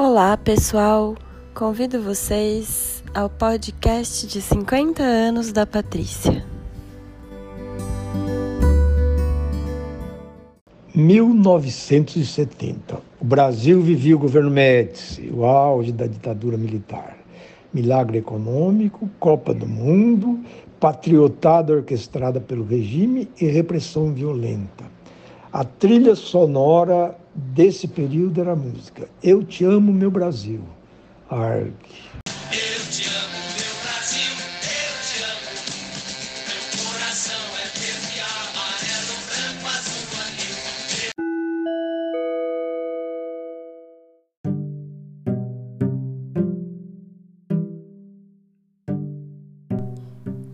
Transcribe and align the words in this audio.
Olá, 0.00 0.36
pessoal! 0.36 1.16
Convido 1.52 2.00
vocês 2.00 3.02
ao 3.12 3.28
podcast 3.28 4.28
de 4.28 4.40
50 4.40 5.02
anos 5.02 5.50
da 5.50 5.66
Patrícia. 5.66 6.46
1970. 10.94 13.00
O 13.20 13.24
Brasil 13.24 13.82
vivia 13.82 14.14
o 14.14 14.20
governo 14.20 14.52
Médici, 14.52 15.32
o 15.34 15.44
auge 15.44 15.90
da 15.90 16.06
ditadura 16.06 16.56
militar. 16.56 17.18
Milagre 17.74 18.18
econômico, 18.18 19.10
Copa 19.18 19.52
do 19.52 19.66
Mundo, 19.66 20.38
patriotada 20.78 21.72
orquestrada 21.72 22.40
pelo 22.40 22.64
regime 22.64 23.28
e 23.40 23.46
repressão 23.46 24.14
violenta. 24.14 24.84
A 25.52 25.64
trilha 25.64 26.14
sonora 26.14 27.18
desse 27.38 27.86
período 27.86 28.40
era 28.40 28.52
a 28.52 28.56
música 28.56 29.08
Eu 29.22 29.44
Te 29.44 29.64
Amo, 29.64 29.92
Meu 29.92 30.10
Brasil. 30.10 30.60
Arg. 31.30 31.72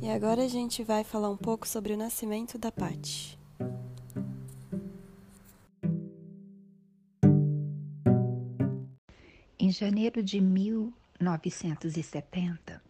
E 0.02 0.09
agora 0.10 0.43
a 0.43 0.48
gente 0.48 0.82
vai 0.82 1.02
falar 1.02 1.30
um 1.30 1.37
pouco 1.37 1.66
sobre 1.66 1.95
o 1.95 1.96
nascimento 1.96 2.59
da 2.59 2.71
Patti. 2.71 3.38
Em 9.65 9.73
janeiro 9.73 10.23
de 10.23 10.40
1970, 10.43 12.82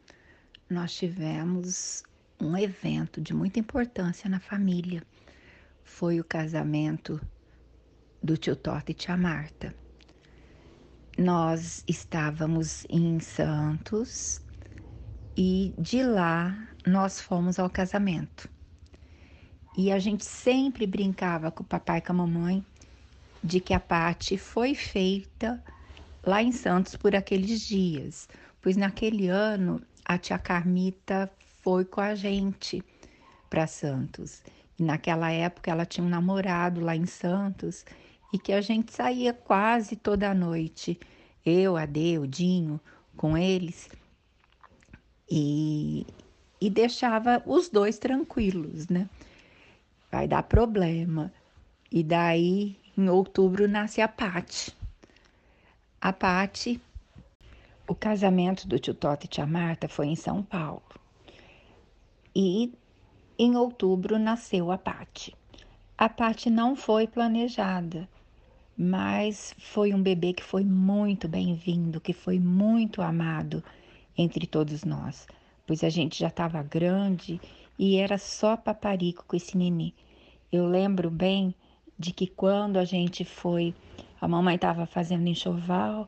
nós 0.68 0.92
tivemos 0.92 2.02
um 2.40 2.58
evento 2.58 3.20
de 3.20 3.32
muita 3.32 3.60
importância 3.60 4.28
na 4.28 4.40
família. 4.40 5.00
Foi 5.84 6.18
o 6.18 6.24
casamento 6.24 7.24
do 8.20 8.36
tio 8.36 8.56
Tota 8.56 8.90
e 8.90 8.94
tia 8.94 9.16
Marta. 9.16 9.72
Nós 11.16 11.84
estávamos 11.86 12.84
em 12.90 13.20
Santos 13.20 14.42
e 15.36 15.72
de 15.78 16.02
lá 16.02 16.58
nós 16.84 17.20
fomos 17.20 17.60
ao 17.60 17.70
casamento. 17.70 18.50
E 19.78 19.92
a 19.92 20.00
gente 20.00 20.24
sempre 20.24 20.88
brincava 20.88 21.52
com 21.52 21.62
o 21.62 21.66
papai 21.66 21.98
e 21.98 22.02
com 22.02 22.10
a 22.10 22.16
mamãe 22.16 22.66
de 23.44 23.60
que 23.60 23.72
a 23.72 23.78
parte 23.78 24.36
foi 24.36 24.74
feita 24.74 25.62
lá 26.26 26.42
em 26.42 26.52
Santos 26.52 26.96
por 26.96 27.14
aqueles 27.14 27.60
dias, 27.60 28.28
pois 28.60 28.76
naquele 28.76 29.28
ano 29.28 29.80
a 30.04 30.18
tia 30.18 30.38
Carmita 30.38 31.30
foi 31.62 31.84
com 31.84 32.00
a 32.00 32.14
gente 32.14 32.82
para 33.48 33.66
Santos. 33.66 34.42
E 34.78 34.82
naquela 34.82 35.30
época 35.30 35.70
ela 35.70 35.86
tinha 35.86 36.04
um 36.04 36.10
namorado 36.10 36.80
lá 36.80 36.96
em 36.96 37.06
Santos 37.06 37.84
e 38.32 38.38
que 38.38 38.52
a 38.52 38.60
gente 38.60 38.92
saía 38.92 39.32
quase 39.32 39.96
toda 39.96 40.34
noite, 40.34 40.98
eu, 41.44 41.76
a 41.76 41.86
Dê, 41.86 42.18
o 42.18 42.26
Dinho, 42.26 42.80
com 43.16 43.38
eles, 43.38 43.88
e, 45.30 46.04
e 46.60 46.68
deixava 46.68 47.42
os 47.46 47.68
dois 47.68 47.98
tranquilos, 47.98 48.88
né? 48.88 49.08
Vai 50.10 50.26
dar 50.26 50.42
problema. 50.42 51.32
E 51.92 52.02
daí, 52.02 52.76
em 52.98 53.08
outubro, 53.08 53.68
nasce 53.68 54.00
a 54.00 54.08
Pati 54.08 54.74
a 56.04 56.12
Pati, 56.12 56.78
o 57.88 57.94
casamento 57.94 58.68
do 58.68 58.78
tio 58.78 58.92
Toto 58.92 59.24
e 59.24 59.26
tia 59.26 59.46
Marta 59.46 59.88
foi 59.88 60.08
em 60.08 60.14
São 60.14 60.42
Paulo. 60.42 60.82
E 62.36 62.74
em 63.38 63.56
outubro 63.56 64.18
nasceu 64.18 64.70
a 64.70 64.76
Pati. 64.76 65.34
A 65.96 66.06
Pati 66.10 66.50
não 66.50 66.76
foi 66.76 67.06
planejada, 67.06 68.06
mas 68.76 69.54
foi 69.58 69.94
um 69.94 70.02
bebê 70.02 70.34
que 70.34 70.44
foi 70.44 70.62
muito 70.62 71.26
bem-vindo, 71.26 72.02
que 72.02 72.12
foi 72.12 72.38
muito 72.38 73.00
amado 73.00 73.64
entre 74.14 74.46
todos 74.46 74.84
nós, 74.84 75.26
pois 75.66 75.82
a 75.82 75.88
gente 75.88 76.18
já 76.18 76.28
estava 76.28 76.62
grande 76.62 77.40
e 77.78 77.96
era 77.96 78.18
só 78.18 78.58
paparico 78.58 79.24
com 79.26 79.36
esse 79.36 79.56
nenê. 79.56 79.94
Eu 80.52 80.66
lembro 80.66 81.10
bem 81.10 81.54
de 81.98 82.12
que 82.12 82.26
quando 82.26 82.76
a 82.76 82.84
gente 82.84 83.24
foi 83.24 83.74
a 84.24 84.28
mamãe 84.28 84.54
estava 84.54 84.86
fazendo 84.86 85.28
enxoval 85.28 86.06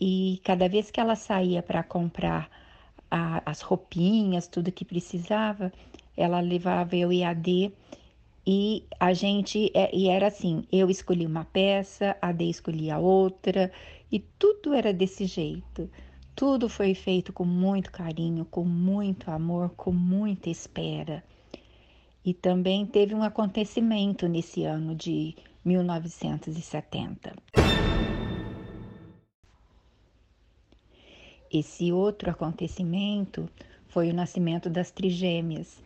e 0.00 0.40
cada 0.42 0.66
vez 0.70 0.90
que 0.90 0.98
ela 0.98 1.14
saía 1.14 1.62
para 1.62 1.82
comprar 1.82 2.48
a, 3.10 3.42
as 3.44 3.60
roupinhas, 3.60 4.48
tudo 4.48 4.72
que 4.72 4.86
precisava, 4.86 5.70
ela 6.16 6.40
levava 6.40 6.96
eu 6.96 7.12
e 7.12 7.22
a 7.22 7.34
D 7.34 7.70
e 8.46 8.84
a 8.98 9.12
gente 9.12 9.70
é, 9.74 9.94
e 9.94 10.08
era 10.08 10.28
assim, 10.28 10.64
eu 10.72 10.88
escolhi 10.88 11.26
uma 11.26 11.44
peça, 11.44 12.16
a 12.22 12.32
D 12.32 12.44
escolhia 12.46 12.96
outra 12.98 13.70
e 14.10 14.18
tudo 14.38 14.72
era 14.72 14.90
desse 14.90 15.26
jeito. 15.26 15.90
Tudo 16.34 16.70
foi 16.70 16.94
feito 16.94 17.34
com 17.34 17.44
muito 17.44 17.92
carinho, 17.92 18.46
com 18.46 18.64
muito 18.64 19.30
amor, 19.30 19.74
com 19.76 19.92
muita 19.92 20.48
espera. 20.48 21.22
E 22.24 22.32
também 22.32 22.86
teve 22.86 23.14
um 23.14 23.22
acontecimento 23.22 24.26
nesse 24.26 24.64
ano 24.64 24.94
de 24.94 25.36
1970. 25.66 27.34
Esse 31.52 31.92
outro 31.92 32.30
acontecimento 32.30 33.50
foi 33.88 34.10
o 34.10 34.14
nascimento 34.14 34.70
das 34.70 34.90
trigêmeas, 34.90 35.82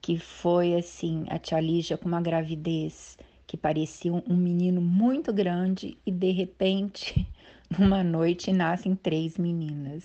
que 0.00 0.18
foi 0.18 0.76
assim, 0.76 1.24
a 1.28 1.38
tia 1.38 1.58
Lígia 1.58 1.98
com 1.98 2.06
uma 2.06 2.20
gravidez 2.20 3.18
que 3.44 3.56
parecia 3.56 4.12
um 4.12 4.36
menino 4.36 4.80
muito 4.80 5.32
grande 5.32 5.96
e 6.06 6.12
de 6.12 6.30
repente, 6.30 7.26
numa 7.76 8.04
noite, 8.04 8.52
nascem 8.52 8.94
três 8.94 9.36
meninas. 9.36 10.04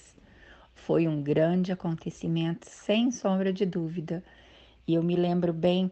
Foi 0.73 1.07
um 1.07 1.21
grande 1.21 1.71
acontecimento, 1.71 2.67
sem 2.67 3.11
sombra 3.11 3.53
de 3.53 3.65
dúvida. 3.65 4.23
E 4.87 4.95
eu 4.95 5.03
me 5.03 5.15
lembro 5.15 5.53
bem 5.53 5.91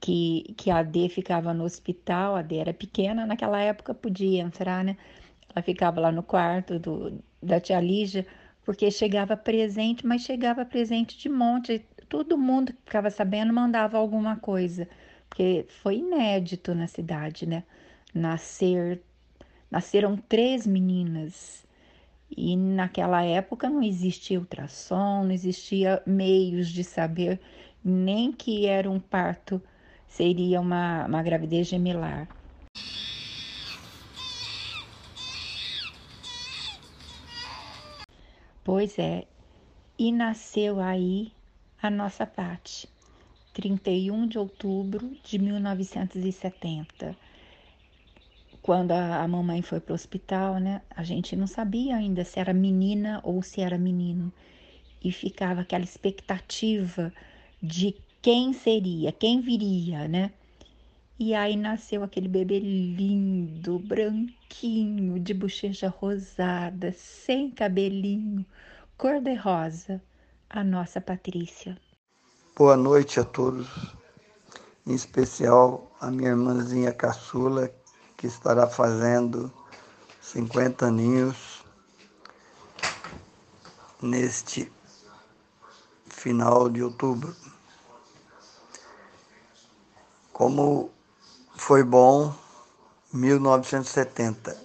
que, 0.00 0.54
que 0.56 0.70
a 0.70 0.82
D 0.82 1.08
ficava 1.08 1.52
no 1.54 1.64
hospital, 1.64 2.36
a 2.36 2.42
D 2.42 2.56
era 2.56 2.72
pequena, 2.74 3.26
naquela 3.26 3.60
época 3.60 3.94
podia 3.94 4.42
entrar, 4.42 4.82
né? 4.84 4.96
Ela 5.54 5.62
ficava 5.62 6.00
lá 6.00 6.12
no 6.12 6.22
quarto 6.22 6.78
do, 6.78 7.22
da 7.42 7.60
tia 7.60 7.80
Lígia, 7.80 8.26
porque 8.64 8.90
chegava 8.90 9.36
presente, 9.36 10.06
mas 10.06 10.22
chegava 10.22 10.64
presente 10.64 11.18
de 11.18 11.28
monte. 11.28 11.84
Todo 12.08 12.38
mundo 12.38 12.72
que 12.72 12.80
ficava 12.84 13.10
sabendo 13.10 13.52
mandava 13.52 13.98
alguma 13.98 14.36
coisa, 14.36 14.88
porque 15.28 15.66
foi 15.82 15.96
inédito 15.98 16.74
na 16.74 16.86
cidade, 16.86 17.46
né? 17.46 17.64
Nascer, 18.14 19.02
nasceram 19.70 20.16
três 20.16 20.66
meninas. 20.66 21.66
E 22.30 22.56
naquela 22.56 23.24
época 23.24 23.68
não 23.68 23.82
existia 23.82 24.38
ultrassom, 24.38 25.24
não 25.24 25.32
existia 25.32 26.02
meios 26.06 26.68
de 26.68 26.84
saber 26.84 27.40
nem 27.84 28.32
que 28.32 28.66
era 28.66 28.90
um 28.90 29.00
parto 29.00 29.60
seria 30.10 30.60
uma, 30.60 31.06
uma 31.06 31.22
gravidez 31.22 31.68
gemelar. 31.68 32.28
Pois 38.62 38.98
é, 38.98 39.26
e 39.98 40.12
nasceu 40.12 40.80
aí 40.80 41.32
a 41.80 41.88
nossa 41.88 42.26
Pati, 42.26 42.88
31 43.54 44.26
de 44.26 44.38
outubro 44.38 45.16
de 45.24 45.38
1970. 45.38 47.16
Quando 48.60 48.92
a, 48.92 49.22
a 49.22 49.28
mamãe 49.28 49.62
foi 49.62 49.80
para 49.80 49.92
o 49.92 49.94
hospital, 49.94 50.58
né, 50.58 50.82
a 50.94 51.02
gente 51.02 51.34
não 51.34 51.46
sabia 51.46 51.96
ainda 51.96 52.24
se 52.24 52.38
era 52.38 52.52
menina 52.52 53.20
ou 53.24 53.42
se 53.42 53.60
era 53.60 53.78
menino. 53.78 54.32
E 55.02 55.10
ficava 55.10 55.62
aquela 55.62 55.84
expectativa 55.84 57.12
de 57.62 57.94
quem 58.22 58.52
seria, 58.52 59.12
quem 59.12 59.40
viria, 59.40 60.06
né? 60.06 60.32
E 61.18 61.34
aí 61.34 61.56
nasceu 61.56 62.02
aquele 62.02 62.28
bebê 62.28 62.58
lindo, 62.58 63.78
branquinho, 63.78 65.18
de 65.18 65.34
bochecha 65.34 65.88
rosada, 65.88 66.92
sem 66.92 67.50
cabelinho, 67.50 68.44
cor-de-rosa, 68.96 70.02
a 70.48 70.62
nossa 70.62 71.00
Patrícia. 71.00 71.78
Boa 72.56 72.76
noite 72.76 73.20
a 73.20 73.24
todos, 73.24 73.68
em 74.86 74.94
especial 74.94 75.90
a 76.00 76.10
minha 76.10 76.30
irmãzinha 76.30 76.92
caçula, 76.92 77.70
que 78.16 78.26
estará 78.26 78.66
fazendo 78.66 79.50
50 80.20 80.86
aninhos 80.86 81.64
neste 84.02 84.70
final 86.06 86.68
de 86.68 86.82
outubro. 86.82 87.34
Como 90.40 90.90
foi 91.54 91.84
bom 91.84 92.34
1970. 93.12 94.56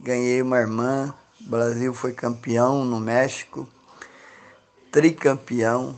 ganhei 0.00 0.42
uma 0.42 0.58
irmã, 0.58 1.14
o 1.40 1.48
Brasil 1.48 1.94
foi 1.94 2.12
campeão 2.12 2.84
no 2.84 2.98
México, 2.98 3.68
tricampeão, 4.90 5.96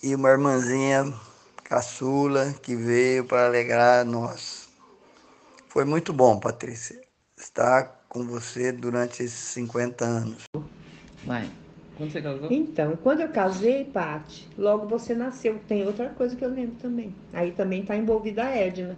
e 0.00 0.14
uma 0.14 0.30
irmãzinha 0.30 1.12
caçula 1.64 2.54
que 2.62 2.76
veio 2.76 3.24
para 3.24 3.46
alegrar 3.46 4.04
nós. 4.04 4.68
Foi 5.66 5.84
muito 5.84 6.12
bom, 6.12 6.38
Patrícia, 6.38 7.02
estar 7.36 8.04
com 8.08 8.24
você 8.24 8.70
durante 8.70 9.24
esses 9.24 9.52
50 9.52 10.04
anos. 10.04 10.44
Vai. 11.26 11.50
Quando 12.00 12.12
você 12.12 12.22
casou? 12.22 12.48
Então, 12.50 12.96
quando 13.02 13.20
eu 13.20 13.28
casei, 13.28 13.84
Paty, 13.84 14.48
logo 14.56 14.86
você 14.86 15.14
nasceu. 15.14 15.60
Tem 15.68 15.86
outra 15.86 16.08
coisa 16.08 16.34
que 16.34 16.42
eu 16.42 16.48
lembro 16.48 16.76
também. 16.76 17.14
Aí 17.30 17.52
também 17.52 17.82
está 17.82 17.94
envolvida 17.94 18.42
a 18.42 18.56
Edna. 18.56 18.96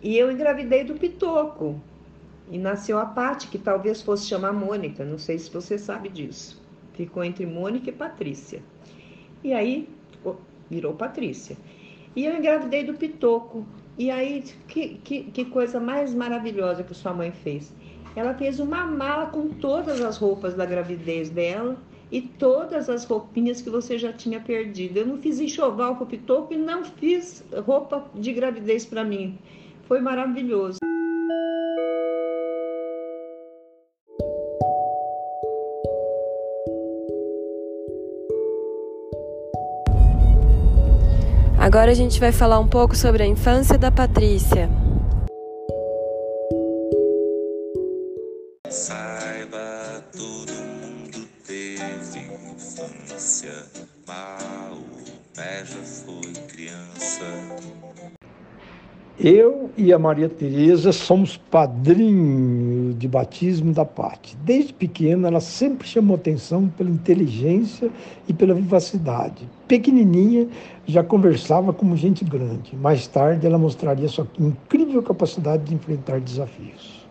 E 0.00 0.16
eu 0.16 0.30
engravidei 0.30 0.84
do 0.84 0.94
Pitoco. 0.94 1.80
E 2.48 2.56
nasceu 2.56 3.00
a 3.00 3.04
Paty, 3.04 3.48
que 3.48 3.58
talvez 3.58 4.00
fosse 4.00 4.28
chamar 4.28 4.52
Mônica. 4.52 5.04
Não 5.04 5.18
sei 5.18 5.40
se 5.40 5.50
você 5.50 5.76
sabe 5.76 6.08
disso. 6.08 6.62
Ficou 6.92 7.24
entre 7.24 7.44
Mônica 7.44 7.90
e 7.90 7.92
Patrícia. 7.92 8.62
E 9.42 9.52
aí 9.52 9.88
virou 10.70 10.94
Patrícia. 10.94 11.56
E 12.14 12.24
eu 12.24 12.36
engravidei 12.36 12.84
do 12.84 12.94
Pitoco. 12.94 13.66
E 13.98 14.08
aí, 14.08 14.44
que, 14.68 15.00
que, 15.02 15.24
que 15.24 15.44
coisa 15.46 15.80
mais 15.80 16.14
maravilhosa 16.14 16.84
que 16.84 16.94
sua 16.94 17.12
mãe 17.12 17.32
fez. 17.32 17.74
Ela 18.14 18.34
fez 18.34 18.60
uma 18.60 18.86
mala 18.86 19.26
com 19.26 19.48
todas 19.48 20.00
as 20.00 20.16
roupas 20.16 20.54
da 20.54 20.64
gravidez 20.64 21.28
dela 21.28 21.76
e 22.10 22.20
todas 22.20 22.88
as 22.88 23.04
roupinhas 23.04 23.62
que 23.62 23.70
você 23.70 23.96
já 23.96 24.12
tinha 24.12 24.40
perdido. 24.40 24.98
Eu 24.98 25.06
não 25.06 25.18
fiz 25.18 25.40
enxoval 25.40 25.96
com 25.96 26.04
o 26.04 26.06
Pitoco 26.06 26.52
e 26.52 26.56
não 26.56 26.84
fiz 26.84 27.44
roupa 27.64 28.04
de 28.14 28.32
gravidez 28.32 28.84
para 28.84 29.04
mim. 29.04 29.38
Foi 29.84 30.00
maravilhoso. 30.00 30.78
Agora 41.58 41.92
a 41.92 41.94
gente 41.94 42.18
vai 42.18 42.32
falar 42.32 42.58
um 42.58 42.66
pouco 42.66 42.96
sobre 42.96 43.22
a 43.22 43.26
infância 43.26 43.78
da 43.78 43.92
Patrícia. 43.92 44.68
Eu 59.22 59.70
e 59.76 59.92
a 59.92 59.98
Maria 59.98 60.30
Tereza 60.30 60.92
somos 60.92 61.36
padrinhos 61.36 62.98
de 62.98 63.06
batismo 63.06 63.70
da 63.70 63.84
Pati. 63.84 64.34
Desde 64.38 64.72
pequena, 64.72 65.28
ela 65.28 65.40
sempre 65.40 65.86
chamou 65.86 66.16
atenção 66.16 66.70
pela 66.70 66.88
inteligência 66.88 67.90
e 68.26 68.32
pela 68.32 68.54
vivacidade. 68.54 69.46
Pequenininha, 69.68 70.48
já 70.86 71.04
conversava 71.04 71.70
como 71.70 71.94
gente 71.98 72.24
grande. 72.24 72.74
Mais 72.74 73.06
tarde, 73.06 73.46
ela 73.46 73.58
mostraria 73.58 74.08
sua 74.08 74.26
incrível 74.38 75.02
capacidade 75.02 75.64
de 75.64 75.74
enfrentar 75.74 76.18
desafios. 76.18 77.06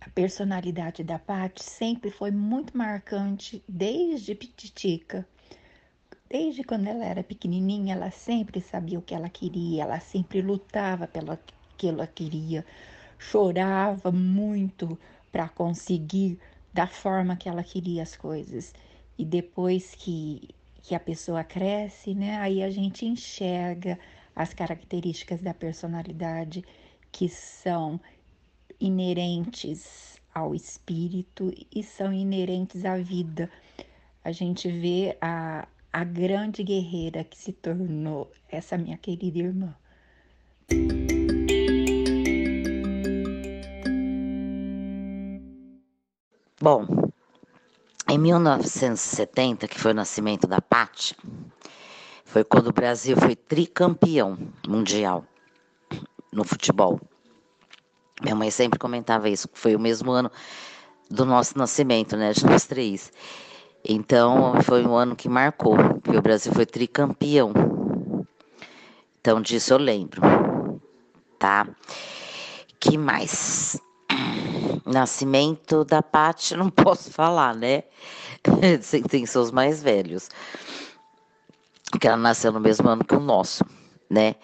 A 0.00 0.08
personalidade 0.14 1.04
da 1.04 1.18
Paty 1.18 1.62
sempre 1.62 2.10
foi 2.10 2.30
muito 2.30 2.74
marcante 2.74 3.62
desde 3.68 4.34
pititica. 4.34 5.26
Desde 6.28 6.64
quando 6.64 6.88
ela 6.88 7.04
era 7.04 7.22
pequenininha, 7.22 7.94
ela 7.94 8.10
sempre 8.10 8.60
sabia 8.60 8.98
o 8.98 9.02
que 9.02 9.14
ela 9.14 9.28
queria, 9.28 9.82
ela 9.82 10.00
sempre 10.00 10.40
lutava 10.40 11.06
pelo 11.06 11.38
que 11.76 11.88
ela 11.88 12.06
queria, 12.06 12.64
chorava 13.18 14.10
muito 14.10 14.98
para 15.30 15.48
conseguir 15.48 16.38
da 16.72 16.86
forma 16.86 17.36
que 17.36 17.48
ela 17.48 17.62
queria 17.62 18.02
as 18.02 18.16
coisas. 18.16 18.74
E 19.18 19.24
depois 19.24 19.94
que, 19.94 20.48
que 20.82 20.94
a 20.94 21.00
pessoa 21.00 21.44
cresce, 21.44 22.14
né, 22.14 22.36
aí 22.38 22.62
a 22.62 22.70
gente 22.70 23.06
enxerga 23.06 23.98
as 24.34 24.52
características 24.52 25.40
da 25.40 25.54
personalidade 25.54 26.64
que 27.12 27.28
são 27.28 28.00
inerentes 28.80 30.18
ao 30.34 30.54
espírito 30.54 31.52
e 31.72 31.82
são 31.82 32.12
inerentes 32.12 32.84
à 32.84 32.96
vida. 32.96 33.48
A 34.24 34.32
gente 34.32 34.68
vê 34.68 35.16
a, 35.20 35.68
a 35.94 36.02
grande 36.02 36.64
guerreira 36.64 37.22
que 37.22 37.38
se 37.38 37.52
tornou 37.52 38.28
essa 38.48 38.76
minha 38.76 38.98
querida 38.98 39.38
irmã. 39.38 39.76
Bom, 46.60 46.84
em 48.08 48.18
1970, 48.18 49.68
que 49.68 49.78
foi 49.78 49.92
o 49.92 49.94
nascimento 49.94 50.48
da 50.48 50.60
Pátria, 50.60 51.16
foi 52.24 52.42
quando 52.42 52.70
o 52.70 52.72
Brasil 52.72 53.16
foi 53.16 53.36
tricampeão 53.36 54.36
mundial 54.66 55.24
no 56.32 56.42
futebol. 56.42 57.00
Minha 58.20 58.34
mãe 58.34 58.50
sempre 58.50 58.80
comentava 58.80 59.28
isso, 59.28 59.48
foi 59.52 59.76
o 59.76 59.80
mesmo 59.80 60.10
ano 60.10 60.28
do 61.08 61.24
nosso 61.24 61.56
nascimento, 61.56 62.16
né, 62.16 62.32
de 62.32 62.44
nós 62.44 62.66
três. 62.66 63.12
Então, 63.86 64.54
foi 64.62 64.86
um 64.86 64.94
ano 64.94 65.14
que 65.14 65.28
marcou, 65.28 65.76
porque 66.02 66.16
o 66.16 66.22
Brasil 66.22 66.52
foi 66.54 66.64
tricampeão. 66.64 67.52
Então, 69.20 69.42
disso 69.42 69.74
eu 69.74 69.78
lembro, 69.78 70.22
tá? 71.38 71.66
Que 72.80 72.96
mais? 72.96 73.78
Nascimento 74.86 75.84
da 75.84 76.02
Paty, 76.02 76.56
não 76.56 76.70
posso 76.70 77.10
falar, 77.10 77.54
né? 77.54 77.84
Tem 79.10 79.26
seus 79.26 79.50
mais 79.50 79.82
velhos. 79.82 80.30
Que 82.00 82.08
ela 82.08 82.16
nasceu 82.16 82.52
no 82.52 82.60
mesmo 82.60 82.88
ano 82.88 83.04
que 83.04 83.14
o 83.14 83.20
nosso, 83.20 83.64
né? 84.08 84.34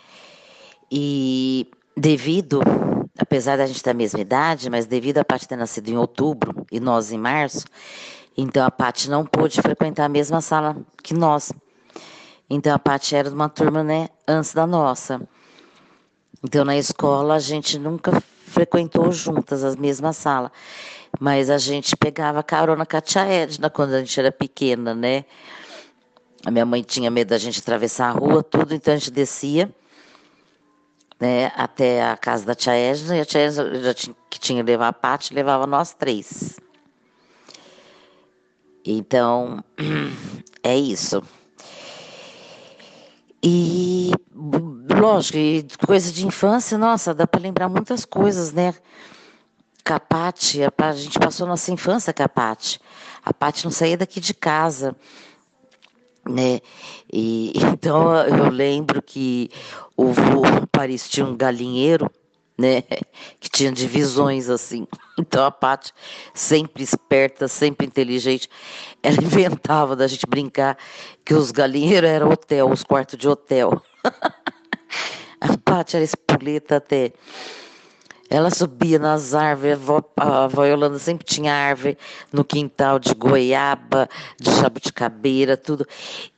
E 0.93 1.67
devido 1.97 2.61
apesar 3.19 3.59
da 3.59 3.67
gente 3.67 3.83
ter 3.83 3.91
a 3.91 3.95
mesma 3.95 4.21
idade, 4.21 4.71
mas 4.71 4.87
devido 4.87 5.19
a 5.19 5.25
Paty 5.25 5.47
ter 5.47 5.57
nascido 5.57 5.89
em 5.89 5.97
outubro 5.97 6.67
e 6.73 6.81
nós 6.81 7.13
em 7.13 7.19
março, 7.19 7.67
então 8.37 8.65
a 8.65 8.71
Paty 8.71 9.11
não 9.11 9.25
pôde 9.25 9.61
frequentar 9.61 10.05
a 10.05 10.09
mesma 10.09 10.41
sala 10.41 10.77
que 11.03 11.15
nós. 11.15 11.53
Então 12.49 12.75
a 12.75 12.79
Paty 12.79 13.15
era 13.15 13.29
de 13.29 13.35
uma 13.35 13.49
turma, 13.49 13.83
né, 13.83 14.09
antes 14.27 14.55
da 14.55 14.67
nossa. 14.67 15.21
Então 16.43 16.65
na 16.65 16.77
escola 16.77 17.35
a 17.35 17.39
gente 17.39 17.79
nunca 17.79 18.23
frequentou 18.47 19.13
juntas 19.13 19.65
a 19.65 19.77
mesma 19.77 20.13
sala, 20.13 20.51
mas 21.19 21.51
a 21.51 21.59
gente 21.59 21.97
pegava 21.97 22.43
carona 22.43 22.85
com 22.85 22.97
a 22.97 23.01
tia 23.01 23.25
Edna 23.27 23.71
quando 23.71 23.95
a 23.95 24.01
gente 24.01 24.19
era 24.19 24.33
pequena, 24.33 24.95
né? 24.95 25.25
A 26.45 26.51
minha 26.51 26.65
mãe 26.65 26.83
tinha 26.83 27.11
medo 27.11 27.29
da 27.29 27.39
gente 27.39 27.61
atravessar 27.61 28.09
a 28.09 28.13
rua, 28.13 28.43
tudo, 28.43 28.75
então 28.75 28.95
a 28.95 28.97
gente 28.97 29.11
descia 29.11 29.71
né, 31.21 31.53
até 31.55 32.03
a 32.03 32.17
casa 32.17 32.47
da 32.47 32.55
tia 32.55 32.75
Edna, 32.75 33.19
e 33.19 33.21
a 33.21 33.25
tia 33.27 33.43
Edna 33.43 33.81
já 33.83 33.93
tinha, 33.93 34.17
que 34.31 34.41
tinha 34.41 34.65
que 34.65 34.71
levar 34.71 34.89
a 34.89 34.93
Paty, 34.93 35.35
levava 35.35 35.67
nós 35.67 35.93
três. 35.93 36.59
Então, 38.85 39.63
é 40.63 40.77
isso. 40.77 41.23
E, 43.43 44.11
lógico, 44.99 45.39
coisa 45.87 46.13
de 46.13 46.27
infância, 46.27 46.77
nossa, 46.77 47.15
dá 47.15 47.27
para 47.27 47.41
lembrar 47.41 47.69
muitas 47.69 48.05
coisas, 48.05 48.53
né? 48.53 48.75
Capate, 49.83 50.61
a 50.63 50.93
gente 50.93 51.19
passou 51.19 51.47
nossa 51.47 51.73
infância 51.73 52.13
com 52.13 52.23
a. 52.23 52.27
A 53.25 53.35
Paty 53.35 53.65
não 53.65 53.71
saía 53.71 53.97
daqui 53.97 54.21
de 54.21 54.35
casa 54.35 54.95
né? 56.29 56.61
E 57.13 57.53
então 57.73 58.15
eu 58.27 58.51
lembro 58.51 59.03
que 59.03 59.51
o 59.97 60.07
vô 60.07 60.43
Paris 60.71 61.09
tinha 61.09 61.27
um 61.27 61.37
galinheiro, 61.37 62.11
né? 62.61 62.83
Que 63.41 63.49
tinha 63.49 63.73
divisões 63.73 64.51
assim. 64.51 64.87
Então 65.19 65.45
a 65.45 65.51
Paty, 65.51 65.93
sempre 66.35 66.83
esperta, 66.83 67.49
sempre 67.49 67.87
inteligente, 67.87 68.49
ela 69.03 69.17
inventava 69.25 69.97
da 69.97 70.07
gente 70.07 70.27
brincar 70.27 70.77
que 71.25 71.35
os 71.35 71.51
galinheiros 71.51 72.09
eram 72.09 72.31
hotel, 72.31 72.71
os 72.71 72.85
quartos 72.85 73.19
de 73.19 73.29
hotel. 73.29 73.83
a 75.41 75.57
Paty 75.65 75.97
era 75.97 76.05
espoleta 76.05 76.77
até. 76.77 77.13
Ela 78.33 78.49
subia 78.51 78.97
nas 78.97 79.35
árvores, 79.35 79.73
a 79.73 79.77
avó, 79.77 80.03
a 80.17 80.45
avó 80.45 80.65
Yolanda 80.65 81.01
sempre 81.01 81.25
tinha 81.25 81.53
árvore 81.53 81.99
no 82.33 82.45
quintal 82.45 83.01
de 83.01 83.13
goiaba, 83.13 84.09
de 84.39 84.55
jabuticabeira, 84.55 85.57
tudo. 85.57 85.85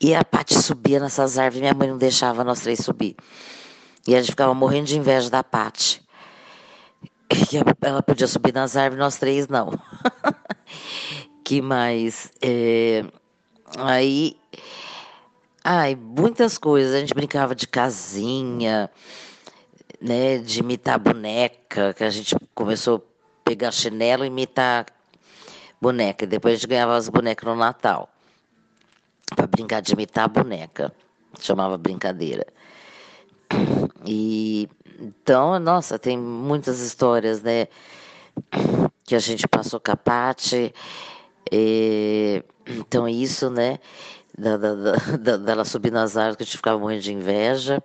E 0.00 0.14
a 0.14 0.25
Paty 0.25 0.55
subia 0.55 0.99
nessas 0.99 1.37
árvores, 1.37 1.61
minha 1.61 1.75
mãe 1.75 1.88
não 1.88 1.99
deixava 1.99 2.43
nós 2.43 2.61
três 2.61 2.79
subir. 2.79 3.14
E 4.07 4.17
a 4.17 4.21
gente 4.21 4.31
ficava 4.31 4.55
morrendo 4.55 4.87
de 4.87 4.99
inveja 4.99 5.31
da 5.31 5.45
Paty. 5.45 6.01
E 7.31 7.87
ela 7.87 8.02
podia 8.02 8.26
subir 8.26 8.52
nas 8.52 8.76
árvores, 8.76 8.99
nós 8.99 9.17
três 9.17 9.49
não. 9.49 9.71
que 11.45 11.61
mais? 11.62 12.31
É... 12.43 13.05
Aí. 13.79 14.37
Ai, 15.64 15.95
muitas 15.95 16.59
coisas. 16.59 16.95
A 16.95 17.00
gente 17.00 17.14
brincava 17.14 17.55
de 17.55 17.67
casinha 17.67 18.91
né, 20.02 20.38
de 20.38 20.59
imitar 20.59 20.99
boneca, 20.99 21.95
que 21.95 22.02
a 22.02 22.11
gente 22.11 22.35
começou 22.55 22.97
a 22.97 23.49
pegar 23.49 23.71
chinelo 23.71 24.25
e 24.25 24.26
imitar 24.26 24.87
boneca. 25.81 26.25
E 26.25 26.29
depois 26.29 26.55
a 26.55 26.57
gente 26.57 26.69
ganhava 26.69 26.97
as 26.97 27.09
bonecas 27.09 27.49
no 27.49 27.55
Natal. 27.55 28.11
Para 29.35 29.47
brincar 29.47 29.81
de 29.81 29.93
imitar 29.93 30.29
boneca. 30.29 30.93
Chamava 31.41 31.79
brincadeira. 31.79 32.47
E 34.05 34.69
então, 35.02 35.59
nossa, 35.59 35.99
tem 35.99 36.16
muitas 36.16 36.78
histórias, 36.78 37.42
né? 37.42 37.66
Que 39.04 39.16
a 39.16 39.18
gente 39.18 39.49
passou 39.49 39.80
capate. 39.80 40.73
E, 41.50 42.44
então, 42.66 43.09
isso, 43.09 43.50
né? 43.50 43.80
Da, 44.38 44.56
da, 44.56 44.75
da, 45.16 45.37
dela 45.37 45.64
subir 45.64 45.90
nas 45.90 46.16
árvores 46.16 46.37
que 46.37 46.42
a 46.44 46.47
gente 46.47 46.56
ficava 46.56 46.78
morrendo 46.78 47.02
de 47.02 47.12
inveja. 47.12 47.82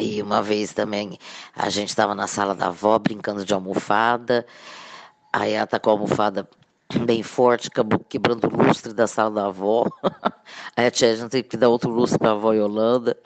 E 0.00 0.20
uma 0.20 0.42
vez 0.42 0.72
também 0.72 1.16
a 1.54 1.70
gente 1.70 1.90
estava 1.90 2.14
na 2.14 2.26
sala 2.26 2.54
da 2.54 2.66
avó 2.66 2.98
brincando 2.98 3.44
de 3.44 3.54
almofada. 3.54 4.44
Aí 5.32 5.52
ela 5.52 5.66
tá 5.66 5.78
com 5.78 5.90
a 5.90 5.92
almofada 5.92 6.48
bem 7.06 7.22
forte, 7.22 7.70
quebrando 8.08 8.48
o 8.48 8.64
lustre 8.64 8.92
da 8.92 9.06
sala 9.06 9.30
da 9.30 9.46
avó. 9.46 9.86
Aí 10.76 10.86
a 10.86 10.90
tia 10.90 11.12
a 11.12 11.14
gente 11.14 11.30
tem 11.30 11.42
que 11.42 11.56
dar 11.56 11.68
outro 11.68 11.88
lustre 11.88 12.18
para 12.18 12.30
a 12.30 12.32
avó 12.32 12.52
Yolanda. 12.52 13.16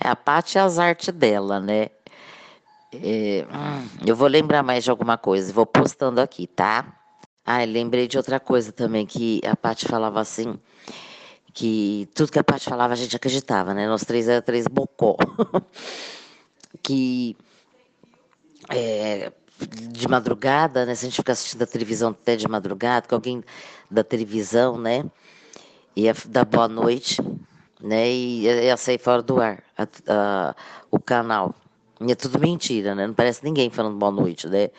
É 0.00 0.08
a 0.08 0.16
parte 0.16 0.56
e 0.56 0.58
as 0.58 0.78
artes 0.78 1.12
dela, 1.12 1.60
né? 1.60 1.88
É, 2.92 3.46
hum, 3.50 3.88
eu 4.06 4.16
vou 4.16 4.28
lembrar 4.28 4.62
mais 4.62 4.84
de 4.84 4.90
alguma 4.90 5.18
coisa, 5.18 5.52
vou 5.52 5.66
postando 5.66 6.20
aqui, 6.20 6.46
tá? 6.46 6.94
Ah, 7.44 7.64
lembrei 7.64 8.06
de 8.08 8.16
outra 8.16 8.38
coisa 8.40 8.72
também, 8.72 9.06
que 9.06 9.40
a 9.44 9.56
Paty 9.56 9.86
falava 9.86 10.20
assim, 10.20 10.58
que 11.52 12.08
tudo 12.14 12.32
que 12.32 12.38
a 12.38 12.44
Paty 12.44 12.64
falava 12.64 12.92
a 12.92 12.96
gente 12.96 13.16
acreditava, 13.16 13.74
né? 13.74 13.86
Nós 13.86 14.04
três 14.04 14.28
era 14.28 14.40
três 14.40 14.66
bocó. 14.66 15.16
que 16.82 17.36
é, 18.70 19.32
de 19.90 20.08
madrugada, 20.08 20.86
né? 20.86 20.94
Se 20.94 21.06
a 21.06 21.08
gente 21.08 21.16
ficar 21.16 21.32
assistindo 21.32 21.62
a 21.62 21.66
televisão 21.66 22.10
até 22.10 22.36
de 22.36 22.46
madrugada, 22.48 23.06
que 23.06 23.14
alguém 23.14 23.42
da 23.90 24.04
televisão, 24.04 24.78
né? 24.78 25.04
Ia 25.96 26.14
dar 26.26 26.44
boa 26.44 26.68
noite, 26.68 27.20
né? 27.80 28.08
E 28.10 28.44
ia 28.44 28.76
sair 28.76 28.98
fora 28.98 29.22
do 29.22 29.40
ar 29.40 29.62
a, 29.78 29.86
a, 30.08 30.54
o 30.90 30.98
canal. 30.98 31.54
E 32.00 32.12
é 32.12 32.14
tudo 32.14 32.38
mentira, 32.38 32.94
né? 32.94 33.06
Não 33.06 33.14
parece 33.14 33.44
ninguém 33.44 33.70
falando 33.70 33.96
boa 33.96 34.12
noite, 34.12 34.48
né? 34.48 34.70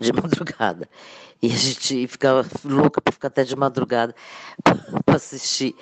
De 0.00 0.12
madrugada. 0.14 0.88
E 1.42 1.48
a 1.48 1.56
gente 1.56 2.06
ficava 2.06 2.46
louca 2.64 3.00
para 3.00 3.12
ficar 3.12 3.28
até 3.28 3.44
de 3.44 3.54
madrugada 3.54 4.14
para 5.04 5.16
assistir 5.16 5.74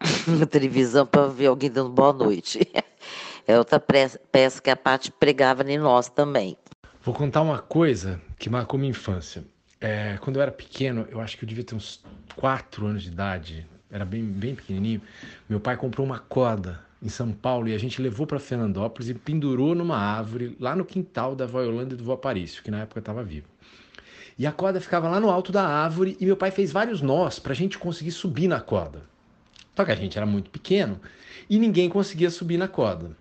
na 0.26 0.46
televisão 0.46 1.06
para 1.06 1.28
ver 1.28 1.46
alguém 1.46 1.70
dando 1.70 1.90
boa 1.90 2.12
noite. 2.12 2.60
É 3.46 3.58
outra 3.58 3.80
peça 3.80 4.60
que 4.62 4.70
a 4.70 4.76
parte 4.76 5.10
pregava 5.10 5.62
em 5.70 5.78
nós 5.78 6.08
também. 6.08 6.56
Vou 7.02 7.14
contar 7.14 7.40
uma 7.40 7.58
coisa 7.58 8.20
que 8.38 8.50
marcou 8.50 8.78
minha 8.78 8.90
infância. 8.90 9.44
É, 9.80 10.18
quando 10.20 10.36
eu 10.36 10.42
era 10.42 10.50
pequeno, 10.50 11.06
eu 11.10 11.20
acho 11.20 11.38
que 11.38 11.44
eu 11.44 11.48
devia 11.48 11.64
ter 11.64 11.74
uns 11.74 12.04
4 12.36 12.86
anos 12.86 13.04
de 13.04 13.08
idade, 13.08 13.66
era 13.90 14.04
bem, 14.04 14.22
bem 14.22 14.54
pequenininho. 14.54 15.00
Meu 15.48 15.60
pai 15.60 15.76
comprou 15.76 16.04
uma 16.04 16.18
corda 16.18 16.84
em 17.02 17.08
São 17.08 17.32
Paulo 17.32 17.68
e 17.68 17.74
a 17.74 17.78
gente 17.78 18.02
levou 18.02 18.26
para 18.26 18.40
Fernandópolis 18.40 19.08
e 19.08 19.14
pendurou 19.14 19.74
numa 19.74 19.96
árvore 19.96 20.56
lá 20.58 20.74
no 20.74 20.84
quintal 20.84 21.34
da 21.34 21.44
avó 21.44 21.62
Yolanda 21.62 21.94
e 21.94 21.96
do 21.96 22.04
vô 22.04 22.12
Aparício, 22.12 22.62
que 22.62 22.70
na 22.70 22.80
época 22.80 22.98
estava 22.98 23.22
vivo. 23.22 23.46
E 24.38 24.46
a 24.46 24.52
corda 24.52 24.80
ficava 24.80 25.08
lá 25.08 25.18
no 25.18 25.30
alto 25.30 25.50
da 25.50 25.66
árvore 25.66 26.16
e 26.20 26.26
meu 26.26 26.36
pai 26.36 26.50
fez 26.50 26.70
vários 26.70 27.00
nós 27.00 27.38
para 27.38 27.52
a 27.52 27.56
gente 27.56 27.78
conseguir 27.78 28.12
subir 28.12 28.48
na 28.48 28.60
corda. 28.60 29.02
Só 29.76 29.84
que 29.84 29.92
a 29.92 29.96
gente 29.96 30.16
era 30.16 30.26
muito 30.26 30.50
pequeno 30.50 31.00
e 31.48 31.58
ninguém 31.58 31.88
conseguia 31.88 32.30
subir 32.30 32.56
na 32.56 32.68
corda. 32.68 33.16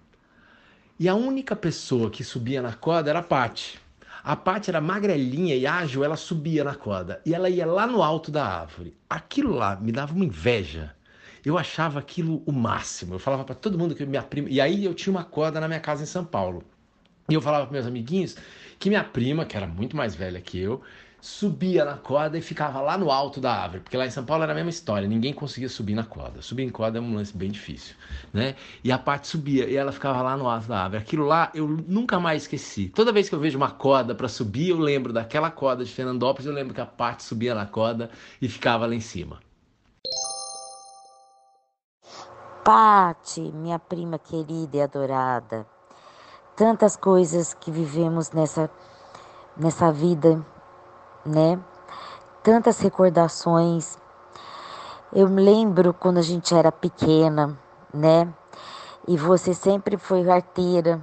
E 0.99 1.07
a 1.07 1.13
única 1.13 1.55
pessoa 1.55 2.09
que 2.09 2.23
subia 2.23 2.61
na 2.61 2.73
corda 2.73 3.11
era 3.11 3.19
a 3.19 3.23
Paty. 3.23 3.79
A 4.23 4.35
Paty 4.35 4.69
era 4.69 4.81
magrelinha 4.81 5.55
e 5.55 5.65
ágil, 5.65 6.03
ela 6.03 6.15
subia 6.15 6.63
na 6.63 6.75
corda 6.75 7.21
e 7.25 7.33
ela 7.33 7.49
ia 7.49 7.65
lá 7.65 7.87
no 7.87 8.01
alto 8.01 8.31
da 8.31 8.45
árvore. 8.45 8.95
Aquilo 9.09 9.53
lá 9.53 9.75
me 9.75 9.91
dava 9.91 10.13
uma 10.13 10.25
inveja. 10.25 10.96
Eu 11.45 11.57
achava 11.57 11.99
aquilo 11.99 12.43
o 12.45 12.51
máximo. 12.51 13.15
Eu 13.15 13.19
falava 13.19 13.43
para 13.43 13.55
todo 13.55 13.77
mundo 13.77 13.95
que 13.95 14.05
minha 14.05 14.23
prima. 14.23 14.49
E 14.49 14.59
aí 14.61 14.85
eu 14.85 14.93
tinha 14.93 15.11
uma 15.11 15.23
corda 15.23 15.59
na 15.59 15.67
minha 15.67 15.79
casa 15.79 16.03
em 16.03 16.05
São 16.05 16.25
Paulo. 16.25 16.63
E 17.29 17.33
eu 17.33 17.41
falava 17.41 17.65
para 17.65 17.73
meus 17.73 17.85
amiguinhos 17.85 18.35
que 18.79 18.89
minha 18.89 19.03
prima, 19.03 19.45
que 19.45 19.57
era 19.57 19.67
muito 19.67 19.97
mais 19.97 20.15
velha 20.15 20.39
que 20.39 20.59
eu, 20.59 20.81
subia 21.19 21.83
na 21.83 21.97
corda 21.97 22.37
e 22.37 22.41
ficava 22.41 22.79
lá 22.79 22.97
no 22.97 23.11
alto 23.11 23.41
da 23.41 23.51
árvore, 23.51 23.81
porque 23.81 23.97
lá 23.97 24.05
em 24.05 24.09
São 24.09 24.23
Paulo 24.23 24.43
era 24.43 24.51
a 24.51 24.55
mesma 24.55 24.69
história, 24.69 25.07
ninguém 25.07 25.33
conseguia 25.33 25.67
subir 25.67 25.95
na 25.95 26.03
corda. 26.03 26.41
Subir 26.41 26.63
em 26.63 26.69
corda 26.69 26.99
é 26.99 27.01
um 27.01 27.15
lance 27.15 27.35
bem 27.35 27.51
difícil, 27.51 27.95
né? 28.31 28.55
E 28.83 28.91
a 28.91 28.97
parte 28.97 29.27
subia 29.27 29.67
e 29.67 29.75
ela 29.75 29.91
ficava 29.91 30.21
lá 30.21 30.37
no 30.37 30.47
alto 30.47 30.67
da 30.67 30.83
árvore. 30.83 31.01
Aquilo 31.01 31.25
lá 31.25 31.51
eu 31.53 31.67
nunca 31.67 32.19
mais 32.19 32.43
esqueci. 32.43 32.89
Toda 32.89 33.11
vez 33.11 33.27
que 33.27 33.35
eu 33.35 33.39
vejo 33.39 33.57
uma 33.57 33.71
corda 33.71 34.13
para 34.15 34.27
subir, 34.27 34.69
eu 34.69 34.77
lembro 34.77 35.11
daquela 35.11 35.49
corda 35.51 35.83
de 35.83 35.91
Fernandópolis, 35.91 36.45
eu 36.45 36.53
lembro 36.53 36.73
que 36.73 36.81
a 36.81 36.85
parte 36.85 37.23
subia 37.23 37.53
na 37.55 37.65
corda 37.65 38.09
e 38.41 38.47
ficava 38.47 38.85
lá 38.85 38.95
em 38.95 39.01
cima. 39.01 39.39
Pati, 42.67 43.39
minha 43.39 43.79
prima 43.79 44.19
querida 44.19 44.75
e 44.75 44.81
adorada, 44.81 45.65
tantas 46.53 46.97
coisas 46.97 47.53
que 47.53 47.71
vivemos 47.71 48.31
nessa 48.31 48.69
nessa 49.55 49.89
vida 49.89 50.45
né? 51.25 51.57
Tantas 52.43 52.81
recordações. 52.81 53.97
Eu 55.13 55.29
me 55.29 55.41
lembro 55.41 55.93
quando 55.93 56.17
a 56.17 56.21
gente 56.21 56.53
era 56.53 56.69
pequena, 56.69 57.57
né? 57.93 58.27
E 59.07 59.15
você 59.15 59.53
sempre 59.53 59.95
foi 59.95 60.29
arteira. 60.29 61.01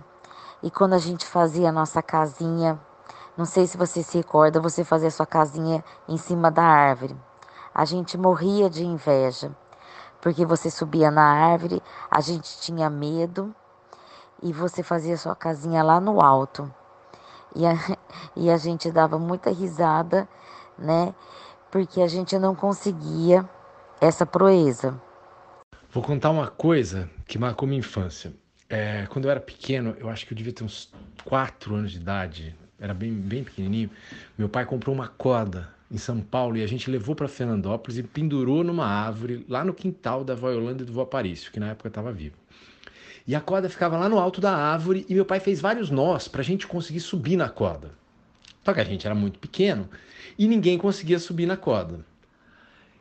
E 0.63 0.71
quando 0.71 0.93
a 0.93 0.99
gente 0.99 1.25
fazia 1.25 1.71
a 1.71 1.73
nossa 1.73 2.03
casinha, 2.03 2.79
não 3.39 3.47
sei 3.47 3.67
se 3.67 3.79
você 3.79 4.03
se 4.03 4.19
recorda, 4.19 4.61
você 4.61 4.85
fazia 4.85 5.09
a 5.09 5.11
sua 5.11 5.25
casinha 5.25 5.83
em 6.07 6.19
cima 6.19 6.51
da 6.51 6.63
árvore. 6.63 7.17
A 7.75 7.87
gente 7.87 8.19
morria 8.19 8.69
de 8.69 8.85
inveja, 8.85 9.51
porque 10.25 10.47
você 10.47 10.71
subia 10.71 11.11
na 11.11 11.23
árvore, 11.23 11.83
a 12.11 12.19
gente 12.23 12.59
tinha 12.59 12.89
medo 12.89 13.55
e 14.43 14.55
você 14.55 14.83
fazia 14.83 15.19
sua 15.19 15.37
casinha 15.37 15.83
lá 15.83 16.01
no 16.01 16.19
alto. 16.19 16.73
E 17.55 17.67
a, 17.67 17.75
e 18.35 18.49
a 18.49 18.57
gente 18.57 18.91
dava 18.91 19.19
muita 19.19 19.51
risada, 19.51 20.27
né? 20.79 21.15
Porque 21.71 22.01
a 22.01 22.09
gente 22.09 22.39
não 22.39 22.55
conseguia 22.55 23.47
essa 24.01 24.25
proeza. 24.25 24.99
Vou 25.93 26.03
contar 26.03 26.31
uma 26.31 26.49
coisa 26.49 27.07
que 27.27 27.39
marcou 27.39 27.69
minha 27.69 27.81
infância. 27.81 28.33
É, 28.67 29.07
quando 29.11 29.27
eu 29.27 29.31
era 29.31 29.41
pequeno, 29.41 29.95
eu 29.99 30.09
acho 30.09 30.25
que 30.25 30.33
eu 30.33 30.37
devia 30.39 30.55
ter 30.55 30.65
uns 30.65 30.91
4 31.27 31.75
anos 31.75 31.93
de 31.93 31.99
idade, 31.99 32.57
era 32.81 32.95
bem, 32.95 33.13
bem 33.13 33.45
pequenininho. 33.45 33.91
Meu 34.39 34.49
pai 34.49 34.65
comprou 34.65 34.95
uma 34.95 35.07
corda 35.07 35.74
em 35.91 35.99
São 35.99 36.21
Paulo 36.21 36.57
e 36.57 36.63
a 36.63 36.67
gente 36.67 36.91
levou 36.91 37.15
para 37.15 37.29
Fernandópolis 37.29 37.99
e 37.99 38.03
pendurou 38.03 38.65
numa 38.65 38.87
árvore 38.87 39.45
lá 39.49 39.65
no 39.65 39.75
quintal 39.75 40.25
da 40.25 40.33
avó 40.33 40.51
Yolanda 40.51 40.83
e 40.83 40.87
do 40.87 40.93
vô 40.93 41.03
Aparício, 41.03 41.53
que 41.53 41.61
na 41.61 41.71
época 41.71 41.89
estava 41.89 42.13
vivo. 42.13 42.37
E 43.27 43.35
a 43.35 43.41
corda 43.41 43.69
ficava 43.69 43.97
lá 43.97 44.09
no 44.09 44.19
alto 44.19 44.41
da 44.41 44.55
árvore 44.55 45.07
e 45.09 45.15
meu 45.15 45.25
pai 45.25 45.41
fez 45.41 45.61
vários 45.61 45.91
nós 45.91 46.29
para 46.29 46.43
a 46.43 46.45
gente 46.45 46.67
conseguir 46.67 47.01
subir 47.01 47.37
na 47.37 47.49
corda. 47.49 47.93
Só 48.65 48.73
que 48.73 48.81
a 48.81 48.85
gente 48.85 49.07
era 49.07 49.15
muito 49.15 49.39
pequeno 49.39 49.89
e 50.39 50.47
ninguém 50.47 50.77
conseguia 50.77 51.19
subir 51.19 51.47
na 51.47 51.57
corda. 51.57 52.05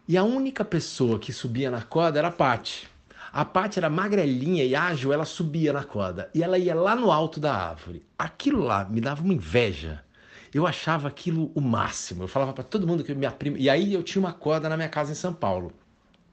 E 0.08 0.18
a 0.18 0.24
única 0.24 0.66
pessoa 0.66 1.20
que 1.20 1.32
subia 1.32 1.72
na 1.72 1.82
corda 1.82 2.20
era 2.20 2.28
a 2.28 2.32
Paty. 2.32 2.88
A 3.32 3.44
Paty 3.44 3.80
era 3.80 3.90
magrelinha 3.90 4.64
e 4.64 4.76
ágil, 4.76 5.12
ela 5.12 5.26
subia 5.26 5.74
na 5.74 5.84
corda 5.84 6.30
e 6.36 6.44
ela 6.44 6.58
ia 6.58 6.76
lá 6.76 6.96
no 6.96 7.12
alto 7.12 7.40
da 7.40 7.54
árvore. 7.54 8.06
Aquilo 8.18 8.62
lá 8.62 8.86
me 8.86 9.02
dava 9.02 9.24
uma 9.24 9.34
inveja. 9.34 10.04
Eu 10.54 10.68
achava 10.68 11.08
aquilo 11.08 11.52
o 11.56 11.62
máximo. 11.62 12.24
Eu 12.24 12.28
falava 12.28 12.54
para 12.54 12.64
todo 12.64 12.88
mundo 12.88 13.04
que 13.04 13.14
minha 13.14 13.32
prima. 13.32 13.58
E 13.58 13.70
aí 13.70 13.94
eu 13.94 14.04
tinha 14.04 14.20
uma 14.20 14.34
corda 14.34 14.70
na 14.70 14.78
minha 14.78 14.90
casa 14.90 15.12
em 15.12 15.16
São 15.16 15.34
Paulo. 15.34 15.72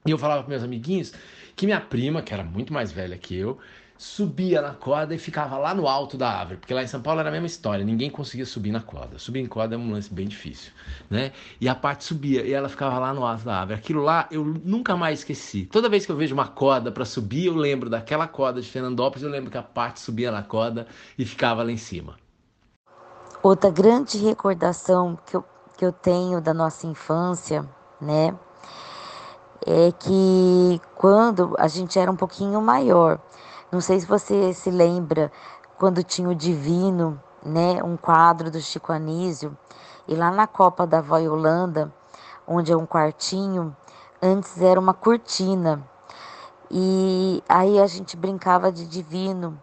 E 0.05 0.11
eu 0.11 0.17
falava 0.17 0.41
para 0.41 0.49
meus 0.49 0.63
amiguinhos 0.63 1.13
que 1.55 1.65
minha 1.65 1.81
prima, 1.81 2.21
que 2.21 2.33
era 2.33 2.43
muito 2.43 2.73
mais 2.73 2.91
velha 2.91 3.17
que 3.17 3.35
eu, 3.35 3.59
subia 4.01 4.63
na 4.63 4.73
corda 4.73 5.13
e 5.13 5.19
ficava 5.19 5.59
lá 5.59 5.75
no 5.75 5.87
alto 5.87 6.17
da 6.17 6.27
árvore, 6.27 6.57
porque 6.57 6.73
lá 6.73 6.81
em 6.81 6.87
São 6.87 6.99
Paulo 7.03 7.19
era 7.19 7.29
a 7.29 7.31
mesma 7.31 7.45
história, 7.45 7.85
ninguém 7.85 8.09
conseguia 8.09 8.47
subir 8.47 8.71
na 8.71 8.81
corda. 8.81 9.19
Subir 9.19 9.41
em 9.41 9.45
corda 9.45 9.75
é 9.75 9.77
um 9.77 9.91
lance 9.91 10.11
bem 10.11 10.27
difícil, 10.27 10.71
né? 11.07 11.31
E 11.59 11.69
a 11.69 11.75
parte 11.75 12.03
subia 12.03 12.43
e 12.43 12.51
ela 12.51 12.67
ficava 12.67 12.97
lá 12.97 13.13
no 13.13 13.23
alto 13.23 13.45
da 13.45 13.59
árvore. 13.59 13.77
Aquilo 13.77 14.01
lá 14.01 14.27
eu 14.31 14.43
nunca 14.43 14.97
mais 14.97 15.19
esqueci. 15.19 15.67
Toda 15.67 15.87
vez 15.87 16.03
que 16.03 16.11
eu 16.11 16.15
vejo 16.15 16.33
uma 16.33 16.47
corda 16.47 16.91
para 16.91 17.05
subir, 17.05 17.45
eu 17.45 17.55
lembro 17.55 17.91
daquela 17.91 18.27
corda 18.27 18.59
de 18.59 18.67
Fernandópolis, 18.67 19.21
eu 19.21 19.29
lembro 19.29 19.51
que 19.51 19.57
a 19.59 19.63
parte 19.63 19.99
subia 19.99 20.31
na 20.31 20.41
corda 20.41 20.87
e 21.15 21.23
ficava 21.23 21.61
lá 21.61 21.71
em 21.71 21.77
cima. 21.77 22.17
Outra 23.43 23.71
grande 23.71 24.19
recordação 24.19 25.17
que 25.25 25.35
eu, 25.35 25.43
que 25.75 25.83
eu 25.83 25.91
tenho 25.91 26.39
da 26.39 26.53
nossa 26.53 26.85
infância, 26.85 27.67
né? 27.99 28.35
É 29.65 29.91
que 29.91 30.79
quando 30.93 31.55
a 31.57 31.67
gente 31.67 31.97
era 31.97 32.11
um 32.11 32.15
pouquinho 32.15 32.61
maior, 32.61 33.19
não 33.71 33.81
sei 33.81 33.99
se 33.99 34.05
você 34.05 34.53
se 34.53 34.69
lembra 34.69 35.31
quando 35.79 36.03
tinha 36.03 36.29
o 36.29 36.35
Divino, 36.35 37.19
né, 37.43 37.81
um 37.83 37.97
quadro 37.97 38.51
do 38.51 38.61
Chico 38.61 38.93
Anísio, 38.93 39.57
e 40.07 40.13
lá 40.13 40.29
na 40.29 40.45
Copa 40.45 40.85
da 40.85 41.01
Vó 41.01 41.17
Holanda, 41.17 41.91
onde 42.47 42.71
é 42.71 42.77
um 42.77 42.85
quartinho, 42.85 43.75
antes 44.21 44.61
era 44.61 44.79
uma 44.79 44.93
cortina. 44.93 45.83
E 46.69 47.43
aí 47.49 47.79
a 47.79 47.87
gente 47.87 48.15
brincava 48.15 48.71
de 48.71 48.85
divino, 48.85 49.59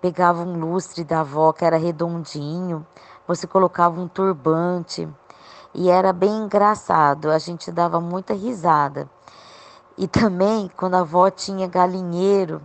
pegava 0.00 0.42
um 0.42 0.58
lustre 0.58 1.04
da 1.04 1.20
avó 1.20 1.52
que 1.52 1.64
era 1.64 1.76
redondinho, 1.76 2.86
você 3.28 3.46
colocava 3.46 4.00
um 4.00 4.08
turbante 4.08 5.06
e 5.74 5.90
era 5.90 6.14
bem 6.14 6.34
engraçado, 6.44 7.30
a 7.30 7.38
gente 7.38 7.70
dava 7.70 8.00
muita 8.00 8.32
risada. 8.32 9.08
E 9.98 10.08
também 10.08 10.70
quando 10.74 10.94
a 10.94 11.00
avó 11.00 11.28
tinha 11.28 11.66
galinheiro, 11.66 12.62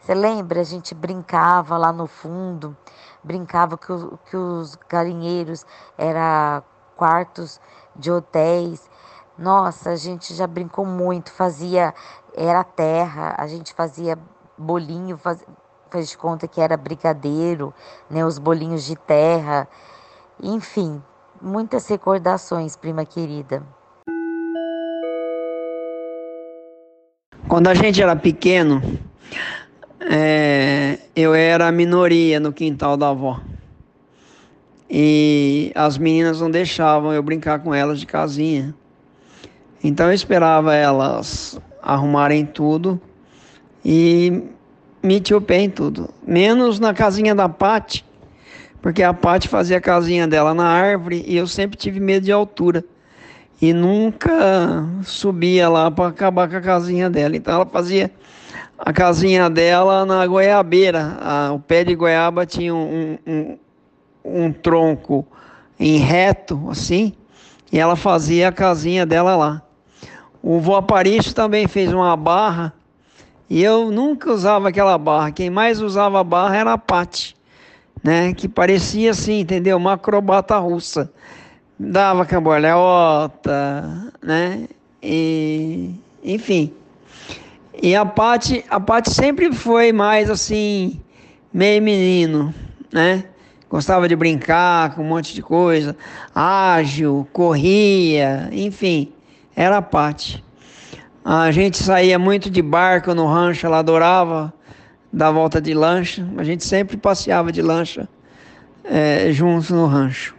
você 0.00 0.12
lembra? 0.12 0.60
A 0.60 0.64
gente 0.64 0.92
brincava 0.92 1.78
lá 1.78 1.92
no 1.92 2.08
fundo, 2.08 2.76
brincava 3.22 3.78
que, 3.78 3.92
o, 3.92 4.18
que 4.28 4.36
os 4.36 4.76
galinheiros 4.88 5.64
eram 5.96 6.64
quartos 6.96 7.60
de 7.94 8.10
hotéis. 8.10 8.90
Nossa, 9.38 9.90
a 9.90 9.96
gente 9.96 10.34
já 10.34 10.48
brincou 10.48 10.84
muito, 10.84 11.30
fazia, 11.30 11.94
era 12.34 12.64
terra, 12.64 13.36
a 13.38 13.46
gente 13.46 13.72
fazia 13.72 14.18
bolinho, 14.58 15.16
faz, 15.16 15.44
faz 15.88 16.08
de 16.08 16.18
conta 16.18 16.48
que 16.48 16.60
era 16.60 16.76
brigadeiro, 16.76 17.72
né, 18.10 18.26
os 18.26 18.38
bolinhos 18.38 18.82
de 18.82 18.96
terra. 18.96 19.68
Enfim, 20.44 21.00
muitas 21.40 21.86
recordações, 21.86 22.74
prima 22.74 23.04
querida. 23.04 23.62
Quando 27.46 27.68
a 27.68 27.74
gente 27.74 28.02
era 28.02 28.16
pequeno, 28.16 28.82
é, 30.00 30.98
eu 31.14 31.32
era 31.32 31.68
a 31.68 31.72
minoria 31.72 32.40
no 32.40 32.52
quintal 32.52 32.96
da 32.96 33.10
avó. 33.10 33.40
E 34.90 35.70
as 35.76 35.96
meninas 35.96 36.40
não 36.40 36.50
deixavam 36.50 37.12
eu 37.12 37.22
brincar 37.22 37.60
com 37.60 37.72
elas 37.72 38.00
de 38.00 38.06
casinha. 38.06 38.74
Então 39.84 40.06
eu 40.06 40.12
esperava 40.12 40.74
elas 40.74 41.56
arrumarem 41.80 42.44
tudo 42.44 43.00
e 43.84 44.42
meti 45.00 45.32
o 45.32 45.40
pé 45.40 45.60
em 45.60 45.70
tudo. 45.70 46.08
Menos 46.26 46.80
na 46.80 46.92
casinha 46.92 47.32
da 47.32 47.48
Pati, 47.48 48.04
porque 48.82 49.02
a 49.02 49.14
Pati 49.14 49.48
fazia 49.48 49.78
a 49.78 49.80
casinha 49.80 50.26
dela 50.26 50.52
na 50.52 50.66
árvore 50.66 51.24
e 51.26 51.36
eu 51.36 51.46
sempre 51.46 51.78
tive 51.78 52.00
medo 52.00 52.24
de 52.24 52.32
altura. 52.32 52.84
E 53.60 53.72
nunca 53.72 54.84
subia 55.04 55.68
lá 55.68 55.88
para 55.88 56.08
acabar 56.08 56.50
com 56.50 56.56
a 56.56 56.60
casinha 56.60 57.08
dela. 57.08 57.36
Então 57.36 57.54
ela 57.54 57.64
fazia 57.64 58.10
a 58.76 58.92
casinha 58.92 59.48
dela 59.48 60.04
na 60.04 60.26
goiabeira. 60.26 61.16
A, 61.20 61.52
o 61.52 61.60
pé 61.60 61.84
de 61.84 61.94
goiaba 61.94 62.44
tinha 62.44 62.74
um, 62.74 63.16
um, 63.24 63.58
um 64.24 64.52
tronco 64.52 65.24
em 65.78 65.98
reto, 65.98 66.68
assim, 66.68 67.12
e 67.70 67.78
ela 67.78 67.94
fazia 67.94 68.48
a 68.48 68.52
casinha 68.52 69.06
dela 69.06 69.36
lá. 69.36 69.62
O 70.42 70.58
vô 70.58 70.74
Aparício 70.74 71.32
também 71.32 71.68
fez 71.68 71.92
uma 71.92 72.16
barra, 72.16 72.72
e 73.48 73.62
eu 73.62 73.90
nunca 73.90 74.32
usava 74.32 74.68
aquela 74.68 74.98
barra. 74.98 75.30
Quem 75.30 75.50
mais 75.50 75.80
usava 75.80 76.20
a 76.20 76.24
barra 76.24 76.56
era 76.56 76.72
a 76.72 76.78
Pati, 76.78 77.36
né? 78.02 78.32
Que 78.32 78.48
parecia 78.48 79.10
assim, 79.10 79.40
entendeu? 79.40 79.76
Uma 79.76 79.94
acrobata 79.94 80.56
russa. 80.58 81.12
Dava 81.78 82.24
cambalhota, 82.24 84.12
né? 84.22 84.68
E, 85.02 85.94
enfim. 86.22 86.72
E 87.82 87.96
a 87.96 88.04
Pati, 88.04 88.64
a 88.70 88.78
Pati 88.78 89.10
sempre 89.10 89.52
foi 89.52 89.90
mais 89.92 90.30
assim, 90.30 91.00
meio 91.52 91.82
menino, 91.82 92.54
né? 92.92 93.24
Gostava 93.68 94.06
de 94.06 94.14
brincar 94.14 94.94
com 94.94 95.02
um 95.02 95.08
monte 95.08 95.34
de 95.34 95.42
coisa, 95.42 95.96
ágil, 96.34 97.26
corria, 97.32 98.48
enfim, 98.52 99.12
era 99.56 99.78
a 99.78 99.82
Pati. 99.82 100.44
A 101.24 101.50
gente 101.50 101.78
saía 101.78 102.18
muito 102.18 102.50
de 102.50 102.60
barco 102.60 103.14
no 103.14 103.26
rancho, 103.26 103.66
ela 103.66 103.78
adorava 103.78 104.52
dar 105.12 105.30
volta 105.30 105.60
de 105.60 105.74
lancha. 105.74 106.26
A 106.36 106.44
gente 106.44 106.64
sempre 106.64 106.96
passeava 106.96 107.52
de 107.52 107.60
lancha 107.60 108.08
é, 108.84 109.30
juntos 109.32 109.70
no 109.70 109.86
rancho. 109.86 110.34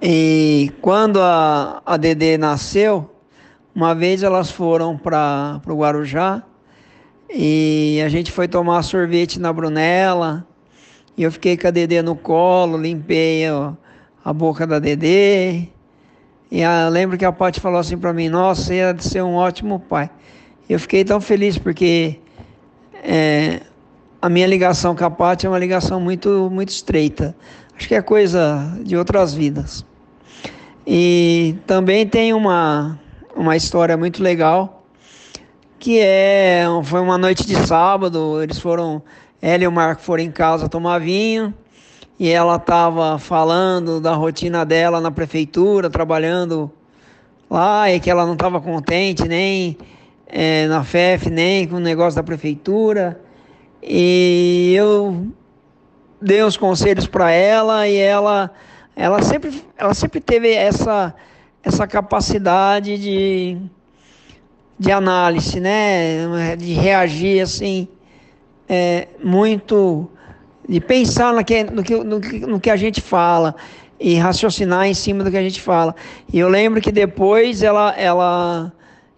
E 0.00 0.72
quando 0.80 1.20
a, 1.20 1.82
a 1.84 1.96
Dedê 1.96 2.38
nasceu, 2.38 3.10
uma 3.74 3.94
vez 3.94 4.22
elas 4.22 4.50
foram 4.50 4.96
para 4.96 5.60
o 5.66 5.74
Guarujá 5.74 6.42
e 7.30 8.00
a 8.04 8.08
gente 8.08 8.30
foi 8.30 8.46
tomar 8.46 8.82
sorvete 8.82 9.40
na 9.40 9.52
Brunella. 9.52 10.46
E 11.16 11.22
eu 11.24 11.32
fiquei 11.32 11.56
com 11.56 11.66
a 11.66 11.70
Dedê 11.70 12.00
no 12.00 12.14
colo, 12.14 12.78
limpei 12.78 13.50
ó, 13.50 13.72
a 14.24 14.32
boca 14.32 14.66
da 14.66 14.78
Dedê. 14.78 15.68
E 16.50 16.60
eu 16.60 16.90
lembro 16.90 17.18
que 17.18 17.24
a 17.24 17.32
Paty 17.32 17.60
falou 17.60 17.80
assim 17.80 17.98
para 17.98 18.12
mim: 18.12 18.28
Nossa, 18.28 18.72
ia 18.72 18.96
ser 18.98 19.22
um 19.22 19.34
ótimo 19.34 19.80
pai. 19.80 20.08
Eu 20.68 20.78
fiquei 20.78 21.04
tão 21.04 21.20
feliz 21.20 21.58
porque 21.58 22.20
é, 23.02 23.60
a 24.20 24.28
minha 24.28 24.46
ligação 24.46 24.94
com 24.94 25.04
a 25.04 25.10
Paty 25.10 25.46
é 25.46 25.48
uma 25.48 25.58
ligação 25.58 26.00
muito, 26.00 26.48
muito 26.50 26.70
estreita. 26.70 27.34
Acho 27.76 27.88
que 27.88 27.94
é 27.94 28.02
coisa 28.02 28.76
de 28.82 28.96
outras 28.96 29.32
vidas. 29.34 29.84
E 30.86 31.56
também 31.66 32.06
tem 32.06 32.32
uma, 32.32 32.98
uma 33.36 33.56
história 33.56 33.96
muito 33.96 34.22
legal, 34.22 34.82
que 35.78 36.00
é 36.00 36.64
foi 36.82 37.00
uma 37.00 37.18
noite 37.18 37.46
de 37.46 37.54
sábado, 37.66 38.42
eles 38.42 38.58
foram 38.58 39.02
ela 39.40 39.62
e 39.62 39.66
o 39.66 39.72
Marco 39.72 40.02
foram 40.02 40.22
em 40.24 40.30
casa 40.30 40.68
tomar 40.68 40.98
vinho 40.98 41.54
e 42.18 42.28
ela 42.28 42.56
estava 42.56 43.18
falando 43.18 44.00
da 44.00 44.14
rotina 44.14 44.64
dela 44.64 45.00
na 45.00 45.10
prefeitura, 45.10 45.88
trabalhando 45.88 46.70
lá, 47.48 47.90
e 47.92 48.00
que 48.00 48.10
ela 48.10 48.26
não 48.26 48.32
estava 48.32 48.60
contente 48.60 49.28
nem 49.28 49.78
é, 50.28 50.66
na 50.66 50.84
FEF, 50.84 51.30
nem 51.30 51.66
com 51.66 51.76
o 51.76 51.80
negócio 51.80 52.16
da 52.16 52.22
prefeitura. 52.22 53.20
E 53.82 54.74
eu 54.76 55.26
dei 56.20 56.42
os 56.42 56.56
conselhos 56.56 57.06
para 57.06 57.30
ela 57.30 57.88
e 57.88 57.96
ela, 57.96 58.50
ela, 58.94 59.22
sempre, 59.22 59.62
ela 59.76 59.94
sempre 59.94 60.20
teve 60.20 60.52
essa, 60.52 61.14
essa 61.62 61.86
capacidade 61.86 62.98
de, 62.98 63.56
de 64.78 64.92
análise, 64.92 65.58
né? 65.60 66.56
De 66.56 66.72
reagir 66.74 67.40
assim 67.40 67.88
é, 68.68 69.08
muito 69.22 70.10
de 70.68 70.80
pensar 70.80 71.32
no 71.32 71.42
que, 71.42 71.64
no, 71.64 71.82
que, 71.82 71.96
no, 71.96 72.20
que, 72.20 72.38
no 72.40 72.60
que 72.60 72.68
a 72.68 72.76
gente 72.76 73.00
fala 73.00 73.56
e 73.98 74.16
raciocinar 74.16 74.86
em 74.86 74.94
cima 74.94 75.24
do 75.24 75.30
que 75.30 75.36
a 75.36 75.42
gente 75.42 75.60
fala. 75.60 75.94
E 76.32 76.38
eu 76.38 76.48
lembro 76.48 76.80
que 76.80 76.92
depois 76.92 77.62
ela, 77.62 77.94
ela, 77.96 78.72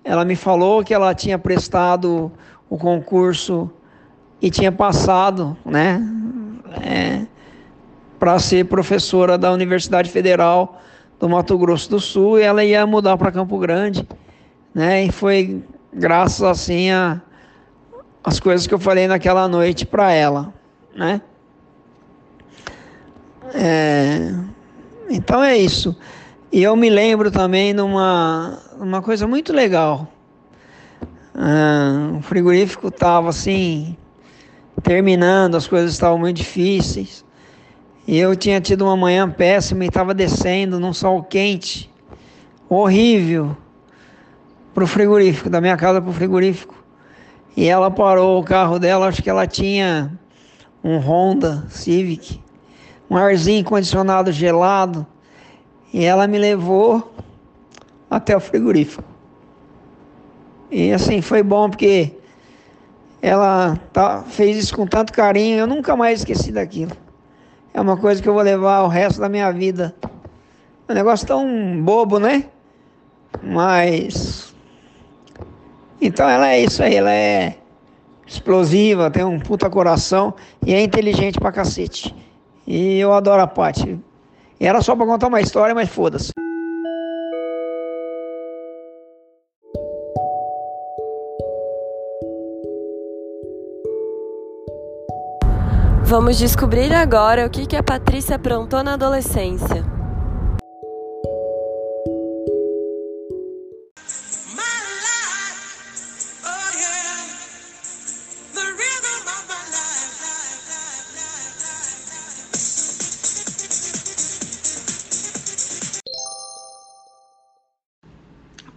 ela 0.04 0.24
me 0.24 0.36
falou 0.36 0.82
que 0.82 0.94
ela 0.94 1.14
tinha 1.14 1.38
prestado 1.38 2.32
o 2.68 2.76
concurso 2.76 3.70
e 4.40 4.50
tinha 4.50 4.72
passado, 4.72 5.56
né, 5.64 6.02
é, 6.82 7.26
para 8.18 8.38
ser 8.38 8.66
professora 8.66 9.36
da 9.36 9.52
Universidade 9.52 10.10
Federal 10.10 10.80
do 11.18 11.28
Mato 11.28 11.56
Grosso 11.58 11.90
do 11.90 12.00
Sul 12.00 12.38
e 12.38 12.42
ela 12.42 12.64
ia 12.64 12.86
mudar 12.86 13.16
para 13.16 13.32
Campo 13.32 13.58
Grande, 13.58 14.06
né, 14.74 15.04
e 15.04 15.12
foi 15.12 15.62
graças 15.92 16.42
assim 16.42 16.90
a 16.90 17.20
as 18.22 18.38
coisas 18.38 18.66
que 18.66 18.74
eu 18.74 18.78
falei 18.78 19.06
naquela 19.06 19.48
noite 19.48 19.86
para 19.86 20.12
ela, 20.12 20.52
né? 20.94 21.22
É, 23.54 24.34
então 25.08 25.42
é 25.42 25.56
isso. 25.56 25.96
E 26.52 26.64
eu 26.64 26.74
me 26.74 26.90
lembro 26.90 27.30
também 27.30 27.72
de 27.72 27.80
uma, 27.80 28.58
uma 28.76 29.00
coisa 29.00 29.24
muito 29.24 29.52
legal. 29.52 30.08
Ah, 31.32 32.10
o 32.18 32.22
frigorífico 32.22 32.88
estava 32.88 33.28
assim, 33.28 33.96
terminando, 34.82 35.56
as 35.56 35.68
coisas 35.68 35.92
estavam 35.92 36.18
muito 36.18 36.38
difíceis. 36.38 37.24
E 38.04 38.18
eu 38.18 38.34
tinha 38.34 38.60
tido 38.60 38.82
uma 38.82 38.96
manhã 38.96 39.30
péssima 39.30 39.84
e 39.84 39.86
estava 39.86 40.12
descendo 40.12 40.80
num 40.80 40.92
sol 40.92 41.22
quente, 41.22 41.88
horrível, 42.68 43.56
para 44.74 44.82
o 44.82 44.88
frigorífico, 44.88 45.48
da 45.48 45.60
minha 45.60 45.76
casa 45.76 46.00
para 46.00 46.10
o 46.10 46.12
frigorífico. 46.12 46.74
E 47.56 47.68
ela 47.68 47.92
parou 47.92 48.40
o 48.40 48.44
carro 48.44 48.80
dela, 48.80 49.06
acho 49.06 49.22
que 49.22 49.30
ela 49.30 49.46
tinha 49.46 50.18
um 50.82 50.98
Honda 50.98 51.64
Civic, 51.68 52.40
um 53.08 53.16
arzinho 53.16 53.64
condicionado 53.64 54.32
gelado, 54.32 55.06
e 55.92 56.04
ela 56.04 56.26
me 56.26 56.38
levou 56.38 57.12
até 58.08 58.36
o 58.36 58.40
frigorífico. 58.40 59.04
E 60.70 60.92
assim, 60.92 61.20
foi 61.20 61.42
bom 61.42 61.68
porque 61.68 62.12
ela 63.20 63.78
tá, 63.92 64.22
fez 64.22 64.56
isso 64.56 64.74
com 64.74 64.86
tanto 64.86 65.12
carinho, 65.12 65.58
eu 65.58 65.66
nunca 65.66 65.96
mais 65.96 66.20
esqueci 66.20 66.52
daquilo. 66.52 66.92
É 67.72 67.80
uma 67.80 67.96
coisa 67.96 68.22
que 68.22 68.28
eu 68.28 68.34
vou 68.34 68.42
levar 68.42 68.82
o 68.82 68.88
resto 68.88 69.20
da 69.20 69.28
minha 69.28 69.50
vida. 69.52 69.94
É 70.88 70.92
um 70.92 70.94
negócio 70.94 71.26
tão 71.26 71.82
bobo, 71.82 72.18
né? 72.18 72.44
Mas 73.42 74.54
então 76.00 76.28
ela 76.28 76.48
é 76.48 76.60
isso 76.60 76.82
aí, 76.82 76.94
ela 76.94 77.12
é 77.12 77.56
explosiva, 78.26 79.10
tem 79.10 79.24
um 79.24 79.38
puta 79.38 79.68
coração 79.68 80.34
e 80.64 80.72
é 80.72 80.80
inteligente 80.80 81.38
pra 81.38 81.52
cacete. 81.52 82.14
E 82.66 82.98
eu 82.98 83.12
adoro 83.12 83.42
a 83.42 83.46
Paty. 83.46 83.98
Era 84.60 84.82
só 84.82 84.94
pra 84.94 85.06
contar 85.06 85.28
uma 85.28 85.40
história, 85.40 85.74
mas 85.74 85.88
foda-se. 85.88 86.32
Vamos 96.04 96.36
descobrir 96.36 96.92
agora 96.92 97.46
o 97.46 97.50
que, 97.50 97.66
que 97.66 97.76
a 97.76 97.82
Patrícia 97.82 98.36
aprontou 98.36 98.82
na 98.82 98.94
adolescência. 98.94 99.99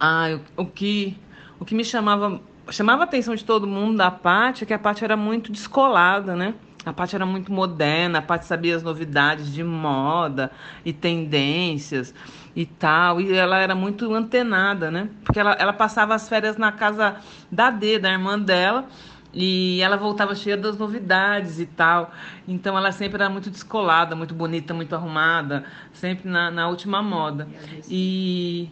Ah, 0.06 0.38
o, 0.58 0.64
o 0.64 0.66
que 0.66 1.18
o 1.58 1.64
que 1.64 1.74
me 1.74 1.86
chamava 1.86 2.42
chamava 2.70 3.04
a 3.04 3.06
atenção 3.06 3.34
de 3.36 3.46
todo 3.46 3.66
mundo 3.66 4.00
da 4.00 4.12
Paty 4.12 4.66
é 4.66 4.68
que 4.68 4.74
a 4.74 4.80
Paty 4.80 5.06
era 5.06 5.16
muito 5.16 5.50
descolada, 5.50 6.36
né? 6.36 6.56
A 6.86 6.92
Paty 6.92 7.16
era 7.16 7.26
muito 7.26 7.54
moderna, 7.54 8.20
a 8.20 8.22
Paty 8.22 8.46
sabia 8.46 8.76
as 8.76 8.84
novidades 8.84 9.54
de 9.54 9.64
moda 9.64 10.52
e 10.84 10.92
tendências 10.92 12.14
e 12.54 12.66
tal, 12.66 13.22
e 13.22 13.32
ela 13.32 13.58
era 13.60 13.74
muito 13.74 14.14
antenada, 14.14 14.92
né? 14.92 15.08
Porque 15.24 15.40
ela, 15.40 15.54
ela 15.54 15.72
passava 15.72 16.14
as 16.14 16.28
férias 16.28 16.58
na 16.58 16.74
casa 16.74 17.16
da 17.50 17.70
D, 17.70 17.98
da 17.98 18.12
irmã 18.12 18.38
dela, 18.38 18.90
e 19.34 19.82
ela 19.82 19.96
voltava 19.96 20.36
cheia 20.36 20.58
das 20.58 20.78
novidades 20.78 21.62
e 21.62 21.66
tal. 21.66 22.12
Então 22.46 22.78
ela 22.78 22.92
sempre 22.92 23.22
era 23.22 23.30
muito 23.30 23.50
descolada, 23.50 24.18
muito 24.18 24.36
bonita, 24.36 24.74
muito 24.74 24.94
arrumada, 24.94 25.64
sempre 25.94 26.30
na, 26.30 26.52
na 26.52 26.68
última 26.68 27.02
moda. 27.02 27.48
E, 27.88 28.70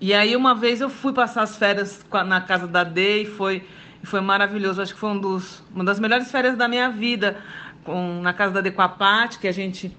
e 0.00 0.14
aí 0.14 0.34
uma 0.34 0.54
vez 0.54 0.80
eu 0.80 0.88
fui 0.88 1.12
passar 1.12 1.42
as 1.42 1.56
férias 1.56 2.04
na 2.26 2.40
casa 2.40 2.66
da 2.66 2.82
D 2.82 3.22
e 3.22 3.26
foi, 3.26 3.62
foi 4.02 4.20
maravilhoso. 4.20 4.80
Acho 4.80 4.94
que 4.94 5.00
foi 5.00 5.10
um 5.10 5.18
dos, 5.20 5.62
uma 5.74 5.84
das 5.84 6.00
melhores 6.00 6.30
férias 6.30 6.56
da 6.56 6.66
minha 6.66 6.88
vida. 6.88 7.36
Com, 7.84 8.20
na 8.20 8.32
casa 8.32 8.54
da 8.54 8.60
D 8.60 8.70
com 8.70 8.82
a 8.82 8.88
Paty, 8.88 9.38
que 9.38 9.48
a 9.48 9.52
gente 9.52 9.94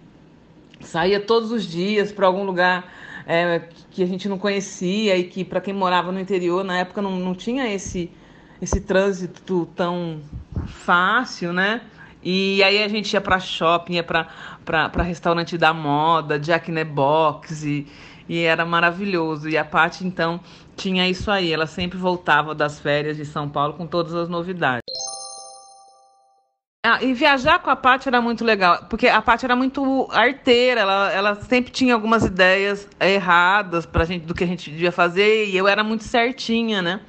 saía 0.80 1.20
todos 1.20 1.52
os 1.52 1.66
dias 1.66 2.12
para 2.12 2.26
algum 2.26 2.44
lugar 2.44 2.84
é, 3.28 3.62
que 3.92 4.02
a 4.02 4.06
gente 4.06 4.28
não 4.28 4.38
conhecia 4.38 5.16
e 5.18 5.24
que 5.24 5.44
para 5.44 5.62
quem 5.62 5.74
morava 5.74 6.12
no 6.12 6.20
interior 6.20 6.64
na 6.64 6.78
época 6.78 7.02
não, 7.02 7.18
não 7.18 7.36
tinha 7.36 7.72
esse, 7.74 8.10
esse 8.62 8.82
trânsito 8.82 9.68
tão 9.76 10.22
fácil, 10.68 11.54
né? 11.54 11.82
E 12.24 12.62
aí 12.64 12.84
a 12.84 12.88
gente 12.88 13.12
ia 13.14 13.22
para 13.22 13.40
shopping, 13.40 13.94
ia 13.94 14.04
para 14.04 15.04
restaurante 15.04 15.58
da 15.58 15.74
moda, 15.74 16.40
Jack 16.40 16.70
in 16.70 16.76
the 16.76 16.84
Box 16.84 17.64
e 17.64 17.88
e 18.32 18.44
era 18.44 18.66
maravilhoso. 18.66 19.50
E 19.50 19.58
a 19.58 19.66
Paty, 19.66 20.08
então, 20.08 20.40
tinha 20.78 21.06
isso 21.10 21.30
aí. 21.30 21.52
Ela 21.52 21.68
sempre 21.68 21.98
voltava 21.98 22.56
das 22.56 22.80
férias 22.80 23.18
de 23.18 23.26
São 23.26 23.50
Paulo 23.50 23.74
com 23.74 23.86
todas 23.86 24.16
as 24.16 24.30
novidades. 24.30 24.82
Ah, 26.86 27.04
e 27.04 27.14
viajar 27.14 27.60
com 27.60 27.70
a 27.70 27.76
Paty 27.76 28.08
era 28.08 28.22
muito 28.22 28.46
legal, 28.46 28.86
porque 28.90 29.08
a 29.08 29.22
Paty 29.22 29.46
era 29.46 29.56
muito 29.56 30.08
arteira, 30.12 30.82
ela, 30.82 31.12
ela 31.12 31.36
sempre 31.36 31.72
tinha 31.72 31.94
algumas 31.94 32.24
ideias 32.26 32.88
erradas 33.00 33.86
pra 33.86 34.04
gente 34.04 34.26
do 34.26 34.34
que 34.34 34.44
a 34.44 34.48
gente 34.48 34.72
devia 34.72 34.92
fazer, 34.92 35.46
e 35.46 35.56
eu 35.56 35.68
era 35.68 35.84
muito 35.84 36.04
certinha, 36.06 36.82
né? 36.82 37.02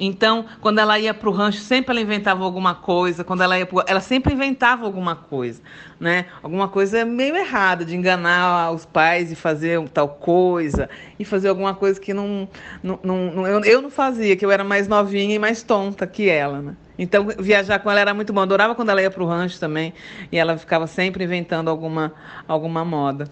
Então, 0.00 0.46
quando 0.60 0.78
ela 0.78 0.98
ia 0.98 1.12
para 1.12 1.28
o 1.28 1.32
rancho, 1.32 1.60
sempre 1.60 1.92
ela 1.92 2.00
inventava 2.00 2.42
alguma 2.44 2.74
coisa. 2.74 3.22
Quando 3.22 3.42
ela 3.42 3.58
ia 3.58 3.66
pro... 3.66 3.84
ela 3.86 4.00
sempre 4.00 4.32
inventava 4.32 4.84
alguma 4.84 5.14
coisa, 5.14 5.60
né? 6.00 6.26
Alguma 6.42 6.68
coisa 6.68 7.04
meio 7.04 7.36
errada 7.36 7.84
de 7.84 7.94
enganar 7.94 8.72
os 8.72 8.86
pais 8.86 9.30
e 9.30 9.34
fazer 9.34 9.80
tal 9.90 10.08
coisa 10.08 10.88
e 11.18 11.24
fazer 11.24 11.48
alguma 11.48 11.74
coisa 11.74 12.00
que 12.00 12.14
não, 12.14 12.48
não, 12.82 12.98
não 13.02 13.46
eu, 13.46 13.60
eu 13.64 13.82
não 13.82 13.90
fazia, 13.90 14.34
que 14.34 14.44
eu 14.44 14.50
era 14.50 14.64
mais 14.64 14.88
novinha 14.88 15.34
e 15.34 15.38
mais 15.38 15.62
tonta 15.62 16.06
que 16.06 16.28
ela, 16.28 16.60
né? 16.62 16.76
Então, 16.98 17.26
viajar 17.38 17.78
com 17.78 17.90
ela 17.90 18.00
era 18.00 18.14
muito 18.14 18.32
bom. 18.32 18.40
Adorava 18.40 18.74
quando 18.74 18.90
ela 18.90 19.02
ia 19.02 19.10
para 19.10 19.22
o 19.22 19.26
rancho 19.26 19.58
também 19.60 19.92
e 20.30 20.38
ela 20.38 20.56
ficava 20.56 20.86
sempre 20.86 21.24
inventando 21.24 21.68
alguma, 21.68 22.12
alguma 22.48 22.84
moda. 22.84 23.28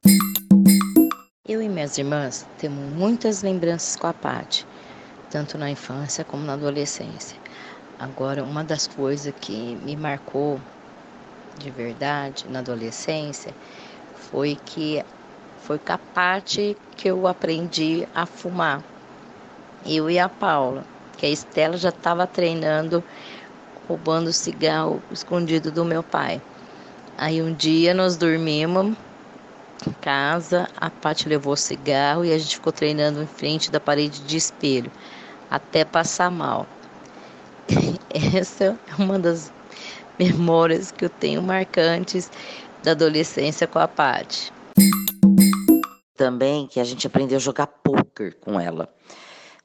Eu 1.48 1.60
e 1.62 1.68
minhas 1.68 1.96
irmãs 1.98 2.46
temos 2.58 2.92
muitas 2.92 3.42
lembranças 3.42 3.96
com 3.96 4.06
a 4.06 4.12
Paty 4.12 4.69
tanto 5.30 5.56
na 5.56 5.70
infância 5.70 6.24
como 6.24 6.44
na 6.44 6.54
adolescência. 6.54 7.38
Agora, 7.98 8.42
uma 8.42 8.64
das 8.64 8.86
coisas 8.86 9.32
que 9.40 9.76
me 9.76 9.94
marcou 9.94 10.60
de 11.56 11.70
verdade 11.70 12.48
na 12.48 12.58
adolescência 12.58 13.54
foi 14.14 14.56
que 14.64 15.02
foi 15.58 15.78
com 15.78 15.92
a 15.92 15.98
parte 15.98 16.76
que 16.96 17.08
eu 17.08 17.26
aprendi 17.26 18.06
a 18.12 18.26
fumar. 18.26 18.82
Eu 19.84 20.10
e 20.10 20.18
a 20.18 20.28
Paula, 20.28 20.84
que 21.16 21.26
a 21.26 21.28
Estela 21.28 21.76
já 21.76 21.90
estava 21.90 22.26
treinando 22.26 23.04
roubando 23.86 24.32
cigarro 24.32 25.02
escondido 25.10 25.70
do 25.70 25.84
meu 25.84 26.02
pai. 26.02 26.40
Aí 27.18 27.42
um 27.42 27.52
dia 27.52 27.92
nós 27.92 28.16
dormimos 28.16 28.96
em 29.86 29.92
casa, 30.00 30.68
a 30.76 30.90
Paty 30.90 31.28
levou 31.28 31.56
cigarro 31.56 32.24
e 32.24 32.32
a 32.32 32.38
gente 32.38 32.54
ficou 32.54 32.72
treinando 32.72 33.22
em 33.22 33.26
frente 33.26 33.70
da 33.70 33.80
parede 33.80 34.20
de 34.24 34.36
espelho 34.36 34.90
até 35.50 35.84
passar 35.84 36.30
mal. 36.30 36.66
Essa 38.36 38.64
é 38.64 39.02
uma 39.02 39.18
das 39.18 39.52
memórias 40.18 40.92
que 40.92 41.04
eu 41.04 41.10
tenho 41.10 41.42
marcantes 41.42 42.30
da 42.82 42.92
adolescência 42.92 43.66
com 43.66 43.78
a 43.78 43.88
Paty. 43.88 44.52
Também 46.16 46.66
que 46.66 46.78
a 46.78 46.84
gente 46.84 47.06
aprendeu 47.06 47.36
a 47.36 47.40
jogar 47.40 47.66
poker 47.66 48.36
com 48.40 48.60
ela. 48.60 48.88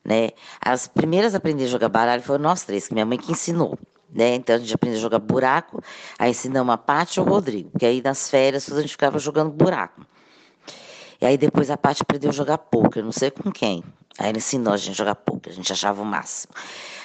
Né? 0.03 0.29
As 0.61 0.87
primeiras 0.87 1.33
a 1.33 1.37
aprender 1.37 1.65
a 1.65 1.67
jogar 1.67 1.89
baralho 1.89 2.21
foram 2.21 2.43
nós 2.43 2.63
três, 2.63 2.87
que 2.87 2.93
minha 2.93 3.05
mãe 3.05 3.17
que 3.17 3.31
ensinou. 3.31 3.77
Né? 4.09 4.35
Então 4.35 4.55
a 4.55 4.59
gente 4.59 4.73
aprendeu 4.73 4.99
a 4.99 5.01
jogar 5.01 5.19
buraco, 5.19 5.81
aí 6.17 6.31
ensinamos 6.31 6.73
a 6.73 6.77
Paty 6.77 7.19
e 7.19 7.21
o 7.21 7.25
Rodrigo, 7.25 7.77
que 7.77 7.85
aí 7.85 8.01
nas 8.01 8.29
férias 8.29 8.71
a 8.71 8.81
gente 8.81 8.91
ficava 8.91 9.19
jogando 9.19 9.51
buraco. 9.51 10.05
E 11.21 11.25
aí 11.25 11.37
depois 11.37 11.69
a 11.69 11.77
Paty 11.77 12.01
aprendeu 12.01 12.29
a 12.29 12.33
jogar 12.33 12.57
poker, 12.57 13.03
não 13.03 13.11
sei 13.11 13.31
com 13.31 13.51
quem. 13.51 13.83
Aí 14.17 14.29
ele 14.29 14.37
ensinou 14.37 14.73
a 14.73 14.77
gente 14.77 14.91
a 14.91 14.93
jogar 14.93 15.15
poker, 15.15 15.51
a 15.51 15.55
gente 15.55 15.71
achava 15.71 16.01
o 16.01 16.05
máximo. 16.05 16.53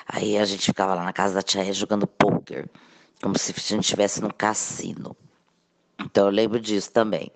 Aí 0.07 0.37
a 0.39 0.45
gente 0.45 0.65
ficava 0.65 0.95
lá 0.95 1.05
na 1.05 1.13
casa 1.13 1.35
da 1.35 1.43
tia 1.43 1.73
jogando 1.73 2.07
poker, 2.07 2.69
como 3.23 3.39
se 3.39 3.53
a 3.53 3.61
gente 3.61 3.85
estivesse 3.85 4.21
no 4.21 4.33
cassino. 4.33 5.17
Então 6.05 6.27
eu 6.27 6.31
lembro 6.33 6.61
disso 6.61 6.91
também. 6.91 7.31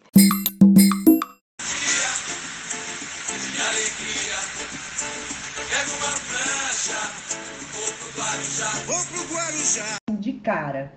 De 10.19 10.33
cara. 10.35 10.93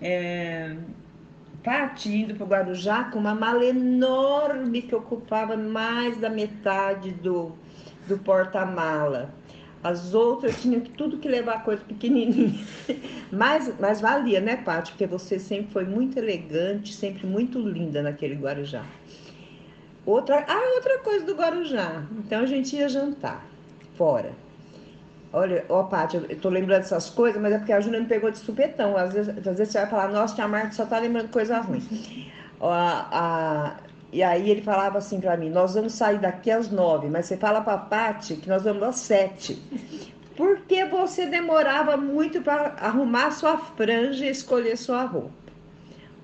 É, 0.00 0.76
Pati 1.64 2.14
indo 2.14 2.34
para 2.34 2.44
o 2.44 2.46
Guarujá 2.46 3.04
com 3.04 3.18
uma 3.18 3.34
mala 3.34 3.64
enorme 3.64 4.82
que 4.82 4.94
ocupava 4.94 5.56
mais 5.56 6.18
da 6.18 6.28
metade 6.28 7.10
do, 7.10 7.52
do 8.06 8.18
porta-mala. 8.18 9.34
As 9.82 10.12
outras 10.12 10.60
tinham 10.60 10.82
tudo 10.82 11.18
que 11.18 11.26
levar 11.26 11.64
coisa 11.64 11.82
pequenininha. 11.82 12.62
mas, 13.32 13.72
mas 13.80 14.00
valia, 14.02 14.40
né, 14.40 14.56
Paty? 14.58 14.92
Porque 14.92 15.06
você 15.06 15.38
sempre 15.38 15.72
foi 15.72 15.84
muito 15.84 16.18
elegante, 16.18 16.92
sempre 16.92 17.26
muito 17.26 17.58
linda 17.58 18.02
naquele 18.02 18.34
Guarujá. 18.34 18.84
Outra, 20.04 20.44
ah, 20.46 20.74
outra 20.74 20.98
coisa 20.98 21.24
do 21.24 21.34
Guarujá. 21.34 22.04
Então 22.18 22.42
a 22.42 22.46
gente 22.46 22.76
ia 22.76 22.90
jantar 22.90 23.42
fora. 23.96 24.43
Olha, 25.36 25.64
ó, 25.68 25.82
Paty, 25.82 26.16
eu 26.28 26.40
tô 26.40 26.48
lembrando 26.48 26.82
dessas 26.82 27.10
coisas, 27.10 27.42
mas 27.42 27.52
é 27.52 27.58
porque 27.58 27.72
a 27.72 27.80
Júlia 27.80 27.98
me 27.98 28.06
pegou 28.06 28.30
de 28.30 28.38
supetão. 28.38 28.96
Às 28.96 29.12
vezes, 29.12 29.36
às 29.36 29.58
vezes 29.58 29.72
você 29.72 29.80
vai 29.80 29.90
falar, 29.90 30.08
nossa, 30.12 30.32
tia 30.36 30.46
Marta 30.46 30.70
só 30.70 30.86
tá 30.86 30.96
lembrando 31.00 31.28
coisa 31.30 31.58
ruim. 31.58 31.82
A, 32.60 33.76
e 34.12 34.22
aí 34.22 34.48
ele 34.48 34.62
falava 34.62 34.98
assim 34.98 35.20
para 35.20 35.36
mim, 35.36 35.50
nós 35.50 35.74
vamos 35.74 35.94
sair 35.94 36.20
daqui 36.20 36.52
às 36.52 36.70
nove, 36.70 37.08
mas 37.08 37.26
você 37.26 37.36
fala 37.36 37.60
pra 37.60 37.76
Paty 37.76 38.36
que 38.36 38.48
nós 38.48 38.62
vamos 38.62 38.84
às 38.84 38.96
sete. 39.00 39.60
Porque 40.36 40.84
você 40.84 41.26
demorava 41.26 41.96
muito 41.96 42.40
para 42.40 42.76
arrumar 42.80 43.32
sua 43.32 43.58
franja 43.58 44.24
e 44.24 44.30
escolher 44.30 44.76
sua 44.76 45.02
roupa. 45.02 45.43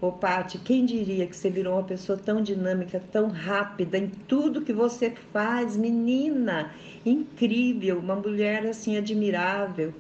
Ô, 0.01 0.13
Paty, 0.13 0.59
quem 0.59 0.87
diria 0.87 1.27
que 1.27 1.37
você 1.37 1.51
virou 1.51 1.75
uma 1.75 1.85
pessoa 1.85 2.19
tão 2.19 2.43
dinâmica, 2.43 3.03
tão 3.13 3.29
rápida 3.29 3.99
em 3.99 4.09
tudo 4.09 4.63
que 4.63 4.73
você 4.73 5.11
faz, 5.33 5.77
menina? 5.77 6.73
Incrível, 7.05 7.99
uma 7.99 8.17
mulher 8.17 8.65
assim 8.67 8.97
admirável. 8.97 9.93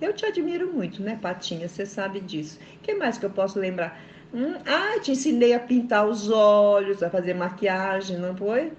Eu 0.00 0.12
te 0.12 0.24
admiro 0.24 0.72
muito, 0.72 1.02
né, 1.02 1.18
Patinha? 1.20 1.68
Você 1.68 1.84
sabe 1.84 2.20
disso. 2.20 2.60
O 2.78 2.82
que 2.82 2.94
mais 2.94 3.18
que 3.18 3.26
eu 3.26 3.30
posso 3.30 3.58
lembrar? 3.58 4.00
Hum, 4.32 4.54
ah, 4.64 5.00
te 5.00 5.10
ensinei 5.10 5.52
a 5.52 5.58
pintar 5.58 6.06
os 6.06 6.30
olhos, 6.30 7.02
a 7.02 7.10
fazer 7.10 7.34
maquiagem, 7.34 8.16
não 8.16 8.36
foi? 8.36 8.70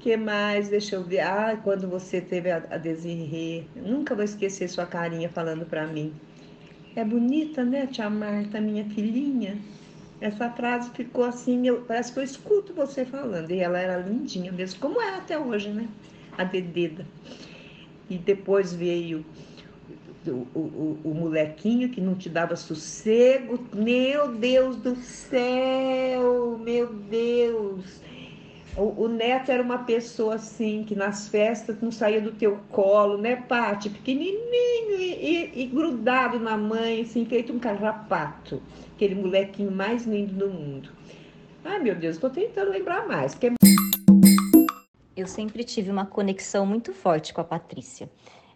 que 0.00 0.16
mais? 0.16 0.68
Deixa 0.68 0.96
eu 0.96 1.04
ver. 1.04 1.20
Ah, 1.20 1.56
quando 1.62 1.86
você 1.86 2.20
teve 2.20 2.50
a, 2.50 2.56
a. 2.56 3.80
Nunca 3.88 4.14
vou 4.14 4.24
esquecer 4.24 4.68
sua 4.68 4.86
carinha 4.86 5.28
falando 5.28 5.64
para 5.66 5.86
mim. 5.86 6.12
É 6.96 7.04
bonita, 7.04 7.64
né, 7.64 7.86
tia 7.86 8.10
Marta, 8.10 8.60
minha 8.60 8.84
filhinha? 8.84 9.56
Essa 10.20 10.50
frase 10.50 10.90
ficou 10.90 11.24
assim, 11.24 11.66
eu, 11.66 11.82
parece 11.82 12.12
que 12.12 12.18
eu 12.18 12.22
escuto 12.22 12.74
você 12.74 13.04
falando. 13.04 13.50
E 13.50 13.60
ela 13.60 13.78
era 13.78 13.96
lindinha 13.96 14.52
mesmo, 14.52 14.78
como 14.80 15.00
é 15.00 15.16
até 15.16 15.38
hoje, 15.38 15.70
né? 15.70 15.88
A 16.36 16.44
Dededa. 16.44 17.06
E 18.08 18.18
depois 18.18 18.72
veio 18.74 19.24
o, 20.26 20.46
o, 20.58 21.00
o, 21.04 21.14
molequinho 21.14 21.88
que 21.88 22.00
não 22.00 22.14
te 22.14 22.28
dava 22.28 22.54
sossego. 22.56 23.64
Meu 23.74 24.28
Deus 24.28 24.76
do 24.76 24.96
céu, 24.96 26.58
meu 26.62 26.92
Deus. 26.92 28.00
O, 28.76 29.04
o, 29.04 29.08
Neto 29.08 29.50
era 29.50 29.62
uma 29.62 29.78
pessoa 29.78 30.36
assim, 30.36 30.84
que 30.84 30.94
nas 30.94 31.28
festas 31.28 31.76
não 31.82 31.90
saía 31.90 32.20
do 32.20 32.32
teu 32.32 32.58
colo, 32.70 33.18
né, 33.18 33.36
Pati? 33.36 33.90
Pequenininho 33.90 34.98
e, 34.98 35.12
e, 35.12 35.62
e, 35.62 35.66
grudado 35.66 36.38
na 36.38 36.56
mãe, 36.56 37.02
assim, 37.02 37.24
feito 37.24 37.52
um 37.52 37.58
carrapato. 37.58 38.62
Aquele 38.94 39.16
molequinho 39.16 39.72
mais 39.72 40.06
lindo 40.06 40.34
do 40.34 40.48
mundo. 40.48 40.90
Ai, 41.64 41.80
meu 41.80 41.94
Deus, 41.94 42.16
estou 42.16 42.30
tentando 42.30 42.70
lembrar 42.70 43.06
mais. 43.06 43.34
Que 43.34 43.48
é... 43.48 43.50
Eu 45.16 45.26
sempre 45.26 45.64
tive 45.64 45.90
uma 45.90 46.06
conexão 46.06 46.64
muito 46.64 46.92
forte 46.92 47.34
com 47.34 47.40
a 47.40 47.44
Patrícia. 47.44 48.08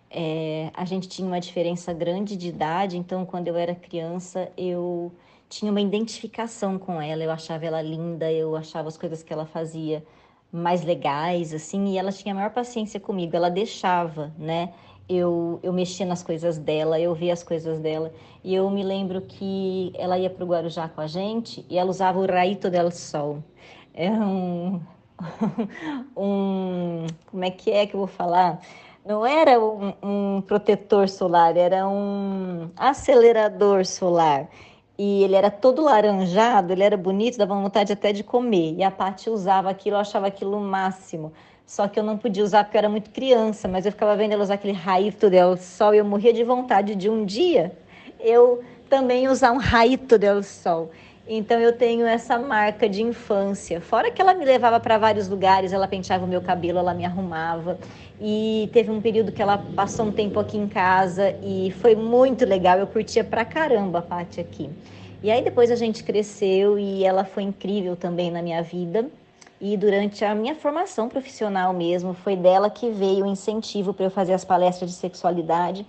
É, 0.09 0.71
a 0.75 0.85
gente 0.85 1.09
tinha 1.09 1.27
uma 1.27 1.41
diferença 1.41 1.93
grande 1.93 2.37
de 2.37 2.49
idade, 2.49 2.97
então 2.97 3.27
quando 3.27 3.49
eu 3.49 3.57
era 3.57 3.75
criança 3.75 4.49
eu 4.57 5.13
tinha 5.55 5.71
uma 5.71 5.81
identificação 5.81 6.79
com 6.79 7.01
ela, 7.01 7.23
eu 7.23 7.31
achava 7.31 7.65
ela 7.65 7.81
linda, 7.81 8.31
eu 8.33 8.57
achava 8.57 8.89
as 8.89 8.97
coisas 8.97 9.23
que 9.23 9.33
ela 9.33 9.47
fazia 9.47 10.05
mais 10.51 10.83
legais, 10.83 11.55
assim, 11.55 11.93
e 11.93 11.99
ela 11.99 12.11
tinha 12.11 12.35
a 12.35 12.37
maior 12.37 12.51
paciência 12.51 12.99
comigo, 12.99 13.37
ela 13.37 13.49
deixava, 13.49 14.33
né? 14.37 14.73
Eu, 15.09 15.61
eu 15.63 15.73
mexia 15.73 16.05
nas 16.07 16.25
coisas 16.25 16.59
dela, 16.59 16.99
eu 16.99 17.15
via 17.15 17.33
as 17.33 17.43
coisas 17.43 17.79
dela. 17.79 18.13
E 18.43 18.55
eu 18.55 18.69
me 18.71 18.83
lembro 18.83 19.21
que 19.21 19.93
ela 19.97 20.19
ia 20.19 20.31
para 20.31 20.43
o 20.43 20.47
Guarujá 20.47 20.89
com 20.89 21.01
a 21.01 21.07
gente 21.07 21.65
e 21.69 21.79
ela 21.79 21.91
usava 21.91 22.19
o 22.19 22.27
Raito 22.27 22.71
del 22.71 22.91
Sol. 22.91 23.45
É 23.93 24.11
um, 24.11 24.81
um. 26.17 27.07
Como 27.27 27.45
é 27.45 27.51
que 27.51 27.71
é 27.71 27.87
que 27.87 27.95
eu 27.95 27.99
vou 27.99 28.07
falar? 28.09 28.61
Não 29.05 29.27
era 29.27 29.61
um, 29.61 29.93
um 30.03 30.41
protetor 30.41 31.09
solar, 31.09 31.57
era 31.57 31.87
um 31.87 32.71
acelerador 32.77 33.85
solar 33.85 34.49
e 34.99 35.25
ele 35.25 35.35
era 35.35 35.51
todo 35.51 35.83
laranjado, 35.83 36.73
ele 36.73 36.83
era 36.83 36.97
bonito, 36.97 37.39
dava 37.39 37.55
vontade 37.55 37.93
até 37.93 38.13
de 38.13 38.23
comer. 38.23 38.75
E 38.77 38.83
a 38.83 38.91
Paty 38.91 39.31
usava 39.31 39.71
aquilo, 39.71 39.97
eu 39.97 40.01
achava 40.01 40.27
aquilo 40.27 40.57
o 40.57 40.61
máximo. 40.61 41.33
Só 41.67 41.89
que 41.89 41.99
eu 41.99 42.05
não 42.05 42.19
podia 42.19 42.45
usar 42.45 42.65
porque 42.65 42.77
eu 42.77 42.81
era 42.81 42.89
muito 42.89 43.11
criança, 43.11 43.67
mas 43.67 43.87
eu 43.87 43.93
ficava 43.93 44.15
vendo 44.17 44.33
ela 44.33 44.43
usar 44.43 44.55
aquele 44.55 44.75
raito 44.75 45.31
del 45.31 45.57
sol 45.57 45.95
e 45.95 45.99
eu 45.99 46.05
morria 46.05 46.33
de 46.33 46.45
vontade 46.45 46.95
de 46.95 47.09
um 47.09 47.25
dia 47.25 47.73
eu 48.25 48.65
também 48.89 49.29
usar 49.29 49.53
um 49.53 49.59
raito 49.59 50.19
del 50.19 50.43
sol. 50.43 50.91
Então 51.27 51.59
eu 51.59 51.73
tenho 51.73 52.07
essa 52.07 52.39
marca 52.39 52.87
de 52.87 53.03
infância. 53.03 53.81
Fora 53.81 54.11
que 54.11 54.21
ela 54.21 54.35
me 54.35 54.45
levava 54.45 54.79
para 54.79 54.99
vários 54.99 55.27
lugares, 55.27 55.73
ela 55.73 55.89
penteava 55.89 56.25
o 56.25 56.29
meu 56.29 56.43
cabelo, 56.43 56.79
ela 56.79 56.93
me 56.93 57.05
arrumava. 57.05 57.79
E 58.21 58.69
teve 58.75 58.91
um 58.91 59.01
período 59.01 59.33
que 59.33 59.41
ela 59.41 59.57
passou 59.57 60.07
um 60.07 60.13
tempo 60.13 60.39
aqui 60.39 60.59
em 60.59 60.69
casa 60.69 61.35
e 61.43 61.71
foi 61.81 61.95
muito 61.97 62.45
legal. 62.45 62.79
Eu 62.79 62.87
curtia 62.87 63.25
pra 63.25 63.43
caramba 63.45 64.01
a 64.01 64.03
Paty 64.03 64.39
aqui. 64.41 64.71
E 65.23 65.31
aí 65.31 65.43
depois 65.43 65.71
a 65.71 65.77
gente 65.77 66.05
cresceu 66.05 66.79
e 66.79 67.03
ela 67.05 67.25
foi 67.25 67.45
incrível 67.45 67.97
também 67.97 68.31
na 68.31 68.43
minha 68.43 68.63
vida. 68.63 69.07
E 69.59 69.79
durante 69.79 70.23
a 70.27 70.35
minha 70.35 70.55
formação 70.55 71.09
profissional 71.09 71.73
mesmo, 71.73 72.13
foi 72.13 72.37
dela 72.37 72.69
que 72.69 72.91
veio 72.91 73.25
o 73.25 73.27
incentivo 73.27 73.95
para 73.95 74.05
eu 74.05 74.11
fazer 74.11 74.35
as 74.35 74.45
palestras 74.45 74.91
de 74.91 74.97
sexualidade 74.97 75.87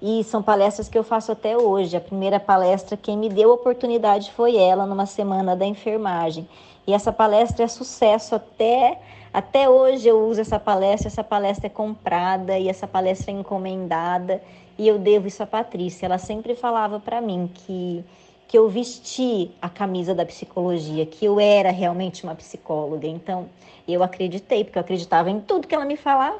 e 0.00 0.22
são 0.24 0.42
palestras 0.42 0.88
que 0.88 0.98
eu 0.98 1.04
faço 1.04 1.32
até 1.32 1.56
hoje. 1.56 1.96
A 1.96 2.00
primeira 2.00 2.38
palestra, 2.38 2.96
quem 2.96 3.16
me 3.16 3.28
deu 3.28 3.50
a 3.50 3.54
oportunidade 3.54 4.32
foi 4.32 4.56
ela, 4.56 4.86
numa 4.86 5.06
semana 5.06 5.56
da 5.56 5.64
enfermagem. 5.64 6.48
E 6.86 6.92
essa 6.92 7.12
palestra 7.12 7.64
é 7.64 7.68
sucesso 7.68 8.34
até, 8.34 9.00
até 9.32 9.68
hoje 9.68 10.08
eu 10.08 10.26
uso 10.26 10.40
essa 10.40 10.58
palestra, 10.58 11.08
essa 11.08 11.24
palestra 11.24 11.66
é 11.66 11.70
comprada 11.70 12.58
e 12.58 12.68
essa 12.68 12.86
palestra 12.86 13.30
é 13.32 13.34
encomendada 13.34 14.42
e 14.78 14.86
eu 14.86 14.98
devo 14.98 15.26
isso 15.26 15.42
à 15.42 15.46
Patrícia. 15.46 16.06
Ela 16.06 16.18
sempre 16.18 16.54
falava 16.54 17.00
para 17.00 17.20
mim 17.20 17.50
que 17.52 18.04
que 18.48 18.56
eu 18.56 18.68
vesti 18.68 19.50
a 19.60 19.68
camisa 19.68 20.14
da 20.14 20.24
psicologia, 20.24 21.04
que 21.04 21.24
eu 21.24 21.40
era 21.40 21.70
realmente 21.70 22.22
uma 22.22 22.34
psicóloga. 22.34 23.06
Então, 23.06 23.48
eu 23.88 24.02
acreditei, 24.02 24.64
porque 24.64 24.78
eu 24.78 24.82
acreditava 24.82 25.30
em 25.30 25.40
tudo 25.40 25.66
que 25.66 25.74
ela 25.74 25.84
me 25.84 25.96
falava. 25.96 26.38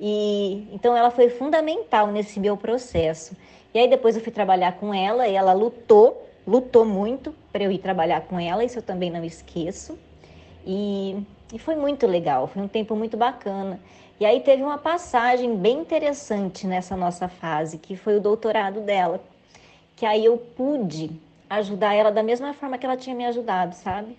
E 0.00 0.66
então 0.72 0.96
ela 0.96 1.10
foi 1.10 1.28
fundamental 1.28 2.06
nesse 2.06 2.40
meu 2.40 2.56
processo. 2.56 3.36
E 3.74 3.78
aí 3.78 3.88
depois 3.88 4.16
eu 4.16 4.22
fui 4.22 4.32
trabalhar 4.32 4.72
com 4.78 4.94
ela 4.94 5.28
e 5.28 5.34
ela 5.34 5.52
lutou, 5.52 6.26
lutou 6.46 6.84
muito 6.84 7.34
para 7.52 7.62
eu 7.62 7.70
ir 7.70 7.78
trabalhar 7.78 8.22
com 8.22 8.40
ela, 8.40 8.64
isso 8.64 8.78
eu 8.78 8.82
também 8.82 9.10
não 9.10 9.22
esqueço. 9.22 9.98
E, 10.66 11.22
e 11.52 11.58
foi 11.58 11.76
muito 11.76 12.06
legal, 12.06 12.46
foi 12.46 12.62
um 12.62 12.68
tempo 12.68 12.96
muito 12.96 13.16
bacana. 13.16 13.78
E 14.18 14.26
aí 14.26 14.40
teve 14.40 14.62
uma 14.62 14.78
passagem 14.78 15.56
bem 15.56 15.78
interessante 15.78 16.66
nessa 16.66 16.96
nossa 16.96 17.28
fase, 17.28 17.78
que 17.78 17.96
foi 17.96 18.16
o 18.16 18.20
doutorado 18.20 18.80
dela. 18.80 19.20
Que 19.96 20.04
aí 20.04 20.24
eu 20.24 20.36
pude 20.36 21.10
ajudar 21.48 21.94
ela 21.94 22.10
da 22.10 22.22
mesma 22.22 22.52
forma 22.54 22.78
que 22.78 22.86
ela 22.86 22.96
tinha 22.96 23.14
me 23.14 23.24
ajudado, 23.26 23.74
sabe? 23.74 24.16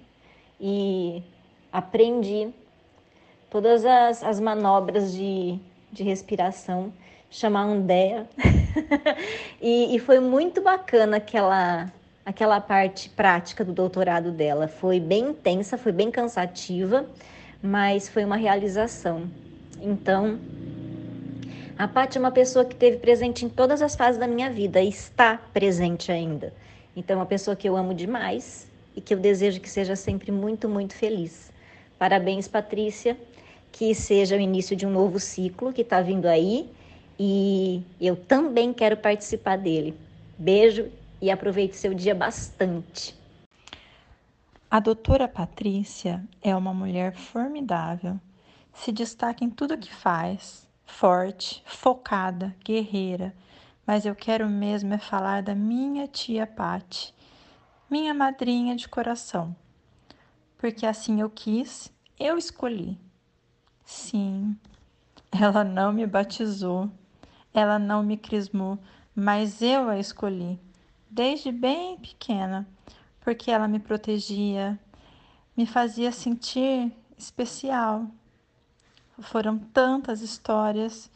E 0.59 1.23
aprendi 1.71 2.49
todas 3.49 3.85
as, 3.85 4.23
as 4.23 4.39
manobras 4.39 5.13
de, 5.13 5.59
de 5.91 6.03
respiração, 6.03 6.91
chamar 7.29 7.63
Andéa. 7.63 8.27
e, 9.61 9.95
e 9.95 9.99
foi 9.99 10.19
muito 10.19 10.61
bacana 10.61 11.17
aquela, 11.17 11.91
aquela 12.25 12.61
parte 12.61 13.09
prática 13.09 13.63
do 13.63 13.73
doutorado 13.73 14.31
dela. 14.31 14.67
Foi 14.67 14.99
bem 14.99 15.29
intensa, 15.29 15.77
foi 15.77 15.91
bem 15.91 16.11
cansativa, 16.11 17.05
mas 17.61 18.07
foi 18.07 18.23
uma 18.25 18.35
realização. 18.35 19.29
Então, 19.81 20.39
a 21.77 21.87
Paty 21.87 22.17
é 22.17 22.21
uma 22.21 22.31
pessoa 22.31 22.63
que 22.63 22.75
teve 22.75 22.97
presente 22.97 23.45
em 23.45 23.49
todas 23.49 23.81
as 23.81 23.95
fases 23.95 24.19
da 24.19 24.27
minha 24.27 24.49
vida 24.49 24.81
e 24.81 24.89
está 24.89 25.39
presente 25.53 26.11
ainda. 26.11 26.53
Então, 26.95 27.15
é 27.15 27.19
uma 27.19 27.25
pessoa 27.25 27.55
que 27.55 27.67
eu 27.67 27.75
amo 27.75 27.93
demais 27.93 28.67
e 28.95 29.01
que 29.01 29.13
eu 29.13 29.19
desejo 29.19 29.59
que 29.59 29.69
seja 29.69 29.95
sempre 29.95 30.31
muito, 30.31 30.67
muito 30.67 30.93
feliz. 30.93 31.51
Parabéns, 31.97 32.47
Patrícia 32.47 33.17
que 33.71 33.95
seja 33.95 34.35
o 34.35 34.39
início 34.39 34.75
de 34.75 34.85
um 34.85 34.91
novo 34.91 35.19
ciclo 35.19 35.71
que 35.71 35.81
está 35.81 36.01
vindo 36.01 36.25
aí 36.25 36.69
e 37.19 37.83
eu 37.99 38.15
também 38.15 38.73
quero 38.73 38.97
participar 38.97 39.57
dele. 39.57 39.95
Beijo 40.37 40.91
e 41.21 41.29
aproveite 41.29 41.75
seu 41.75 41.93
dia 41.93 42.15
bastante. 42.15 43.15
A 44.69 44.79
doutora 44.79 45.27
Patrícia 45.27 46.23
é 46.41 46.55
uma 46.55 46.73
mulher 46.73 47.13
formidável, 47.13 48.19
se 48.73 48.91
destaca 48.91 49.43
em 49.43 49.49
tudo 49.49 49.77
que 49.77 49.93
faz, 49.93 50.67
forte, 50.85 51.61
focada, 51.65 52.55
guerreira, 52.63 53.35
mas 53.85 54.05
eu 54.05 54.15
quero 54.15 54.49
mesmo 54.49 54.93
é 54.93 54.97
falar 54.97 55.43
da 55.43 55.53
minha 55.53 56.07
tia 56.07 56.47
Pati, 56.47 57.13
minha 57.89 58.13
madrinha 58.13 58.75
de 58.75 58.87
coração, 58.87 59.55
porque 60.57 60.85
assim 60.85 61.19
eu 61.19 61.29
quis, 61.29 61.91
eu 62.17 62.37
escolhi. 62.37 62.97
Sim, 63.83 64.55
ela 65.31 65.63
não 65.63 65.91
me 65.91 66.05
batizou, 66.05 66.89
ela 67.53 67.77
não 67.79 68.03
me 68.03 68.17
crismou, 68.17 68.79
mas 69.15 69.61
eu 69.61 69.89
a 69.89 69.99
escolhi, 69.99 70.59
desde 71.09 71.51
bem 71.51 71.97
pequena, 71.97 72.67
porque 73.21 73.51
ela 73.51 73.67
me 73.67 73.79
protegia, 73.79 74.79
me 75.55 75.65
fazia 75.65 76.11
sentir 76.11 76.91
especial. 77.17 78.07
Foram 79.19 79.57
tantas 79.59 80.21
histórias. 80.21 81.11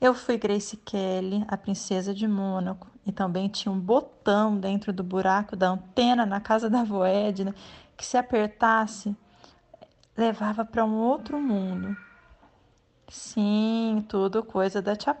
Eu 0.00 0.14
fui 0.14 0.38
Grace 0.38 0.76
Kelly, 0.78 1.44
a 1.46 1.56
princesa 1.56 2.14
de 2.14 2.26
Mônaco, 2.26 2.88
e 3.06 3.12
também 3.12 3.48
tinha 3.48 3.70
um 3.70 3.78
botão 3.78 4.58
dentro 4.58 4.92
do 4.92 5.04
buraco 5.04 5.54
da 5.54 5.68
antena 5.68 6.24
na 6.24 6.40
casa 6.40 6.70
da 6.70 6.80
avó 6.80 7.04
Edna, 7.04 7.54
que 7.96 8.06
se 8.06 8.16
apertasse, 8.16 9.14
levava 10.16 10.64
para 10.64 10.84
um 10.84 10.96
outro 10.96 11.40
mundo. 11.40 11.96
Sim, 13.08 14.04
tudo 14.08 14.42
coisa 14.42 14.80
da 14.80 14.96
Tia. 14.96 15.16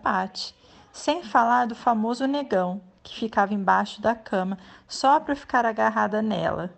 Sem 0.92 1.22
falar 1.22 1.66
do 1.66 1.74
famoso 1.74 2.26
negão, 2.26 2.80
que 3.02 3.14
ficava 3.14 3.54
embaixo 3.54 4.00
da 4.00 4.14
cama 4.14 4.58
só 4.86 5.18
para 5.18 5.34
ficar 5.34 5.64
agarrada 5.64 6.20
nela. 6.22 6.70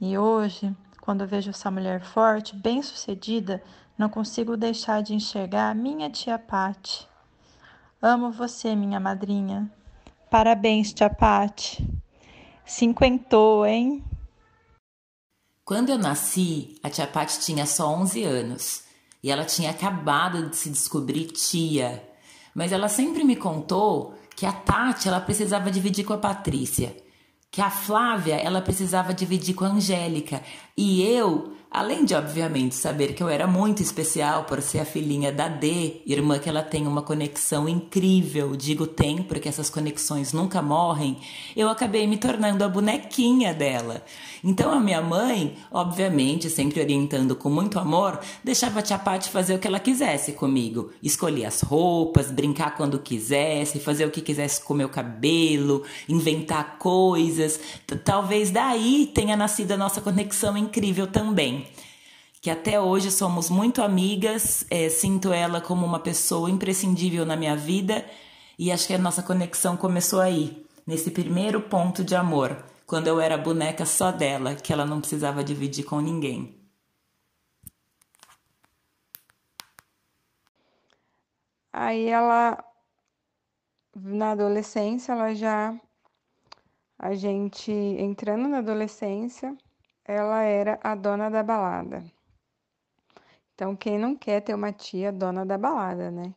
E 0.00 0.16
hoje, 0.16 0.74
quando 1.00 1.26
vejo 1.26 1.50
essa 1.50 1.70
mulher 1.70 2.00
forte, 2.00 2.54
bem-sucedida, 2.54 3.62
não 3.96 4.08
consigo 4.08 4.56
deixar 4.56 5.02
de 5.02 5.14
enxergar 5.14 5.70
a 5.70 5.74
minha 5.74 6.08
tia 6.08 6.38
Pati. 6.38 7.08
Amo 8.00 8.30
você, 8.30 8.76
minha 8.76 9.00
madrinha. 9.00 9.70
Parabéns, 10.30 10.92
tia 10.92 11.10
Pati. 11.10 11.88
Cinquentou, 12.64 13.66
hein? 13.66 14.04
Quando 15.68 15.90
eu 15.90 15.98
nasci, 15.98 16.76
a 16.82 16.88
tia 16.88 17.06
Pati 17.06 17.40
tinha 17.40 17.66
só 17.66 17.94
11 17.94 18.24
anos. 18.24 18.84
E 19.22 19.30
ela 19.30 19.44
tinha 19.44 19.68
acabado 19.68 20.48
de 20.48 20.56
se 20.56 20.70
descobrir 20.70 21.26
tia. 21.26 22.02
Mas 22.54 22.72
ela 22.72 22.88
sempre 22.88 23.22
me 23.22 23.36
contou 23.36 24.14
que 24.34 24.46
a 24.46 24.52
Tati 24.52 25.08
ela 25.08 25.20
precisava 25.20 25.70
dividir 25.70 26.06
com 26.06 26.14
a 26.14 26.16
Patrícia, 26.16 26.96
que 27.50 27.60
a 27.60 27.68
Flávia 27.68 28.36
ela 28.36 28.62
precisava 28.62 29.12
dividir 29.12 29.54
com 29.54 29.66
a 29.66 29.68
Angélica. 29.68 30.42
E 30.74 31.02
eu 31.02 31.52
Além 31.70 32.06
de, 32.06 32.14
obviamente, 32.14 32.74
saber 32.74 33.12
que 33.12 33.22
eu 33.22 33.28
era 33.28 33.46
muito 33.46 33.82
especial 33.82 34.44
por 34.44 34.62
ser 34.62 34.78
a 34.80 34.86
filhinha 34.86 35.30
da 35.30 35.48
D, 35.48 36.00
irmã 36.06 36.38
que 36.38 36.48
ela 36.48 36.62
tem 36.62 36.86
uma 36.86 37.02
conexão 37.02 37.68
incrível, 37.68 38.56
digo 38.56 38.86
tem 38.86 39.18
porque 39.18 39.50
essas 39.50 39.68
conexões 39.68 40.32
nunca 40.32 40.62
morrem, 40.62 41.18
eu 41.54 41.68
acabei 41.68 42.06
me 42.06 42.16
tornando 42.16 42.64
a 42.64 42.68
bonequinha 42.68 43.52
dela. 43.52 44.02
Então 44.42 44.72
a 44.72 44.80
minha 44.80 45.02
mãe, 45.02 45.56
obviamente, 45.70 46.48
sempre 46.48 46.80
orientando 46.80 47.36
com 47.36 47.50
muito 47.50 47.78
amor, 47.78 48.18
deixava 48.42 48.78
a 48.78 48.82
tia 48.82 48.98
Paty 48.98 49.28
fazer 49.28 49.54
o 49.54 49.58
que 49.58 49.66
ela 49.66 49.78
quisesse 49.78 50.32
comigo. 50.32 50.90
Escolher 51.02 51.44
as 51.44 51.60
roupas, 51.60 52.30
brincar 52.30 52.76
quando 52.76 52.98
quisesse, 52.98 53.78
fazer 53.78 54.06
o 54.06 54.10
que 54.10 54.22
quisesse 54.22 54.64
com 54.64 54.72
meu 54.72 54.88
cabelo, 54.88 55.82
inventar 56.08 56.78
coisas. 56.78 57.60
Talvez 58.04 58.50
daí 58.50 59.10
tenha 59.14 59.36
nascido 59.36 59.72
a 59.72 59.76
nossa 59.76 60.00
conexão 60.00 60.56
incrível 60.56 61.06
também 61.06 61.57
que 62.48 62.52
até 62.52 62.80
hoje 62.80 63.10
somos 63.10 63.50
muito 63.50 63.82
amigas, 63.82 64.64
é, 64.70 64.88
sinto 64.88 65.34
ela 65.34 65.60
como 65.60 65.84
uma 65.84 66.00
pessoa 66.00 66.50
imprescindível 66.50 67.26
na 67.26 67.36
minha 67.36 67.54
vida 67.54 68.06
e 68.58 68.72
acho 68.72 68.86
que 68.86 68.94
a 68.94 68.98
nossa 68.98 69.22
conexão 69.22 69.76
começou 69.76 70.18
aí, 70.18 70.66
nesse 70.86 71.10
primeiro 71.10 71.60
ponto 71.60 72.02
de 72.02 72.16
amor, 72.16 72.56
quando 72.86 73.06
eu 73.06 73.20
era 73.20 73.36
boneca 73.36 73.84
só 73.84 74.10
dela, 74.10 74.54
que 74.54 74.72
ela 74.72 74.86
não 74.86 74.98
precisava 74.98 75.44
dividir 75.44 75.84
com 75.84 76.00
ninguém. 76.00 76.58
Aí 81.70 82.06
ela, 82.06 82.64
na 83.94 84.30
adolescência, 84.30 85.12
ela 85.12 85.34
já, 85.34 85.78
a 86.98 87.14
gente 87.14 87.70
entrando 87.70 88.48
na 88.48 88.60
adolescência, 88.60 89.54
ela 90.02 90.40
era 90.44 90.80
a 90.82 90.94
dona 90.94 91.28
da 91.28 91.42
balada. 91.42 92.02
Então, 93.58 93.74
quem 93.74 93.98
não 93.98 94.14
quer 94.14 94.40
ter 94.40 94.54
uma 94.54 94.72
tia 94.72 95.10
dona 95.10 95.44
da 95.44 95.58
balada, 95.58 96.12
né? 96.12 96.32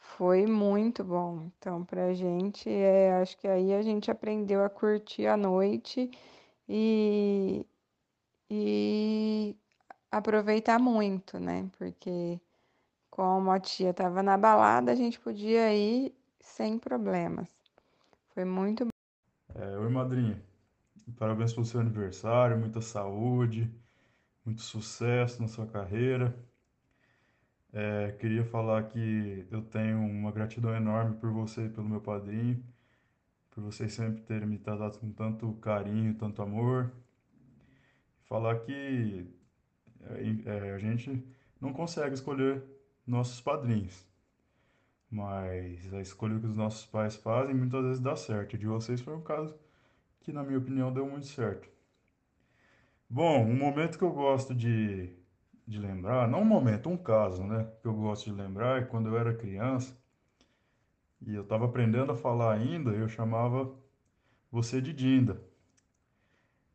Foi 0.00 0.46
muito 0.46 1.04
bom. 1.04 1.48
Então, 1.56 1.84
pra 1.84 2.12
gente, 2.12 2.68
é, 2.68 3.12
acho 3.22 3.38
que 3.38 3.46
aí 3.46 3.72
a 3.72 3.82
gente 3.82 4.10
aprendeu 4.10 4.64
a 4.64 4.68
curtir 4.68 5.28
a 5.28 5.36
noite 5.36 6.10
e, 6.68 7.64
e 8.50 9.54
aproveitar 10.10 10.80
muito, 10.80 11.38
né? 11.38 11.70
Porque 11.78 12.40
como 13.12 13.52
a 13.52 13.60
tia 13.60 13.90
estava 13.90 14.20
na 14.20 14.36
balada, 14.36 14.90
a 14.90 14.96
gente 14.96 15.20
podia 15.20 15.72
ir 15.72 16.12
sem 16.40 16.80
problemas. 16.80 17.46
Foi 18.34 18.44
muito 18.44 18.84
bom. 18.84 18.90
É, 19.54 19.78
oi, 19.78 19.88
madrinha. 19.88 20.42
Parabéns 21.16 21.52
pelo 21.52 21.64
seu 21.64 21.78
aniversário, 21.78 22.58
muita 22.58 22.80
saúde, 22.80 23.72
muito 24.44 24.62
sucesso 24.62 25.40
na 25.40 25.46
sua 25.46 25.64
carreira. 25.68 26.36
É, 27.78 28.12
queria 28.12 28.42
falar 28.42 28.84
que 28.84 29.46
eu 29.50 29.60
tenho 29.60 29.98
uma 29.98 30.32
gratidão 30.32 30.74
enorme 30.74 31.14
por 31.18 31.30
você 31.30 31.66
e 31.66 31.68
pelo 31.68 31.86
meu 31.86 32.00
padrinho, 32.00 32.64
por 33.50 33.62
vocês 33.62 33.92
sempre 33.92 34.22
terem 34.22 34.48
me 34.48 34.58
tratado 34.58 34.98
com 34.98 35.12
tanto 35.12 35.52
carinho, 35.56 36.14
tanto 36.14 36.40
amor. 36.40 36.90
Falar 38.22 38.60
que 38.60 39.26
é, 40.04 40.22
é, 40.46 40.72
a 40.72 40.78
gente 40.78 41.22
não 41.60 41.70
consegue 41.74 42.14
escolher 42.14 42.64
nossos 43.06 43.42
padrinhos, 43.42 44.08
mas 45.10 45.92
a 45.92 46.00
escolha 46.00 46.40
que 46.40 46.46
os 46.46 46.56
nossos 46.56 46.86
pais 46.86 47.14
fazem 47.16 47.54
muitas 47.54 47.84
vezes 47.84 48.00
dá 48.00 48.16
certo. 48.16 48.56
De 48.56 48.66
vocês 48.66 49.02
foi 49.02 49.14
um 49.14 49.22
caso 49.22 49.54
que, 50.20 50.32
na 50.32 50.42
minha 50.42 50.58
opinião, 50.58 50.90
deu 50.90 51.06
muito 51.06 51.26
certo. 51.26 51.68
Bom, 53.06 53.44
um 53.44 53.54
momento 53.54 53.98
que 53.98 54.04
eu 54.04 54.12
gosto 54.14 54.54
de 54.54 55.25
de 55.66 55.78
lembrar, 55.78 56.28
não 56.28 56.42
um 56.42 56.44
momento, 56.44 56.88
um 56.88 56.96
caso, 56.96 57.42
né, 57.44 57.66
que 57.82 57.88
eu 57.88 57.94
gosto 57.94 58.26
de 58.26 58.32
lembrar 58.32 58.80
é 58.80 58.84
quando 58.84 59.08
eu 59.08 59.18
era 59.18 59.34
criança 59.34 59.96
e 61.26 61.34
eu 61.34 61.42
estava 61.42 61.64
aprendendo 61.64 62.12
a 62.12 62.16
falar 62.16 62.54
ainda, 62.54 62.90
eu 62.90 63.08
chamava 63.08 63.74
você 64.50 64.80
de 64.80 64.92
Dinda. 64.92 65.42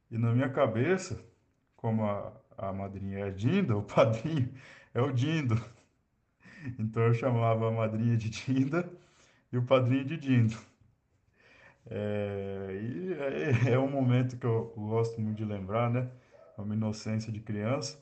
E 0.10 0.18
na 0.18 0.34
minha 0.34 0.50
cabeça, 0.50 1.24
como 1.76 2.04
a, 2.04 2.34
a 2.58 2.74
madrinha 2.74 3.28
é 3.28 3.32
Dinda, 3.32 3.76
o 3.78 3.84
padrinho 3.84 4.54
é 4.94 5.02
o 5.02 5.12
Dindo. 5.12 5.56
Então 6.78 7.04
eu 7.04 7.14
chamava 7.14 7.70
a 7.70 7.72
madrinha 7.72 8.18
de 8.18 8.30
Dinda 8.30 8.92
e 9.52 9.58
o 9.58 9.64
padrinho 9.64 10.06
de 10.06 10.18
Dindo. 10.18 10.58
É, 11.90 12.80
e 12.82 13.14
é, 13.14 13.74
é 13.74 13.80
um 13.80 13.90
momento 13.90 14.38
que 14.38 14.46
eu 14.46 14.74
gosto 14.76 15.20
muito 15.20 15.38
de 15.38 15.46
lembrar, 15.46 15.90
né? 15.90 16.10
Uma 16.58 16.76
inocência 16.76 17.32
de 17.32 17.40
criança. 17.40 18.00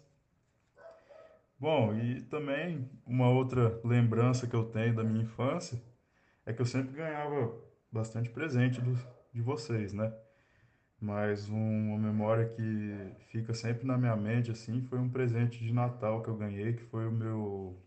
Bom, 1.59 1.93
e 1.93 2.21
também 2.21 2.89
uma 3.05 3.29
outra 3.29 3.81
lembrança 3.83 4.47
que 4.47 4.55
eu 4.55 4.63
tenho 4.65 4.95
da 4.95 5.03
minha 5.03 5.23
infância 5.23 5.81
é 6.45 6.53
que 6.53 6.61
eu 6.61 6.65
sempre 6.65 6.95
ganhava 6.95 7.53
bastante 7.91 8.29
presente 8.29 8.79
do, 8.79 8.97
de 9.33 9.41
vocês, 9.41 9.91
né? 9.91 10.13
Mas 11.01 11.49
uma 11.49 11.97
memória 11.97 12.47
que 12.47 13.13
fica 13.29 13.53
sempre 13.53 13.85
na 13.85 13.97
minha 13.97 14.15
mente 14.15 14.51
assim 14.51 14.81
foi 14.83 14.99
um 14.99 15.09
presente 15.09 15.59
de 15.63 15.73
Natal 15.73 16.23
que 16.23 16.29
eu 16.29 16.37
ganhei, 16.37 16.73
que 16.73 16.83
foi 16.83 17.07
o 17.07 17.11
meu 17.11 17.77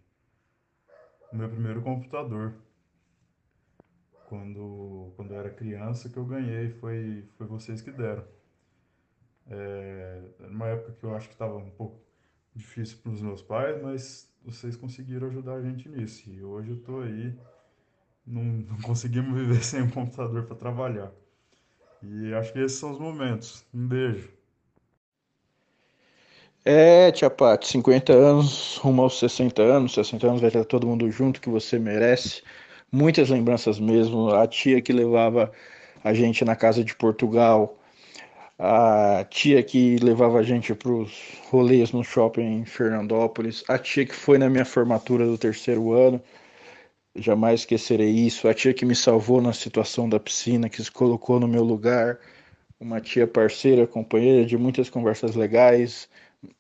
o 1.33 1.37
meu 1.37 1.49
primeiro 1.49 1.81
computador. 1.83 2.55
Quando 4.29 5.13
quando 5.17 5.33
eu 5.33 5.41
era 5.41 5.51
criança 5.51 6.11
que 6.11 6.19
eu 6.19 6.27
ganhei, 6.27 6.71
foi 6.71 7.27
foi 7.39 7.47
vocês 7.47 7.81
que 7.81 7.91
deram. 7.91 8.25
É, 9.49 10.23
numa 10.41 10.69
época 10.69 10.93
que 10.93 11.05
eu 11.05 11.15
acho 11.15 11.29
que 11.29 11.35
estava 11.35 11.57
um 11.57 11.71
pouco 11.71 12.12
difícil 12.55 12.99
para 13.03 13.13
os 13.13 13.23
meus 13.23 13.43
pais, 13.43 13.81
mas 13.83 14.29
vocês 14.45 14.77
conseguiram 14.77 15.29
ajudar 15.29 15.55
a 15.55 15.63
gente 15.63 15.89
nisso. 15.89 16.31
E 16.31 16.43
hoje 16.43 16.71
eu 16.71 16.77
estou 16.77 17.03
aí, 17.03 17.35
não, 18.27 18.43
não 18.43 18.81
conseguimos 18.81 19.35
viver 19.35 19.63
sem 19.65 19.83
um 19.83 19.91
computador 19.91 20.45
para 20.45 20.57
trabalhar. 20.57 21.13
E 22.03 22.35
acho 22.35 22.53
que 22.53 22.59
esses 22.59 22.79
são 22.79 22.91
os 22.93 22.99
momentos. 22.99 23.65
Um 23.73 23.87
beijo. 23.87 24.29
É, 26.65 27.11
tia 27.11 27.29
Paty, 27.29 27.67
50 27.67 28.13
anos, 28.13 28.77
rumo 28.77 29.03
aos 29.03 29.19
60 29.19 29.61
anos, 29.63 29.95
60 29.95 30.27
anos 30.29 30.41
vai 30.41 30.49
estar 30.49 30.65
todo 30.65 30.87
mundo 30.87 31.11
junto 31.11 31.41
que 31.41 31.49
você 31.49 31.79
merece. 31.79 32.43
Muitas 32.91 33.31
lembranças 33.31 33.81
mesmo. 33.81 34.31
A 34.31 34.47
tia 34.47 34.81
que 34.81 34.93
levava 34.93 35.51
a 36.05 36.15
gente 36.15 36.45
na 36.45 36.55
casa 36.55 36.85
de 36.85 36.95
Portugal, 36.95 37.79
a 38.65 39.25
tia 39.29 39.61
que 39.61 39.97
levava 39.97 40.39
a 40.39 40.43
gente 40.45 40.73
para 40.73 40.93
os 40.93 41.11
rolês 41.51 41.91
no 41.91 42.05
shopping 42.05 42.61
em 42.61 42.65
Fernandópolis, 42.65 43.65
a 43.69 43.77
tia 43.77 44.07
que 44.07 44.15
foi 44.15 44.39
na 44.39 44.49
minha 44.49 44.65
formatura 44.65 45.27
do 45.27 45.37
terceiro 45.37 45.93
ano, 45.93 46.23
jamais 47.17 47.61
esquecerei 47.63 48.11
isso, 48.11 48.47
a 48.47 48.55
tia 48.55 48.73
que 48.73 48.85
me 48.87 48.95
salvou 48.95 49.43
na 49.43 49.53
situação 49.53 50.09
da 50.09 50.21
piscina, 50.21 50.69
que 50.69 50.81
se 50.81 50.93
colocou 50.93 51.41
no 51.41 51.49
meu 51.49 51.65
lugar, 51.65 52.21
uma 52.79 53.01
tia 53.01 53.27
parceira, 53.27 53.85
companheira 53.85 54.47
de 54.47 54.57
muitas 54.57 54.89
conversas 54.89 55.35
legais, 55.35 56.09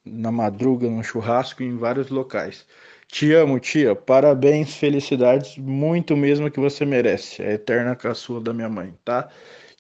na 0.04 0.32
madruga, 0.32 0.90
no 0.90 1.04
churrasco 1.04 1.62
em 1.62 1.76
vários 1.76 2.10
locais. 2.10 2.66
Te 3.06 3.32
amo, 3.32 3.60
tia. 3.60 3.94
Parabéns, 3.94 4.74
felicidades, 4.74 5.56
muito 5.56 6.16
mesmo 6.16 6.50
que 6.50 6.58
você 6.58 6.84
merece. 6.84 7.42
A 7.42 7.52
eterna 7.52 7.94
caçula 7.94 8.40
da 8.40 8.52
minha 8.52 8.68
mãe, 8.68 8.92
tá? 9.04 9.28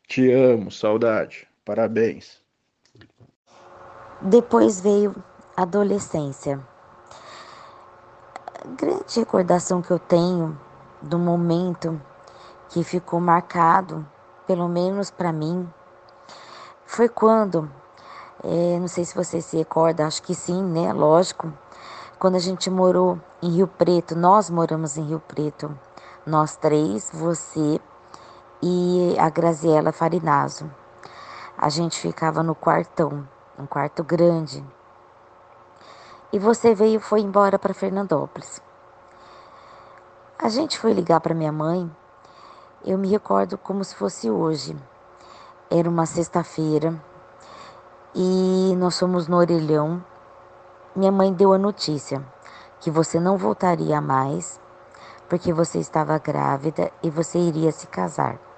Te 0.06 0.30
amo, 0.30 0.70
saudade. 0.70 1.51
Parabéns. 1.64 2.42
Depois 4.20 4.80
veio 4.80 5.14
a 5.56 5.62
adolescência. 5.62 6.60
Grande 8.76 9.18
recordação 9.18 9.80
que 9.80 9.90
eu 9.90 9.98
tenho 9.98 10.58
do 11.00 11.18
momento 11.18 12.00
que 12.68 12.82
ficou 12.82 13.20
marcado, 13.20 14.06
pelo 14.46 14.68
menos 14.68 15.10
para 15.10 15.32
mim, 15.32 15.68
foi 16.84 17.08
quando, 17.08 17.70
é, 18.42 18.78
não 18.78 18.88
sei 18.88 19.04
se 19.04 19.14
você 19.14 19.40
se 19.40 19.56
recorda, 19.56 20.06
acho 20.06 20.22
que 20.22 20.34
sim, 20.34 20.62
né? 20.62 20.92
Lógico, 20.92 21.52
quando 22.18 22.36
a 22.36 22.40
gente 22.40 22.70
morou 22.70 23.20
em 23.40 23.50
Rio 23.50 23.68
Preto, 23.68 24.16
nós 24.16 24.50
moramos 24.50 24.96
em 24.96 25.04
Rio 25.04 25.20
Preto, 25.20 25.76
nós 26.26 26.56
três, 26.56 27.10
você 27.12 27.80
e 28.62 29.16
a 29.18 29.28
Graziela 29.28 29.92
Farinazo 29.92 30.81
a 31.62 31.68
gente 31.68 32.00
ficava 32.00 32.42
no 32.42 32.56
quartão, 32.56 33.24
um 33.56 33.66
quarto 33.66 34.02
grande. 34.02 34.64
E 36.32 36.36
você 36.36 36.74
veio 36.74 36.96
e 36.96 37.00
foi 37.00 37.20
embora 37.20 37.56
para 37.56 37.72
Fernandópolis. 37.72 38.60
A 40.36 40.48
gente 40.48 40.76
foi 40.76 40.92
ligar 40.92 41.20
para 41.20 41.36
minha 41.36 41.52
mãe. 41.52 41.88
Eu 42.84 42.98
me 42.98 43.06
recordo 43.06 43.56
como 43.56 43.84
se 43.84 43.94
fosse 43.94 44.28
hoje. 44.28 44.76
Era 45.70 45.88
uma 45.88 46.04
sexta-feira 46.04 47.00
e 48.12 48.74
nós 48.76 48.98
fomos 48.98 49.28
no 49.28 49.36
orelhão. 49.36 50.04
Minha 50.96 51.12
mãe 51.12 51.32
deu 51.32 51.52
a 51.52 51.58
notícia 51.58 52.26
que 52.80 52.90
você 52.90 53.20
não 53.20 53.36
voltaria 53.38 54.00
mais 54.00 54.60
porque 55.28 55.52
você 55.52 55.78
estava 55.78 56.18
grávida 56.18 56.90
e 57.04 57.08
você 57.08 57.38
iria 57.38 57.70
se 57.70 57.86
casar. 57.86 58.51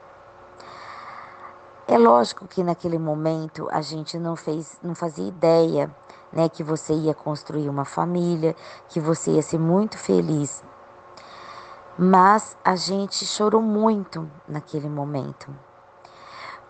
É 1.86 1.98
lógico 1.98 2.48
que 2.48 2.62
naquele 2.62 2.98
momento 2.98 3.68
a 3.70 3.82
gente 3.82 4.18
não 4.18 4.34
fez, 4.34 4.78
não 4.82 4.94
fazia 4.94 5.28
ideia 5.28 5.94
né, 6.32 6.48
que 6.48 6.62
você 6.64 6.94
ia 6.94 7.12
construir 7.12 7.68
uma 7.68 7.84
família, 7.84 8.56
que 8.88 8.98
você 8.98 9.32
ia 9.32 9.42
ser 9.42 9.58
muito 9.58 9.98
feliz. 9.98 10.64
Mas 11.98 12.56
a 12.64 12.74
gente 12.74 13.26
chorou 13.26 13.60
muito 13.60 14.28
naquele 14.48 14.88
momento, 14.88 15.54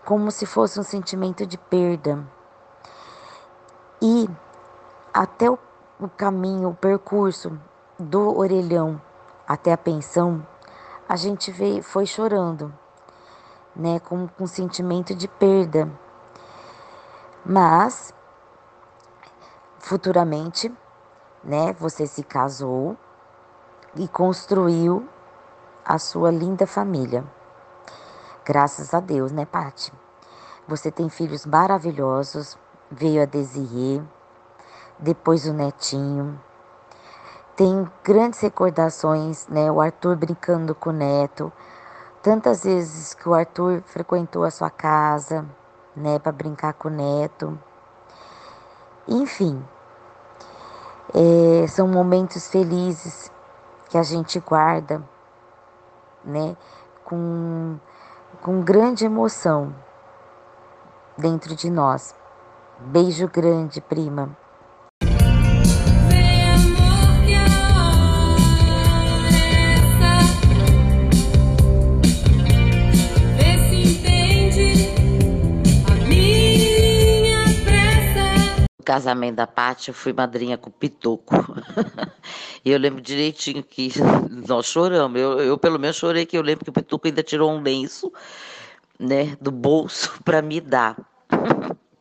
como 0.03 0.29
se 0.31 0.45
fosse 0.45 0.79
um 0.79 0.83
sentimento 0.83 1.45
de 1.45 1.57
perda. 1.57 2.21
E 4.01 4.29
até 5.13 5.49
o, 5.49 5.57
o 5.97 6.09
caminho, 6.09 6.69
o 6.69 6.75
percurso 6.75 7.57
do 7.97 8.37
orelhão 8.37 9.01
até 9.47 9.71
a 9.71 9.77
pensão, 9.77 10.45
a 11.07 11.15
gente 11.15 11.51
veio, 11.51 11.81
foi 11.81 12.05
chorando, 12.05 12.73
né, 13.75 13.99
com, 13.99 14.27
com 14.27 14.47
sentimento 14.47 15.13
de 15.13 15.27
perda. 15.27 15.89
Mas 17.45 18.13
futuramente, 19.79 20.73
né, 21.43 21.73
você 21.73 22.07
se 22.07 22.23
casou 22.23 22.97
e 23.95 24.07
construiu 24.07 25.07
a 25.85 25.99
sua 25.99 26.31
linda 26.31 26.65
família. 26.65 27.23
Graças 28.43 28.93
a 28.93 28.99
Deus, 28.99 29.31
né, 29.31 29.45
Pati? 29.45 29.93
Você 30.67 30.91
tem 30.91 31.09
filhos 31.09 31.45
maravilhosos, 31.45 32.57
veio 32.89 33.21
a 33.21 33.25
Desirê, 33.25 34.01
depois 34.97 35.45
o 35.45 35.53
netinho. 35.53 36.39
Tem 37.55 37.89
grandes 38.03 38.39
recordações, 38.39 39.47
né? 39.47 39.71
O 39.71 39.79
Arthur 39.79 40.15
brincando 40.15 40.73
com 40.73 40.89
o 40.89 40.93
neto. 40.93 41.53
Tantas 42.25 42.63
vezes 42.63 43.13
que 43.13 43.29
o 43.29 43.35
Arthur 43.35 43.83
frequentou 43.83 44.45
a 44.45 44.49
sua 44.49 44.71
casa, 44.71 45.45
né, 45.95 46.17
para 46.17 46.31
brincar 46.31 46.73
com 46.73 46.87
o 46.87 46.91
neto. 46.91 47.55
Enfim, 49.07 49.63
é, 51.13 51.67
são 51.67 51.87
momentos 51.87 52.47
felizes 52.47 53.31
que 53.89 53.95
a 53.95 54.01
gente 54.01 54.39
guarda, 54.39 55.07
né, 56.23 56.57
com, 57.03 57.77
com 58.41 58.59
grande 58.63 59.05
emoção 59.05 59.75
dentro 61.15 61.55
de 61.55 61.69
nós. 61.69 62.15
Beijo 62.79 63.27
grande, 63.27 63.79
prima. 63.79 64.35
Casamento 78.85 79.37
da 79.37 79.47
Paty, 79.47 79.89
eu 79.89 79.93
fui 79.93 80.13
madrinha 80.13 80.57
com 80.57 80.69
o 80.69 80.73
Pitoco. 80.73 81.33
e 82.63 82.69
eu 82.71 82.77
lembro 82.77 83.01
direitinho 83.01 83.63
que 83.63 83.89
nós 84.47 84.67
choramos. 84.67 85.19
Eu, 85.19 85.39
eu, 85.39 85.57
pelo 85.57 85.79
menos, 85.79 85.97
chorei 85.97 86.25
que 86.25 86.37
eu 86.37 86.43
lembro 86.43 86.63
que 86.63 86.69
o 86.69 86.73
Pitoco 86.73 87.07
ainda 87.07 87.23
tirou 87.23 87.51
um 87.51 87.61
lenço 87.61 88.13
né, 88.99 89.35
do 89.41 89.51
bolso 89.51 90.21
para 90.23 90.41
me 90.41 90.61
dar. 90.61 90.95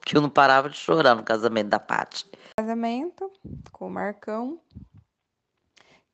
que 0.05 0.17
eu 0.17 0.21
não 0.21 0.29
parava 0.29 0.69
de 0.69 0.77
chorar 0.77 1.15
no 1.15 1.25
casamento 1.25 1.69
da 1.69 1.81
Paty. 1.81 2.27
Casamento 2.57 3.33
com 3.73 3.87
o 3.89 3.91
Marcão, 3.91 4.61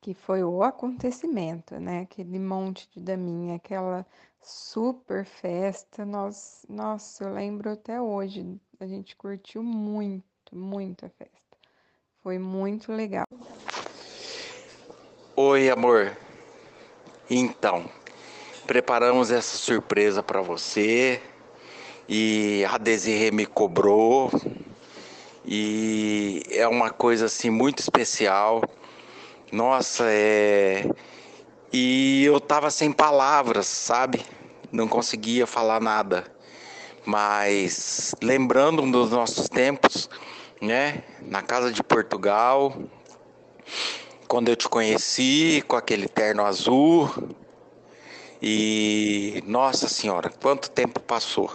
que 0.01 0.15
foi 0.15 0.43
o 0.43 0.63
acontecimento, 0.63 1.79
né? 1.79 2.03
Aquele 2.03 2.39
monte 2.39 2.89
de 2.95 3.01
daminha, 3.01 3.57
aquela 3.57 4.07
super 4.41 5.27
festa. 5.27 6.07
Nós, 6.07 6.65
nossa, 6.69 7.25
eu 7.25 7.35
lembro 7.35 7.71
até 7.71 8.01
hoje. 8.01 8.59
A 8.79 8.87
gente 8.87 9.15
curtiu 9.15 9.63
muito 9.63 10.30
muito, 10.53 11.07
a 11.07 11.09
festa. 11.09 11.35
Foi 12.23 12.39
muito 12.39 12.93
legal. 12.93 13.27
Oi, 15.37 15.71
amor. 15.71 16.17
Então, 17.29 17.91
preparamos 18.67 19.31
essa 19.31 19.57
surpresa 19.57 20.23
para 20.23 20.41
você 20.41 21.21
e 22.09 22.65
a 22.69 22.77
Desirê 22.77 23.31
me 23.31 23.47
cobrou 23.47 24.31
e 25.45 26.43
é 26.51 26.67
uma 26.69 26.91
coisa 26.91 27.27
assim 27.27 27.51
muito 27.51 27.79
especial. 27.79 28.63
Nossa, 29.53 30.05
é 30.09 30.85
e 31.73 32.25
eu 32.25 32.41
tava 32.41 32.69
sem 32.69 32.91
palavras, 32.91 33.67
sabe? 33.67 34.25
Não 34.73 34.89
conseguia 34.89 35.47
falar 35.47 35.81
nada. 35.81 36.25
Mas 37.07 38.13
lembrando 38.21 38.83
dos 38.91 39.13
nossos 39.13 39.49
tempos, 39.49 40.11
né? 40.61 41.03
Na 41.23 41.43
casa 41.43 41.73
de 41.73 41.83
Portugal, 41.83 42.75
quando 44.29 44.49
eu 44.49 44.57
te 44.57 44.69
conheci 44.69 45.65
com 45.67 45.77
aquele 45.77 46.07
terno 46.07 46.45
azul. 46.45 47.11
E 48.43 49.43
nossa 49.47 49.89
senhora, 49.89 50.31
quanto 50.31 50.71
tempo 50.71 51.01
passou. 51.01 51.51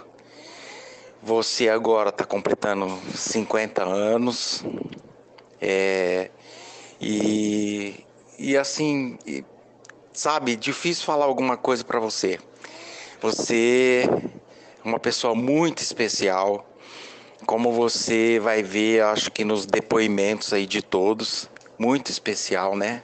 Você 1.22 1.68
agora 1.68 2.10
está 2.10 2.24
completando 2.24 2.86
50 3.14 3.82
anos. 3.82 4.64
É, 5.60 6.30
e, 7.00 8.04
e 8.38 8.56
assim, 8.56 9.18
e, 9.26 9.44
sabe, 10.12 10.54
difícil 10.54 11.04
falar 11.04 11.24
alguma 11.24 11.56
coisa 11.56 11.82
para 11.82 11.98
você. 11.98 12.38
Você 13.20 14.08
é 14.84 14.88
uma 14.88 15.00
pessoa 15.00 15.34
muito 15.34 15.82
especial 15.82 16.64
como 17.44 17.72
você 17.72 18.38
vai 18.40 18.62
ver, 18.62 19.02
acho 19.02 19.30
que 19.30 19.44
nos 19.44 19.66
depoimentos 19.66 20.52
aí 20.52 20.66
de 20.66 20.80
todos, 20.80 21.50
muito 21.78 22.10
especial, 22.10 22.76
né? 22.76 23.02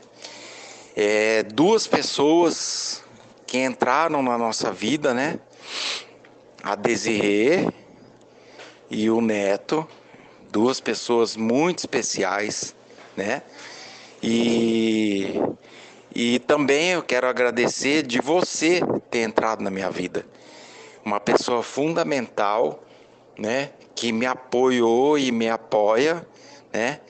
É, 0.97 1.43
duas 1.43 1.87
pessoas 1.87 3.03
que 3.47 3.59
entraram 3.59 4.23
na 4.23 4.39
nossa 4.39 4.73
vida, 4.73 5.13
né? 5.13 5.39
A 6.63 6.75
Desirê 6.75 7.69
e 8.91 9.11
o 9.11 9.21
Neto, 9.21 9.87
duas 10.51 10.81
pessoas 10.81 11.37
muito 11.37 11.81
especiais, 11.81 12.75
né? 13.17 13.43
E, 14.23 15.35
e 16.15 16.39
também 16.41 16.91
eu 16.91 17.03
quero 17.03 17.27
agradecer 17.27 18.07
de 18.07 18.21
você 18.21 18.81
ter 19.11 19.21
entrado 19.21 19.63
na 19.63 19.71
minha 19.71 19.91
vida. 19.91 20.25
Uma 21.05 21.19
pessoa 21.19 21.63
fundamental, 21.63 22.83
né? 23.37 23.71
Que 23.95 24.13
me 24.13 24.27
apoiou 24.27 25.19
e 25.19 25.31
me 25.31 25.49
apoia, 25.49 26.27
né? 26.73 27.01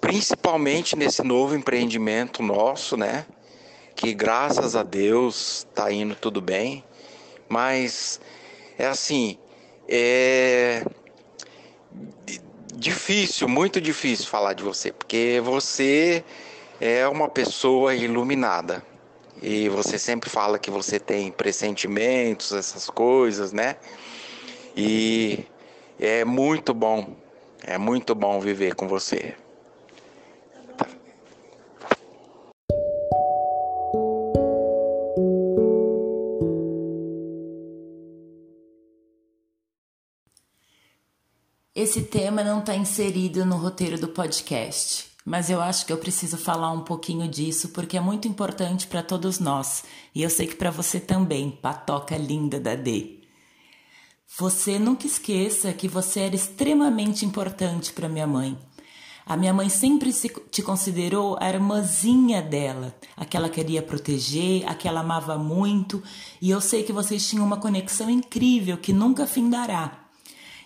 Principalmente 0.00 0.96
nesse 0.96 1.22
novo 1.22 1.54
empreendimento 1.54 2.42
nosso, 2.42 2.96
né? 2.96 3.26
Que 3.94 4.14
graças 4.14 4.76
a 4.76 4.82
Deus 4.82 5.66
está 5.68 5.90
indo 5.92 6.14
tudo 6.14 6.40
bem, 6.40 6.84
mas 7.48 8.20
é 8.78 8.86
assim, 8.86 9.36
é 9.88 10.84
difícil, 12.74 13.48
muito 13.48 13.80
difícil 13.80 14.26
falar 14.26 14.52
de 14.52 14.62
você, 14.62 14.92
porque 14.92 15.40
você 15.44 16.24
é 16.80 17.08
uma 17.08 17.28
pessoa 17.28 17.94
iluminada. 17.94 18.84
E 19.42 19.68
você 19.68 19.98
sempre 19.98 20.28
fala 20.28 20.58
que 20.58 20.70
você 20.70 20.98
tem 20.98 21.30
pressentimentos, 21.30 22.52
essas 22.52 22.90
coisas, 22.90 23.52
né? 23.52 23.76
E 24.76 25.44
é 25.98 26.24
muito 26.24 26.72
bom, 26.72 27.16
é 27.62 27.76
muito 27.76 28.14
bom 28.14 28.40
viver 28.40 28.74
com 28.74 28.86
você. 28.86 29.34
Esse 41.74 42.02
tema 42.02 42.42
não 42.42 42.58
está 42.58 42.74
inserido 42.74 43.46
no 43.46 43.56
roteiro 43.56 43.96
do 43.96 44.08
podcast, 44.08 45.12
mas 45.24 45.48
eu 45.48 45.60
acho 45.60 45.86
que 45.86 45.92
eu 45.92 45.98
preciso 45.98 46.36
falar 46.36 46.72
um 46.72 46.80
pouquinho 46.80 47.28
disso 47.28 47.68
porque 47.68 47.96
é 47.96 48.00
muito 48.00 48.26
importante 48.26 48.88
para 48.88 49.00
todos 49.00 49.38
nós 49.38 49.84
e 50.12 50.22
eu 50.22 50.28
sei 50.28 50.48
que 50.48 50.56
para 50.56 50.72
você 50.72 50.98
também, 50.98 51.52
patoca 51.52 52.16
linda 52.16 52.58
da 52.58 52.74
D. 52.74 53.17
Você 54.36 54.78
nunca 54.78 55.06
esqueça 55.06 55.72
que 55.72 55.88
você 55.88 56.20
era 56.20 56.36
extremamente 56.36 57.24
importante 57.24 57.92
para 57.92 58.08
minha 58.08 58.26
mãe. 58.26 58.56
A 59.24 59.36
minha 59.36 59.54
mãe 59.54 59.68
sempre 59.68 60.12
se, 60.12 60.28
te 60.50 60.62
considerou 60.62 61.36
a 61.40 61.48
irmãzinha 61.48 62.40
dela, 62.42 62.94
a 63.16 63.24
que 63.24 63.48
queria 63.48 63.82
proteger, 63.82 64.68
a 64.68 64.74
que 64.74 64.86
ela 64.86 65.00
amava 65.00 65.36
muito, 65.38 66.02
e 66.40 66.50
eu 66.50 66.60
sei 66.60 66.82
que 66.82 66.92
vocês 66.92 67.26
tinham 67.26 67.44
uma 67.44 67.56
conexão 67.56 68.08
incrível 68.08 68.76
que 68.76 68.92
nunca 68.92 69.26
findará. 69.26 70.06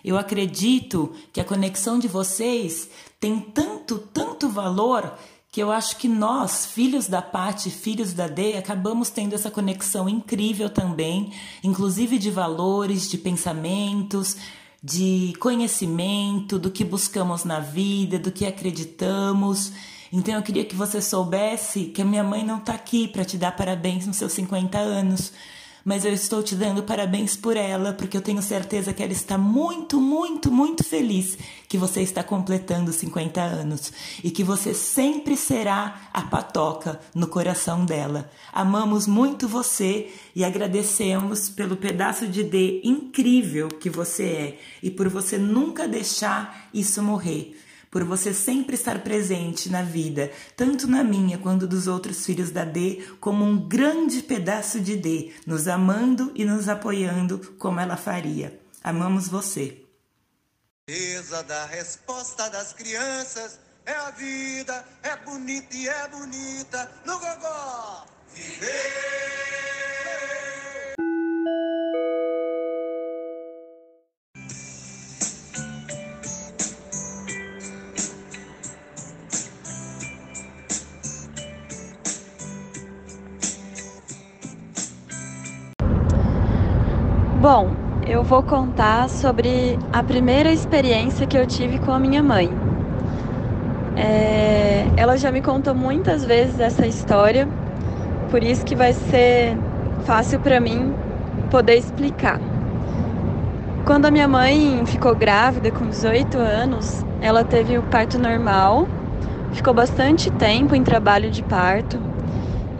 Eu 0.03 0.17
acredito 0.17 1.13
que 1.31 1.39
a 1.39 1.45
conexão 1.45 1.97
de 1.97 2.07
vocês 2.07 2.89
tem 3.19 3.39
tanto, 3.39 3.97
tanto 3.97 4.49
valor 4.49 5.17
que 5.53 5.61
eu 5.61 5.71
acho 5.71 5.97
que 5.97 6.07
nós, 6.07 6.65
filhos 6.65 7.07
da 7.07 7.21
Pati, 7.21 7.69
filhos 7.69 8.11
da 8.11 8.27
Dei, 8.27 8.57
acabamos 8.57 9.11
tendo 9.11 9.35
essa 9.35 9.51
conexão 9.51 10.09
incrível 10.09 10.67
também, 10.67 11.31
inclusive 11.63 12.17
de 12.17 12.31
valores, 12.31 13.07
de 13.07 13.19
pensamentos, 13.19 14.35
de 14.83 15.31
conhecimento, 15.39 16.57
do 16.57 16.71
que 16.71 16.83
buscamos 16.83 17.43
na 17.45 17.59
vida, 17.59 18.17
do 18.17 18.31
que 18.31 18.47
acreditamos. 18.47 19.71
Então 20.11 20.33
eu 20.33 20.41
queria 20.41 20.65
que 20.65 20.75
você 20.75 20.99
soubesse 20.99 21.85
que 21.85 22.01
a 22.01 22.05
minha 22.05 22.23
mãe 22.23 22.43
não 22.43 22.57
está 22.57 22.73
aqui 22.73 23.07
para 23.07 23.23
te 23.23 23.37
dar 23.37 23.55
parabéns 23.55 24.07
nos 24.07 24.17
seus 24.17 24.33
50 24.33 24.79
anos, 24.79 25.31
mas 25.83 26.05
eu 26.05 26.13
estou 26.13 26.41
te 26.41 26.55
dando 26.55 26.83
parabéns 26.83 27.35
por 27.35 27.57
ela, 27.57 27.93
porque 27.93 28.15
eu 28.15 28.21
tenho 28.21 28.41
certeza 28.41 28.93
que 28.93 29.03
ela 29.03 29.11
está 29.11 29.37
muito, 29.37 29.99
muito, 29.99 30.51
muito 30.51 30.83
feliz 30.83 31.37
que 31.67 31.77
você 31.77 32.01
está 32.01 32.23
completando 32.23 32.93
50 32.93 33.41
anos 33.41 33.91
e 34.23 34.31
que 34.31 34.43
você 34.43 34.73
sempre 34.73 35.35
será 35.35 36.09
a 36.13 36.21
patoca 36.21 36.99
no 37.13 37.27
coração 37.27 37.85
dela. 37.85 38.29
Amamos 38.51 39.07
muito 39.07 39.47
você 39.47 40.11
e 40.35 40.43
agradecemos 40.43 41.49
pelo 41.49 41.75
pedaço 41.75 42.27
de 42.27 42.43
D 42.43 42.81
incrível 42.83 43.67
que 43.67 43.89
você 43.89 44.23
é 44.23 44.59
e 44.81 44.89
por 44.89 45.09
você 45.09 45.37
nunca 45.37 45.87
deixar 45.87 46.69
isso 46.73 47.01
morrer 47.01 47.57
por 47.93 48.03
você 48.03 48.33
sempre 48.33 48.73
estar 48.73 49.03
presente 49.03 49.69
na 49.69 49.83
vida, 49.83 50.31
tanto 50.57 50.87
na 50.87 51.03
minha 51.03 51.37
quanto 51.37 51.67
dos 51.67 51.85
outros 51.85 52.25
filhos 52.25 52.49
da 52.49 52.65
D, 52.65 53.07
como 53.19 53.45
um 53.45 53.69
grande 53.69 54.23
pedaço 54.23 54.79
de 54.79 54.95
D, 54.95 55.31
nos 55.45 55.67
amando 55.67 56.31
e 56.33 56.43
nos 56.43 56.67
apoiando 56.67 57.37
como 57.59 57.79
ela 57.79 57.95
faria. 57.95 58.59
Amamos 58.83 59.27
você. 59.27 59.85
Beleza 60.87 61.43
da 61.43 61.67
resposta 61.67 62.49
das 62.49 62.73
crianças 62.73 63.59
é 63.85 63.93
a 63.93 64.09
vida, 64.09 64.83
é 65.03 65.15
bonita 65.17 65.75
e 65.77 65.87
é 65.87 66.07
bonita 66.07 66.91
no 67.05 67.19
gogó. 67.19 68.07
Viver! 68.33 69.23
Bom, 87.43 87.71
eu 88.07 88.23
vou 88.23 88.41
contar 88.41 89.09
sobre 89.09 89.77
a 89.91 90.01
primeira 90.01 90.49
experiência 90.49 91.27
que 91.27 91.37
eu 91.37 91.45
tive 91.45 91.77
com 91.77 91.91
a 91.91 91.99
minha 91.99 92.23
mãe. 92.23 92.49
É, 93.97 94.87
ela 94.95 95.17
já 95.17 95.29
me 95.29 95.41
contou 95.41 95.75
muitas 95.75 96.23
vezes 96.23 96.57
essa 96.57 96.87
história, 96.87 97.45
por 98.31 98.41
isso 98.41 98.63
que 98.63 98.77
vai 98.77 98.93
ser 98.93 99.57
fácil 100.05 100.39
para 100.39 100.61
mim 100.61 100.93
poder 101.51 101.75
explicar. 101.75 102.39
Quando 103.85 104.05
a 104.05 104.11
minha 104.11 104.29
mãe 104.29 104.81
ficou 104.85 105.13
grávida 105.13 105.69
com 105.69 105.85
18 105.85 106.37
anos, 106.37 107.05
ela 107.19 107.43
teve 107.43 107.77
o 107.77 107.83
parto 107.83 108.17
normal, 108.17 108.87
ficou 109.51 109.73
bastante 109.73 110.31
tempo 110.31 110.73
em 110.75 110.81
trabalho 110.81 111.29
de 111.29 111.43
parto 111.43 111.99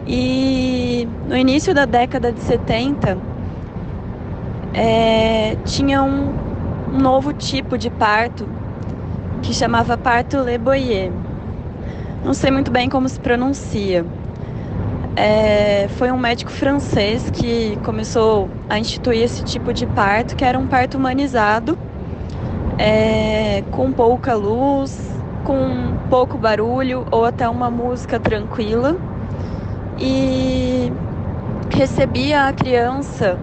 e 0.06 1.06
no 1.28 1.36
início 1.36 1.74
da 1.74 1.84
década 1.84 2.32
de 2.32 2.40
70 2.40 3.33
é, 4.74 5.56
tinha 5.64 6.02
um, 6.02 6.34
novo 6.98 7.32
tipo 7.32 7.76
de 7.78 7.90
parto 7.90 8.48
que 9.42 9.52
chamava 9.52 9.96
parto 9.96 10.38
Le 10.38 10.58
Boyer. 10.58 11.12
Não 12.24 12.32
sei 12.32 12.50
muito 12.50 12.70
bem 12.70 12.88
como 12.88 13.08
se 13.08 13.20
pronuncia. 13.20 14.04
É, 15.16 15.86
foi 15.96 16.10
um 16.10 16.18
médico 16.18 16.50
francês 16.50 17.30
que 17.30 17.78
começou 17.84 18.48
a 18.68 18.78
instituir 18.78 19.22
esse 19.22 19.44
tipo 19.44 19.72
de 19.72 19.86
parto, 19.86 20.34
que 20.34 20.44
era 20.44 20.58
um 20.58 20.66
parto 20.66 20.96
humanizado, 20.96 21.78
é, 22.78 23.62
com 23.70 23.92
pouca 23.92 24.34
luz, 24.34 24.98
com 25.44 25.94
pouco 26.10 26.36
barulho 26.36 27.06
ou 27.10 27.24
até 27.24 27.48
uma 27.48 27.70
música 27.70 28.18
tranquila. 28.18 28.96
E 30.00 30.92
recebia 31.70 32.48
a 32.48 32.52
criança 32.52 33.38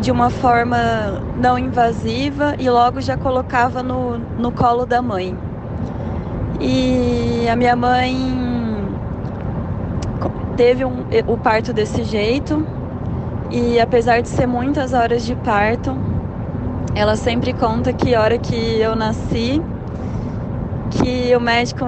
de 0.00 0.10
uma 0.10 0.30
forma 0.30 1.22
não 1.40 1.58
invasiva 1.58 2.54
e 2.58 2.68
logo 2.68 3.00
já 3.00 3.16
colocava 3.16 3.82
no, 3.82 4.18
no 4.18 4.52
colo 4.52 4.84
da 4.84 5.00
mãe. 5.00 5.36
E 6.60 7.46
a 7.48 7.56
minha 7.56 7.76
mãe 7.76 8.14
teve 10.56 10.84
um, 10.84 11.04
o 11.26 11.36
parto 11.36 11.72
desse 11.72 12.02
jeito 12.02 12.66
e 13.50 13.78
apesar 13.80 14.20
de 14.22 14.28
ser 14.28 14.46
muitas 14.46 14.92
horas 14.92 15.24
de 15.24 15.34
parto, 15.36 15.96
ela 16.94 17.14
sempre 17.14 17.52
conta 17.52 17.92
que 17.92 18.14
a 18.14 18.20
hora 18.20 18.38
que 18.38 18.80
eu 18.80 18.96
nasci, 18.96 19.62
que 20.90 21.34
o 21.36 21.40
médico 21.40 21.84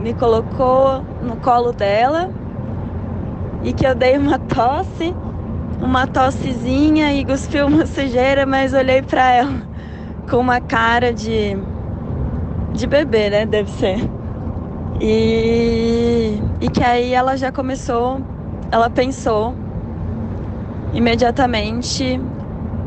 me 0.00 0.12
colocou 0.12 1.02
no 1.22 1.36
colo 1.36 1.72
dela 1.72 2.30
e 3.62 3.72
que 3.72 3.86
eu 3.86 3.94
dei 3.94 4.18
uma 4.18 4.38
tosse 4.52 5.14
uma 5.80 6.06
tossezinha 6.06 7.12
e 7.14 7.24
cuspiu 7.24 7.66
uma 7.66 7.84
sujeira, 7.86 8.46
mas 8.46 8.74
olhei 8.74 9.02
para 9.02 9.30
ela 9.32 9.62
com 10.28 10.36
uma 10.36 10.60
cara 10.60 11.12
de 11.12 11.56
de 12.72 12.86
bebê, 12.86 13.30
né? 13.30 13.46
Deve 13.46 13.70
ser. 13.70 13.98
E, 15.00 16.40
e 16.60 16.68
que 16.68 16.82
aí 16.82 17.12
ela 17.12 17.36
já 17.36 17.50
começou, 17.50 18.20
ela 18.70 18.90
pensou 18.90 19.54
imediatamente 20.92 22.20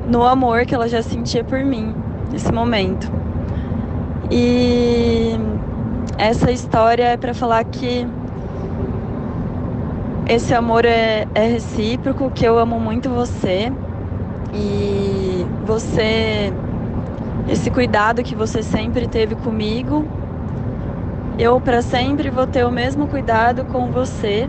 no 0.08 0.24
amor 0.24 0.66
que 0.66 0.76
ela 0.76 0.88
já 0.88 1.02
sentia 1.02 1.44
por 1.44 1.60
mim 1.64 1.94
nesse 2.32 2.52
momento. 2.52 3.12
E 4.32 5.32
essa 6.18 6.52
história 6.52 7.04
é 7.06 7.18
para 7.18 7.34
falar 7.34 7.64
que 7.66 8.08
esse 10.28 10.54
amor 10.54 10.86
é, 10.86 11.28
é 11.36 11.48
recíproco, 11.48 12.32
que 12.32 12.46
eu 12.46 12.58
amo 12.58 12.80
muito 12.80 13.10
você 13.10 13.72
e 14.54 15.46
você, 15.66 16.54
esse 17.50 17.70
cuidado 17.70 18.24
que 18.24 18.36
você 18.36 18.64
sempre 18.64 19.08
teve 19.08 19.36
comigo, 19.36 20.06
eu 21.38 21.60
para 21.60 21.82
sempre 21.82 22.30
vou 22.30 22.48
ter 22.48 22.66
o 22.66 22.72
mesmo 22.72 23.08
cuidado 23.08 23.66
com 23.66 23.92
você 23.92 24.48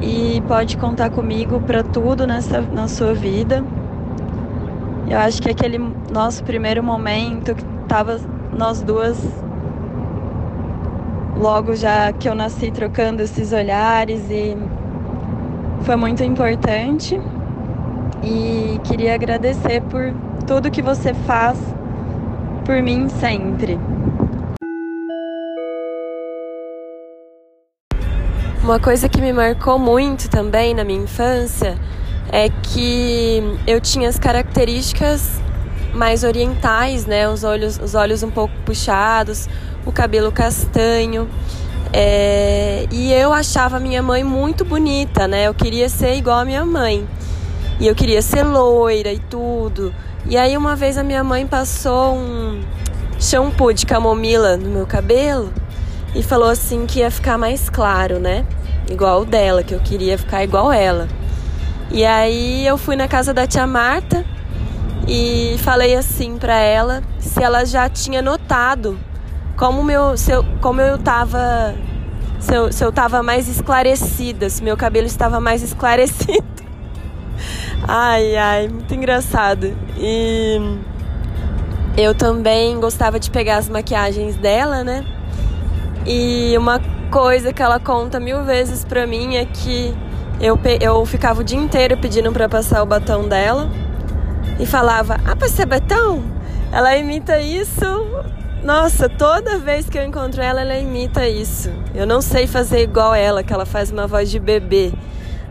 e 0.00 0.42
pode 0.46 0.76
contar 0.76 1.10
comigo 1.10 1.60
para 1.60 1.82
tudo 1.82 2.26
nessa 2.26 2.60
na 2.60 2.88
sua 2.88 3.12
vida. 3.12 3.64
Eu 5.08 5.18
acho 5.18 5.42
que 5.42 5.50
aquele 5.50 5.78
nosso 6.12 6.44
primeiro 6.44 6.82
momento 6.82 7.54
que 7.54 7.64
tava 7.88 8.20
nós 8.56 8.82
duas 8.82 9.18
logo 11.38 11.76
já 11.76 12.12
que 12.12 12.28
eu 12.28 12.34
nasci 12.34 12.70
trocando 12.70 13.22
esses 13.22 13.52
olhares 13.52 14.28
e 14.30 14.56
foi 15.82 15.96
muito 15.96 16.22
importante. 16.24 17.20
E 18.22 18.80
queria 18.84 19.14
agradecer 19.14 19.80
por 19.82 20.12
tudo 20.46 20.70
que 20.70 20.82
você 20.82 21.14
faz 21.14 21.56
por 22.64 22.82
mim 22.82 23.08
sempre. 23.08 23.78
Uma 28.62 28.80
coisa 28.80 29.08
que 29.08 29.20
me 29.20 29.32
marcou 29.32 29.78
muito 29.78 30.28
também 30.28 30.74
na 30.74 30.84
minha 30.84 31.02
infância 31.02 31.78
é 32.30 32.50
que 32.50 33.42
eu 33.66 33.80
tinha 33.80 34.08
as 34.08 34.18
características 34.18 35.40
mais 35.94 36.22
orientais, 36.22 37.06
né? 37.06 37.28
Os 37.28 37.44
olhos, 37.44 37.78
os 37.78 37.94
olhos 37.94 38.22
um 38.22 38.30
pouco 38.30 38.52
puxados, 38.66 39.48
o 39.84 39.92
cabelo 39.92 40.30
castanho. 40.32 41.28
É, 41.92 42.86
e 42.90 43.12
eu 43.12 43.32
achava 43.32 43.80
minha 43.80 44.02
mãe 44.02 44.22
muito 44.22 44.64
bonita, 44.64 45.26
né? 45.26 45.46
Eu 45.46 45.54
queria 45.54 45.88
ser 45.88 46.14
igual 46.16 46.38
a 46.38 46.44
minha 46.44 46.64
mãe. 46.64 47.06
E 47.80 47.86
eu 47.86 47.94
queria 47.94 48.20
ser 48.20 48.42
loira 48.42 49.12
e 49.12 49.18
tudo. 49.18 49.94
E 50.26 50.36
aí 50.36 50.56
uma 50.56 50.76
vez 50.76 50.98
a 50.98 51.02
minha 51.02 51.24
mãe 51.24 51.46
passou 51.46 52.14
um 52.14 52.60
shampoo 53.18 53.72
de 53.72 53.86
camomila 53.86 54.56
no 54.56 54.68
meu 54.68 54.86
cabelo 54.86 55.52
e 56.14 56.22
falou 56.22 56.48
assim 56.48 56.86
que 56.86 57.00
ia 57.00 57.10
ficar 57.10 57.38
mais 57.38 57.70
claro, 57.70 58.18
né? 58.18 58.44
Igual 58.90 59.22
o 59.22 59.24
dela, 59.24 59.62
que 59.62 59.74
eu 59.74 59.80
queria 59.80 60.18
ficar 60.18 60.42
igual 60.44 60.72
ela. 60.72 61.08
E 61.90 62.04
aí 62.04 62.66
eu 62.66 62.76
fui 62.76 62.96
na 62.96 63.08
casa 63.08 63.32
da 63.32 63.46
tia 63.46 63.66
Marta 63.66 64.24
e 65.06 65.56
falei 65.60 65.94
assim 65.94 66.36
para 66.36 66.58
ela 66.58 67.02
se 67.18 67.42
ela 67.42 67.64
já 67.64 67.88
tinha 67.88 68.20
notado 68.20 68.98
como 69.58 69.82
meu 69.82 70.16
se 70.16 70.30
eu, 70.30 70.44
como 70.62 70.80
eu 70.80 70.96
tava 70.96 71.74
se 72.38 72.54
eu, 72.54 72.72
se 72.72 72.82
eu 72.84 72.92
tava 72.92 73.22
mais 73.22 73.48
esclarecida, 73.48 74.48
se 74.48 74.62
meu 74.62 74.76
cabelo 74.76 75.06
estava 75.06 75.40
mais 75.40 75.62
esclarecido. 75.62 76.46
Ai, 77.86 78.36
ai, 78.36 78.68
muito 78.68 78.92
engraçado. 78.92 79.74
E 79.96 80.60
eu 81.96 82.14
também 82.14 82.78
gostava 82.78 83.18
de 83.18 83.30
pegar 83.30 83.56
as 83.56 83.68
maquiagens 83.68 84.36
dela, 84.36 84.84
né? 84.84 85.06
E 86.04 86.54
uma 86.58 86.80
coisa 87.10 87.52
que 87.52 87.62
ela 87.62 87.80
conta 87.80 88.20
mil 88.20 88.44
vezes 88.44 88.84
pra 88.84 89.06
mim 89.06 89.36
é 89.36 89.44
que 89.46 89.96
eu, 90.40 90.58
eu 90.80 91.06
ficava 91.06 91.40
o 91.40 91.44
dia 91.44 91.58
inteiro 91.58 91.96
pedindo 91.96 92.30
para 92.32 92.48
passar 92.48 92.82
o 92.82 92.86
batom 92.86 93.26
dela 93.26 93.70
e 94.58 94.66
falava: 94.66 95.18
Ah, 95.24 95.34
para 95.34 95.66
betão? 95.66 96.22
Ela 96.72 96.96
imita 96.96 97.40
isso. 97.40 97.84
Nossa, 98.62 99.08
toda 99.08 99.58
vez 99.58 99.88
que 99.88 99.96
eu 99.96 100.04
encontro 100.04 100.42
ela, 100.42 100.60
ela 100.60 100.76
imita 100.76 101.26
isso. 101.26 101.70
Eu 101.94 102.06
não 102.06 102.20
sei 102.20 102.46
fazer 102.46 102.82
igual 102.82 103.14
ela, 103.14 103.42
que 103.42 103.52
ela 103.52 103.64
faz 103.64 103.90
uma 103.90 104.06
voz 104.06 104.30
de 104.30 104.38
bebê, 104.38 104.92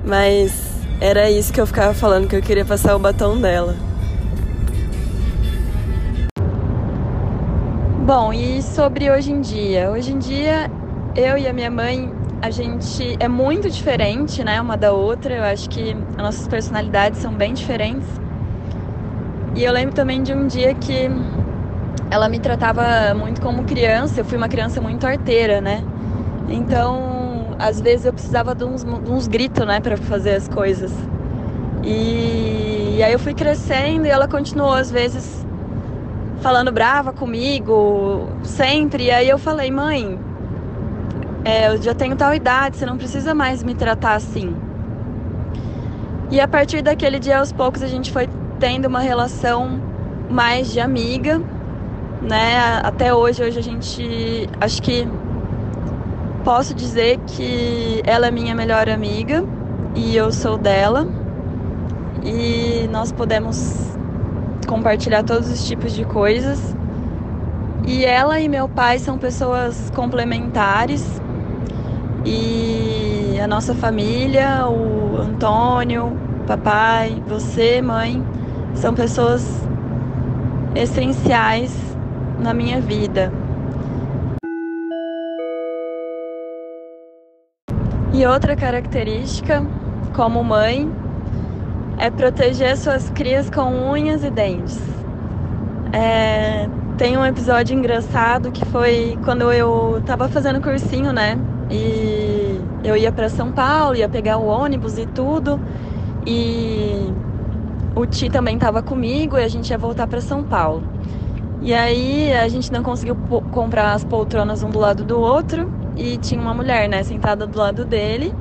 mas 0.05 0.77
era 0.99 1.29
isso 1.29 1.53
que 1.53 1.59
eu 1.59 1.65
ficava 1.65 1.93
falando, 1.93 2.27
que 2.27 2.35
eu 2.35 2.41
queria 2.41 2.65
passar 2.65 2.95
o 2.95 2.99
batom 2.99 3.39
dela. 3.39 3.75
Bom, 8.05 8.31
e 8.31 8.61
sobre 8.61 9.09
hoje 9.09 9.31
em 9.31 9.41
dia? 9.41 9.89
Hoje 9.89 10.13
em 10.13 10.19
dia, 10.19 10.69
eu 11.15 11.37
e 11.37 11.47
a 11.47 11.53
minha 11.53 11.71
mãe, 11.71 12.11
a 12.41 12.49
gente 12.49 13.17
é 13.19 13.27
muito 13.27 13.69
diferente, 13.69 14.43
né, 14.43 14.61
uma 14.61 14.77
da 14.77 14.91
outra. 14.91 15.33
Eu 15.33 15.43
acho 15.43 15.69
que 15.69 15.95
as 16.11 16.23
nossas 16.23 16.47
personalidades 16.47 17.19
são 17.19 17.33
bem 17.33 17.53
diferentes. 17.53 18.07
E 19.55 19.63
eu 19.63 19.73
lembro 19.73 19.95
também 19.95 20.21
de 20.21 20.33
um 20.33 20.45
dia 20.45 20.73
que 20.73 21.09
ela 22.09 22.29
me 22.29 22.39
tratava 22.39 23.13
muito 23.15 23.41
como 23.41 23.63
criança. 23.63 24.21
Eu 24.21 24.25
fui 24.25 24.37
uma 24.37 24.47
criança 24.47 24.79
muito 24.81 25.05
arteira, 25.05 25.61
né? 25.61 25.83
Então, 26.49 27.55
às 27.59 27.81
vezes 27.81 28.05
eu 28.05 28.13
precisava 28.13 28.55
de 28.55 28.63
uns, 28.63 28.83
uns 28.83 29.27
gritos, 29.27 29.65
né, 29.65 29.79
para 29.79 29.97
fazer 29.97 30.35
as 30.35 30.47
coisas. 30.47 30.93
E, 31.83 32.95
e 32.97 33.03
aí 33.03 33.11
eu 33.11 33.19
fui 33.19 33.33
crescendo 33.33 34.05
e 34.05 34.09
ela 34.09 34.27
continuou 34.27 34.73
às 34.73 34.89
vezes 34.89 35.45
falando 36.41 36.71
brava 36.71 37.11
comigo, 37.11 38.27
sempre. 38.43 39.05
E 39.05 39.11
aí 39.11 39.27
eu 39.27 39.37
falei, 39.37 39.71
mãe, 39.71 40.19
é, 41.43 41.67
eu 41.67 41.81
já 41.81 41.93
tenho 41.93 42.15
tal 42.15 42.33
idade, 42.33 42.77
você 42.77 42.85
não 42.85 42.97
precisa 42.97 43.33
mais 43.33 43.63
me 43.63 43.73
tratar 43.73 44.15
assim. 44.15 44.55
E 46.29 46.39
a 46.41 46.47
partir 46.47 46.81
daquele 46.81 47.19
dia, 47.19 47.39
aos 47.39 47.53
poucos, 47.53 47.81
a 47.81 47.87
gente 47.87 48.11
foi 48.11 48.27
tendo 48.59 48.85
uma 48.85 48.99
relação 48.99 49.81
mais 50.29 50.71
de 50.71 50.79
amiga, 50.79 51.41
né? 52.22 52.80
Até 52.84 53.13
hoje, 53.13 53.43
hoje 53.43 53.59
a 53.59 53.63
gente, 53.63 54.49
acho 54.59 54.82
que 54.82 55.07
posso 56.43 56.74
dizer 56.74 57.20
que 57.28 58.01
ela 58.05 58.28
é 58.28 58.32
minha 58.32 58.55
melhor 58.55 58.89
amiga 58.89 59.43
e 59.95 60.15
eu 60.15 60.32
sou 60.32 60.57
dela. 60.57 61.07
E 62.24 62.88
nós 62.91 63.11
podemos 63.11 63.95
compartilhar 64.68 65.24
todos 65.24 65.49
os 65.49 65.68
tipos 65.68 65.93
de 65.93 66.03
coisas. 66.05 66.76
E 67.86 68.03
ela 68.03 68.39
e 68.39 68.49
meu 68.49 68.68
pai 68.68 68.99
são 68.99 69.18
pessoas 69.18 69.91
complementares. 69.95 71.22
E 72.26 73.39
a 73.41 73.47
nossa 73.47 73.74
família, 73.74 74.68
o 74.68 75.18
Antônio, 75.22 76.18
papai, 76.45 77.22
você, 77.28 77.82
mãe, 77.82 78.22
são 78.74 78.93
pessoas 78.93 79.45
essenciais 80.76 81.96
na 82.39 82.53
minha 82.53 82.79
vida. 82.79 83.31
E 88.13 88.25
outra 88.25 88.55
característica, 88.55 89.63
como 90.15 90.43
mãe, 90.43 90.91
é 91.97 92.09
proteger 92.09 92.75
suas 92.77 93.09
crias 93.11 93.49
com 93.49 93.91
unhas 93.91 94.23
e 94.23 94.29
dentes. 94.29 94.79
É, 95.93 96.67
tem 96.97 97.17
um 97.17 97.25
episódio 97.25 97.77
engraçado 97.77 98.51
que 98.51 98.65
foi 98.65 99.17
quando 99.23 99.51
eu 99.51 99.99
estava 99.99 100.27
fazendo 100.27 100.59
cursinho, 100.61 101.13
né? 101.13 101.38
E 101.69 102.59
eu 102.83 102.95
ia 102.95 103.11
para 103.11 103.29
São 103.29 103.51
Paulo, 103.51 103.95
ia 103.95 104.09
pegar 104.09 104.38
o 104.38 104.47
ônibus 104.47 104.97
e 104.97 105.05
tudo. 105.05 105.59
E 106.25 107.13
o 107.95 108.05
Ti 108.05 108.29
também 108.29 108.55
estava 108.55 108.81
comigo 108.81 109.38
e 109.38 109.43
a 109.43 109.47
gente 109.47 109.69
ia 109.69 109.77
voltar 109.77 110.07
para 110.07 110.21
São 110.21 110.43
Paulo. 110.43 110.83
E 111.61 111.73
aí 111.73 112.33
a 112.33 112.47
gente 112.47 112.71
não 112.71 112.83
conseguiu 112.83 113.15
comprar 113.51 113.93
as 113.93 114.03
poltronas 114.03 114.63
um 114.63 114.69
do 114.69 114.79
lado 114.79 115.03
do 115.03 115.19
outro 115.19 115.71
e 115.95 116.17
tinha 116.17 116.39
uma 116.39 116.53
mulher, 116.53 116.87
né, 116.87 117.03
sentada 117.03 117.47
do 117.47 117.57
lado 117.57 117.83
dele. 117.83 118.33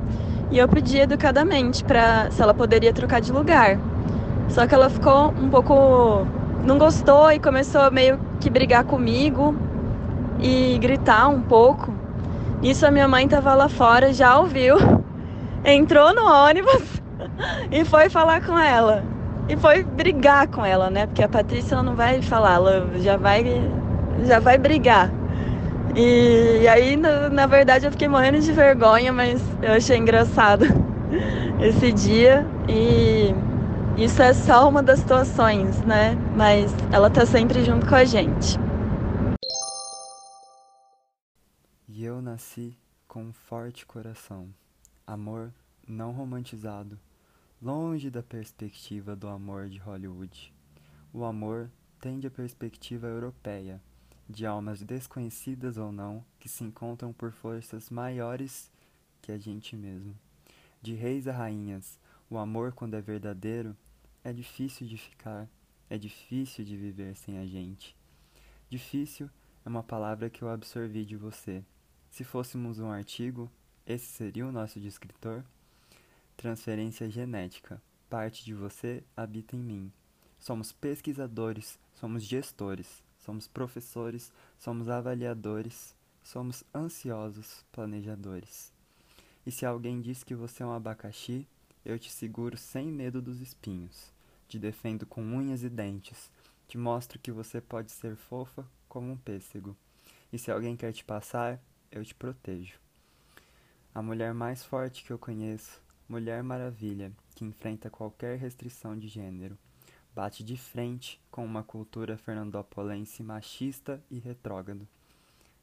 E 0.51 0.57
eu 0.57 0.67
pedi 0.67 0.99
educadamente 0.99 1.83
para 1.83 2.29
se 2.31 2.41
ela 2.41 2.53
poderia 2.53 2.93
trocar 2.93 3.19
de 3.19 3.31
lugar. 3.31 3.79
Só 4.49 4.65
que 4.65 4.73
ela 4.73 4.89
ficou 4.89 5.29
um 5.29 5.49
pouco 5.49 6.25
não 6.63 6.77
gostou 6.77 7.31
e 7.31 7.39
começou 7.39 7.89
meio 7.91 8.19
que 8.39 8.49
brigar 8.49 8.83
comigo 8.83 9.55
e 10.39 10.77
gritar 10.79 11.27
um 11.27 11.41
pouco. 11.41 11.93
Isso 12.61 12.85
a 12.85 12.91
minha 12.91 13.07
mãe 13.07 13.27
tava 13.27 13.53
lá 13.53 13.67
fora, 13.67 14.13
já 14.13 14.37
ouviu. 14.37 14.75
Entrou 15.65 16.13
no 16.13 16.25
ônibus 16.25 17.01
e 17.71 17.83
foi 17.83 18.09
falar 18.09 18.45
com 18.45 18.57
ela. 18.57 19.16
E 19.49 19.55
foi 19.55 19.81
brigar 19.83 20.47
com 20.47 20.65
ela, 20.65 20.89
né? 20.89 21.05
Porque 21.05 21.23
a 21.23 21.29
Patrícia 21.29 21.81
não 21.81 21.95
vai 21.95 22.21
falar, 22.21 22.55
ela 22.55 22.99
já 22.99 23.15
vai 23.15 23.43
já 24.25 24.39
vai 24.39 24.57
brigar. 24.57 25.09
E, 25.95 26.59
e 26.63 26.67
aí, 26.67 26.97
na, 26.97 27.29
na, 27.29 27.45
verdade, 27.47 27.85
eu 27.85 27.91
fiquei 27.91 28.07
morrendo 28.07 28.39
de 28.39 28.51
vergonha, 28.51 29.13
mas 29.13 29.41
eu 29.61 29.73
achei 29.73 29.97
engraçado 29.97 30.65
esse 31.61 31.91
dia. 31.91 32.45
E 32.67 33.33
isso 33.97 34.21
é 34.21 34.33
só 34.33 34.67
uma 34.67 34.83
das 34.83 34.99
situações, 34.99 35.81
né? 35.83 36.17
Mas 36.35 36.71
ela 36.91 37.09
tá 37.09 37.25
sempre 37.25 37.63
junto 37.63 37.87
com 37.87 37.95
a 37.95 38.03
gente. 38.03 38.59
E 41.87 42.03
eu 42.03 42.21
nasci 42.21 42.77
com 43.07 43.23
um 43.23 43.33
forte 43.33 43.85
coração, 43.85 44.49
amor 45.05 45.51
não 45.87 46.11
romantizado, 46.11 46.99
longe 47.59 48.11
da 48.11 48.21
perspectiva 48.21 49.15
do 49.15 49.27
amor 49.27 49.67
de 49.67 49.79
Hollywood. 49.79 50.53
O 51.11 51.25
amor 51.25 51.71
tende 51.99 52.27
a 52.27 52.31
perspectiva 52.31 53.07
europeia 53.07 53.81
de 54.29 54.45
almas 54.45 54.83
desconhecidas 54.83 55.77
ou 55.77 55.91
não, 55.91 56.23
que 56.39 56.47
se 56.47 56.63
encontram 56.63 57.11
por 57.11 57.31
forças 57.31 57.89
maiores 57.89 58.71
que 59.21 59.31
a 59.31 59.37
gente 59.39 59.75
mesmo. 59.75 60.15
De 60.81 60.93
reis 60.93 61.27
a 61.27 61.31
rainhas, 61.31 61.99
o 62.29 62.37
amor, 62.37 62.73
quando 62.73 62.93
é 62.93 63.01
verdadeiro, 63.01 63.75
é 64.23 64.31
difícil 64.31 64.85
de 64.85 64.97
ficar, 64.97 65.49
é 65.89 65.97
difícil 65.97 66.63
de 66.63 66.77
viver 66.77 67.15
sem 67.15 67.39
a 67.39 67.45
gente. 67.45 67.95
Difícil 68.69 69.29
é 69.65 69.69
uma 69.69 69.81
palavra 69.81 70.29
que 70.29 70.43
eu 70.43 70.49
absorvi 70.49 71.05
de 71.05 71.15
você. 71.15 71.63
Se 72.11 72.23
fôssemos 72.23 72.77
um 72.79 72.91
artigo, 72.91 73.49
esse 73.85 74.05
seria 74.05 74.45
o 74.45 74.51
nosso 74.51 74.79
descritor? 74.79 75.43
Transferência 76.37 77.09
genética. 77.09 77.81
Parte 78.09 78.45
de 78.45 78.53
você 78.53 79.03
habita 79.17 79.57
em 79.57 79.59
mim. 79.59 79.91
Somos 80.39 80.71
pesquisadores, 80.71 81.77
somos 81.93 82.23
gestores 82.23 83.03
somos 83.27 83.45
professores, 83.45 84.31
somos 84.57 84.87
avaliadores, 84.87 85.93
somos 86.23 86.63
ansiosos 86.73 87.65
planejadores. 87.73 88.71
E 89.45 89.51
se 89.51 89.65
alguém 89.65 89.99
diz 89.99 90.23
que 90.23 90.33
você 90.33 90.63
é 90.63 90.65
um 90.65 90.71
abacaxi, 90.71 91.45
eu 91.83 91.99
te 91.99 92.09
seguro 92.09 92.55
sem 92.55 92.87
medo 92.87 93.21
dos 93.21 93.41
espinhos, 93.41 94.13
te 94.47 94.57
defendo 94.57 95.05
com 95.05 95.21
unhas 95.21 95.61
e 95.61 95.69
dentes, 95.69 96.31
te 96.69 96.77
mostro 96.77 97.19
que 97.19 97.29
você 97.29 97.59
pode 97.59 97.91
ser 97.91 98.15
fofa 98.15 98.65
como 98.87 99.11
um 99.11 99.17
pêssego. 99.17 99.75
E 100.31 100.39
se 100.39 100.49
alguém 100.49 100.77
quer 100.77 100.93
te 100.93 101.03
passar, 101.03 101.61
eu 101.91 102.05
te 102.05 102.15
protejo. 102.15 102.79
A 103.93 104.01
mulher 104.01 104.33
mais 104.33 104.63
forte 104.63 105.03
que 105.03 105.11
eu 105.11 105.19
conheço, 105.19 105.81
Mulher 106.07 106.41
Maravilha, 106.43 107.11
que 107.35 107.45
enfrenta 107.45 107.89
qualquer 107.89 108.37
restrição 108.37 108.97
de 108.97 109.07
gênero 109.07 109.57
bate 110.17 110.43
de 110.43 110.57
frente 110.57 111.21
com 111.29 111.45
uma 111.45 111.61
cultura 111.61 112.17
fernandopolense 112.17 113.21
machista 113.21 114.03
e 114.09 114.17
retrógrado. 114.17 114.87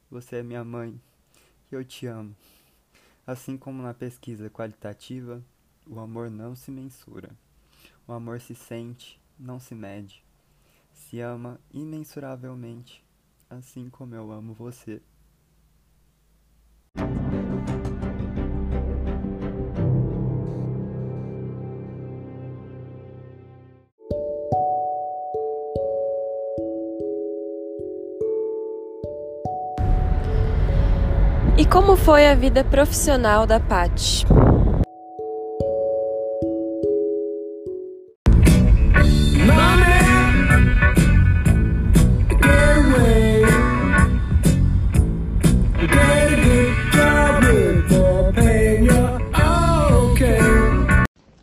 Você 0.09 0.37
é 0.37 0.43
minha 0.43 0.63
mãe 0.63 0.97
e 1.69 1.75
eu 1.75 1.83
te 1.83 2.07
amo. 2.07 2.33
Assim 3.27 3.57
como 3.57 3.83
na 3.83 3.93
pesquisa 3.93 4.49
qualitativa, 4.49 5.43
o 5.85 5.99
amor 5.99 6.31
não 6.31 6.55
se 6.55 6.71
mensura. 6.71 7.35
O 8.07 8.13
amor 8.13 8.39
se 8.39 8.55
sente, 8.55 9.19
não 9.37 9.59
se 9.59 9.75
mede. 9.75 10.23
Se 10.93 11.19
ama 11.19 11.59
imensuravelmente, 11.73 13.03
assim 13.49 13.89
como 13.89 14.15
eu 14.15 14.31
amo 14.31 14.53
você. 14.53 15.01
Como 31.75 31.97
foi 31.97 32.25
a 32.25 32.33
vida 32.33 32.63
profissional 32.63 33.45
da 33.45 33.59
Paty? 33.59 34.25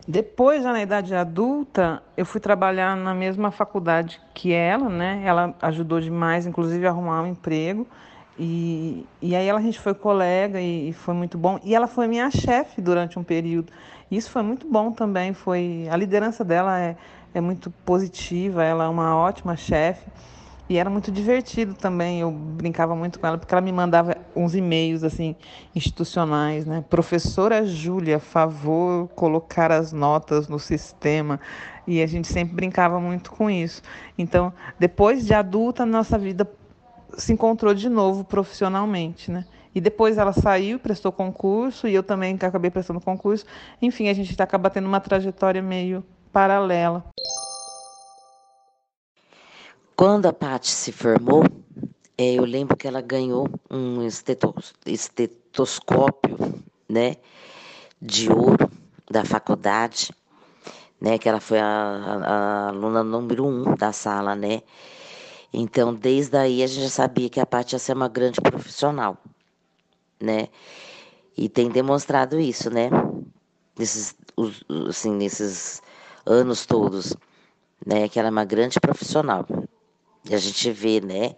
depois, 0.09 0.65
na 0.65 0.83
idade 0.83 1.15
adulta, 1.15 2.03
eu 2.17 2.25
fui 2.25 2.41
trabalhar 2.41 2.97
na 2.97 3.15
mesma 3.15 3.51
faculdade 3.51 4.19
que 4.33 4.53
ela, 4.53 4.89
né? 4.89 5.23
Ela 5.25 5.55
ajudou 5.61 6.01
demais, 6.01 6.47
inclusive, 6.47 6.87
a 6.87 6.91
arrumar 6.91 7.21
um 7.21 7.27
emprego. 7.27 7.87
E, 8.39 9.07
e 9.21 9.37
aí 9.37 9.47
ela, 9.47 9.59
a 9.59 9.63
gente 9.63 9.79
foi 9.79 9.95
colega 9.95 10.61
e, 10.61 10.89
e 10.89 10.93
foi 10.93 11.15
muito 11.15 11.37
bom. 11.37 11.61
E 11.63 11.75
ela 11.75 11.87
foi 11.87 12.09
minha 12.09 12.31
chefe 12.31 12.81
durante 12.81 13.19
um 13.19 13.25
período. 13.25 13.73
Isso 14.11 14.31
foi 14.31 14.43
muito 14.43 14.67
bom 14.67 14.93
também. 14.93 15.33
Foi 15.33 15.87
a 15.91 15.97
liderança 15.97 16.45
dela 16.45 16.79
é, 16.79 16.97
é 17.35 17.41
muito 17.41 17.71
positiva. 17.85 18.65
Ela 18.65 18.85
é 18.85 18.89
uma 18.89 19.17
ótima 19.17 19.57
chefe. 19.57 20.11
E 20.69 20.79
era 20.79 20.89
muito 20.89 21.11
divertido 21.11 21.75
também, 21.75 22.21
eu 22.21 22.31
brincava 22.31 22.95
muito 22.95 23.21
com 23.21 23.27
ela, 23.27 23.37
porque 23.37 23.53
ela 23.53 23.61
me 23.61 23.73
mandava 23.73 24.17
uns 24.35 24.55
e-mails 24.55 25.03
assim 25.03 25.37
institucionais, 25.75 26.65
né? 26.65 26.83
Professora 26.89 27.67
Júlia, 27.67 28.19
favor 28.19 29.09
colocar 29.09 29.71
as 29.71 29.93
notas 29.93 30.49
no 30.49 30.59
sistema. 30.59 31.39
E 31.87 32.01
a 32.01 32.07
gente 32.07 32.29
sempre 32.29 32.55
brincava 32.55 32.99
muito 32.99 33.31
com 33.33 33.51
isso. 33.51 33.83
Então, 34.17 34.51
depois 34.79 35.27
de 35.27 35.35
adulta, 35.35 35.85
nossa 35.85 36.17
vida 36.17 36.49
se 37.17 37.33
encontrou 37.33 37.75
de 37.75 37.89
novo 37.89 38.25
profissionalmente, 38.25 39.31
né? 39.31 39.47
E 39.75 39.81
depois 39.81 40.19
ela 40.19 40.33
saiu, 40.33 40.79
prestou 40.79 41.11
concurso, 41.11 41.89
e 41.89 41.95
eu 41.95 42.03
também 42.03 42.37
acabei 42.41 42.71
prestando 42.71 43.01
concurso. 43.01 43.47
Enfim, 43.81 44.09
a 44.09 44.15
gente 44.15 44.41
acaba 44.41 44.69
tendo 44.69 44.87
uma 44.87 45.01
trajetória 45.01 45.63
meio 45.63 46.05
paralela. 46.31 47.05
Quando 49.97 50.27
a 50.27 50.33
Paty 50.33 50.69
se 50.69 50.93
formou, 50.93 51.45
é, 52.19 52.35
eu 52.35 52.45
lembro 52.45 52.77
que 52.77 52.87
ela 52.87 53.01
ganhou 53.01 53.49
um 53.71 54.03
estetoscópio, 54.87 56.63
né, 56.89 57.17
de 58.01 58.31
ouro 58.31 58.71
da 59.11 59.25
faculdade, 59.25 60.11
né, 61.01 61.19
que 61.19 61.29
ela 61.29 61.41
foi 61.41 61.61
a, 61.61 61.67
a, 61.67 62.15
a 62.27 62.69
aluna 62.69 63.03
número 63.03 63.47
um 63.47 63.75
da 63.75 63.93
sala, 63.93 64.35
né. 64.35 64.63
Então, 65.53 65.95
desde 65.95 66.37
aí 66.37 66.63
a 66.63 66.67
gente 66.67 66.83
já 66.83 66.89
sabia 66.89 67.29
que 67.29 67.41
a 67.41 67.47
Paty 67.47 67.75
ia 67.75 67.79
ser 67.79 67.95
uma 67.95 68.09
grande 68.09 68.41
profissional, 68.41 69.19
né, 70.21 70.49
e 71.37 71.49
tem 71.49 71.69
demonstrado 71.69 72.39
isso, 72.41 72.71
né, 72.71 72.89
nesses, 73.79 74.15
assim, 74.89 75.13
nesses 75.13 75.83
anos 76.25 76.67
todos, 76.67 77.15
né, 77.85 78.09
que 78.09 78.19
ela 78.19 78.29
é 78.29 78.31
uma 78.31 78.45
grande 78.45 78.79
profissional. 78.81 79.47
E 80.29 80.35
a 80.35 80.39
gente 80.39 80.71
vê, 80.71 81.01
né? 81.01 81.35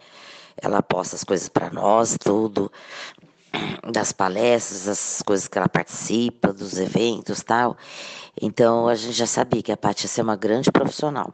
Ela 0.56 0.82
posta 0.82 1.16
as 1.16 1.24
coisas 1.24 1.48
para 1.48 1.70
nós, 1.70 2.16
tudo, 2.18 2.70
das 3.90 4.12
palestras, 4.12 4.86
as 4.88 5.22
coisas 5.22 5.48
que 5.48 5.56
ela 5.56 5.68
participa, 5.68 6.52
dos 6.52 6.78
eventos 6.78 7.42
tal. 7.42 7.76
Então 8.40 8.86
a 8.86 8.94
gente 8.94 9.14
já 9.14 9.26
sabia 9.26 9.62
que 9.62 9.72
a 9.72 9.76
Paty 9.76 10.04
ia 10.04 10.08
ser 10.08 10.22
uma 10.22 10.36
grande 10.36 10.70
profissional, 10.70 11.32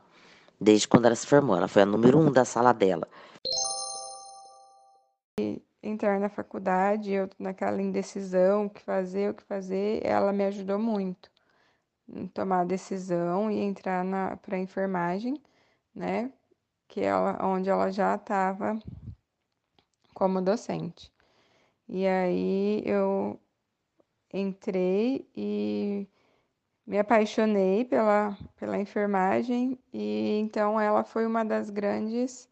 desde 0.61 0.87
quando 0.87 1.07
ela 1.07 1.15
se 1.15 1.27
formou. 1.27 1.57
Ela 1.57 1.69
foi 1.69 1.83
a 1.83 1.87
número 1.87 2.19
um 2.19 2.31
da 2.31 2.45
sala 2.45 2.73
dela. 2.73 3.09
Entrar 5.83 6.21
na 6.21 6.29
faculdade, 6.29 7.11
eu 7.11 7.31
naquela 7.39 7.81
indecisão, 7.81 8.67
o 8.67 8.71
que 8.71 8.83
fazer, 8.83 9.31
o 9.31 9.35
que 9.35 9.43
fazer, 9.43 10.05
ela 10.05 10.33
me 10.33 10.45
ajudou 10.45 10.79
muito 10.79 11.31
em 12.09 12.27
tomar 12.27 12.61
a 12.61 12.65
decisão 12.65 13.51
e 13.51 13.59
entrar 13.61 14.05
para 14.39 14.57
a 14.57 14.61
enfermagem, 14.61 15.41
né? 15.95 16.31
que 16.91 17.01
ela, 17.01 17.39
onde 17.47 17.71
ela 17.71 17.91
já 17.91 18.17
estava 18.17 18.79
como 20.13 20.43
docente. 20.43 21.11
E 21.89 22.07
aí 22.07 22.83
eu 22.85 23.41
entrei 24.33 25.29
e 25.35 26.09
me 26.91 26.99
apaixonei 26.99 27.84
pela, 27.84 28.36
pela 28.57 28.76
enfermagem 28.76 29.78
e 29.93 30.41
então 30.41 30.80
ela 30.80 31.05
foi 31.05 31.24
uma 31.24 31.45
das 31.45 31.70
grandes 31.70 32.49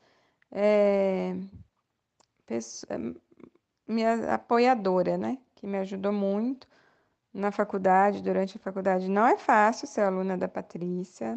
é, 0.53 1.35
pessoas, 2.47 3.17
minha 3.89 4.35
apoiadora, 4.35 5.19
né? 5.19 5.39
Que 5.57 5.67
me 5.67 5.79
ajudou 5.79 6.13
muito 6.13 6.69
na 7.35 7.51
faculdade, 7.53 8.23
durante 8.23 8.57
a 8.59 8.61
faculdade. 8.61 9.09
Não 9.11 9.27
é 9.27 9.37
fácil 9.37 9.89
ser 9.89 10.03
aluna 10.03 10.39
da 10.39 10.49
Patrícia. 10.49 11.35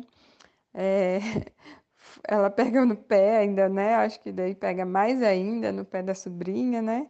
É, 0.73 1.19
ela 2.27 2.49
pega 2.51 2.85
no 2.85 2.95
pé 2.97 3.37
ainda, 3.39 3.69
né? 3.69 3.95
Acho 3.95 4.19
que 4.21 4.31
daí 4.31 4.55
pega 4.55 4.85
mais 4.85 5.23
ainda 5.23 5.71
no 5.71 5.85
pé 5.85 6.03
da 6.03 6.15
sobrinha, 6.15 6.81
né? 6.83 7.09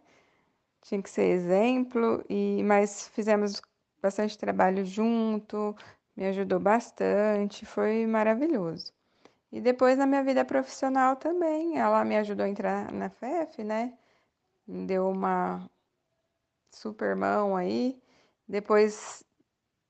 Tinha 0.81 1.01
que 1.01 1.09
ser 1.09 1.25
exemplo, 1.25 2.23
e 2.29 2.63
mas 2.63 3.07
fizemos 3.09 3.61
bastante 4.01 4.37
trabalho 4.37 4.85
junto, 4.85 5.75
me 6.15 6.25
ajudou 6.27 6.59
bastante, 6.59 7.65
foi 7.65 8.05
maravilhoso. 8.05 8.93
E 9.51 9.61
depois 9.61 9.97
na 9.97 10.05
minha 10.07 10.23
vida 10.23 10.45
profissional 10.45 11.15
também, 11.17 11.77
ela 11.77 12.03
me 12.05 12.17
ajudou 12.17 12.45
a 12.45 12.49
entrar 12.49 12.91
na 12.91 13.09
FEF, 13.09 13.63
né? 13.63 13.93
Deu 14.67 15.09
uma 15.09 15.69
super 16.71 17.15
mão 17.15 17.55
aí. 17.55 18.01
Depois 18.47 19.23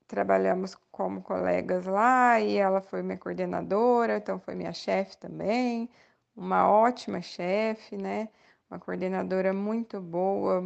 trabalhamos 0.07 0.76
como 0.91 1.22
colegas 1.22 1.86
lá 1.86 2.39
e 2.39 2.57
ela 2.57 2.82
foi 2.82 3.01
minha 3.03 3.18
coordenadora, 3.18 4.18
então 4.18 4.39
foi 4.39 4.55
minha 4.55 4.74
chefe 4.74 5.18
também, 5.18 5.89
uma 6.36 6.70
ótima 6.70 7.22
chefe, 7.22 7.97
né? 7.97 8.30
Uma 8.70 8.80
coordenadora 8.80 9.53
muito 9.53 10.01
boa. 10.01 10.62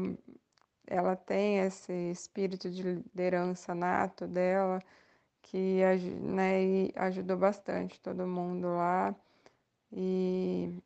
Ela 0.87 1.15
tem 1.15 1.59
esse 1.59 1.91
espírito 2.11 2.69
de 2.69 2.83
liderança 2.83 3.73
nato 3.73 4.27
dela 4.27 4.79
que 5.41 5.81
né, 6.21 6.89
ajudou 6.95 7.37
bastante 7.37 7.99
todo 8.01 8.27
mundo 8.27 8.67
lá. 8.67 9.15
E 9.91 10.77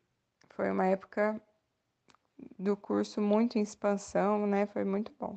foi 0.50 0.70
uma 0.70 0.86
época 0.86 1.40
do 2.58 2.76
curso 2.76 3.20
muito 3.20 3.58
em 3.58 3.62
expansão, 3.62 4.46
né? 4.46 4.66
Foi 4.66 4.84
muito 4.84 5.12
bom. 5.18 5.36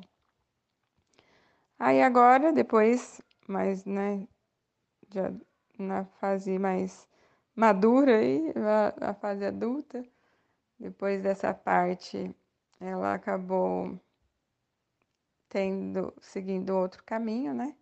Aí 1.78 2.02
agora, 2.02 2.52
depois, 2.52 3.20
mais, 3.48 3.84
né, 3.84 4.26
já 5.12 5.32
na 5.78 6.04
fase 6.04 6.58
mais 6.58 7.08
madura 7.54 8.18
aí, 8.18 8.52
a 9.00 9.14
fase 9.14 9.44
adulta, 9.44 10.04
depois 10.78 11.22
dessa 11.22 11.52
parte, 11.52 12.34
ela 12.80 13.14
acabou 13.14 13.98
tendo, 15.54 16.12
seguindo 16.20 16.76
outro 16.76 17.04
caminho, 17.04 17.54
né? 17.54 17.76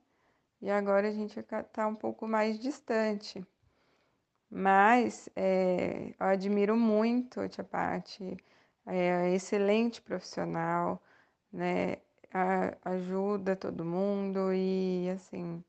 E 0.60 0.70
agora 0.70 1.08
a 1.08 1.10
gente 1.10 1.40
está 1.40 1.86
um 1.86 1.94
pouco 1.94 2.28
mais 2.28 2.58
distante. 2.60 3.42
Mas 4.50 5.30
é, 5.34 6.10
eu 6.20 6.26
admiro 6.26 6.76
muito 6.76 7.40
a 7.40 7.48
Tia 7.48 7.64
Pati, 7.64 8.36
é 8.86 9.32
excelente 9.32 10.02
profissional, 10.02 11.02
né? 11.50 11.96
ajuda 12.84 13.54
todo 13.54 13.84
mundo 13.84 14.52
e 14.54 15.08
assim 15.10 15.62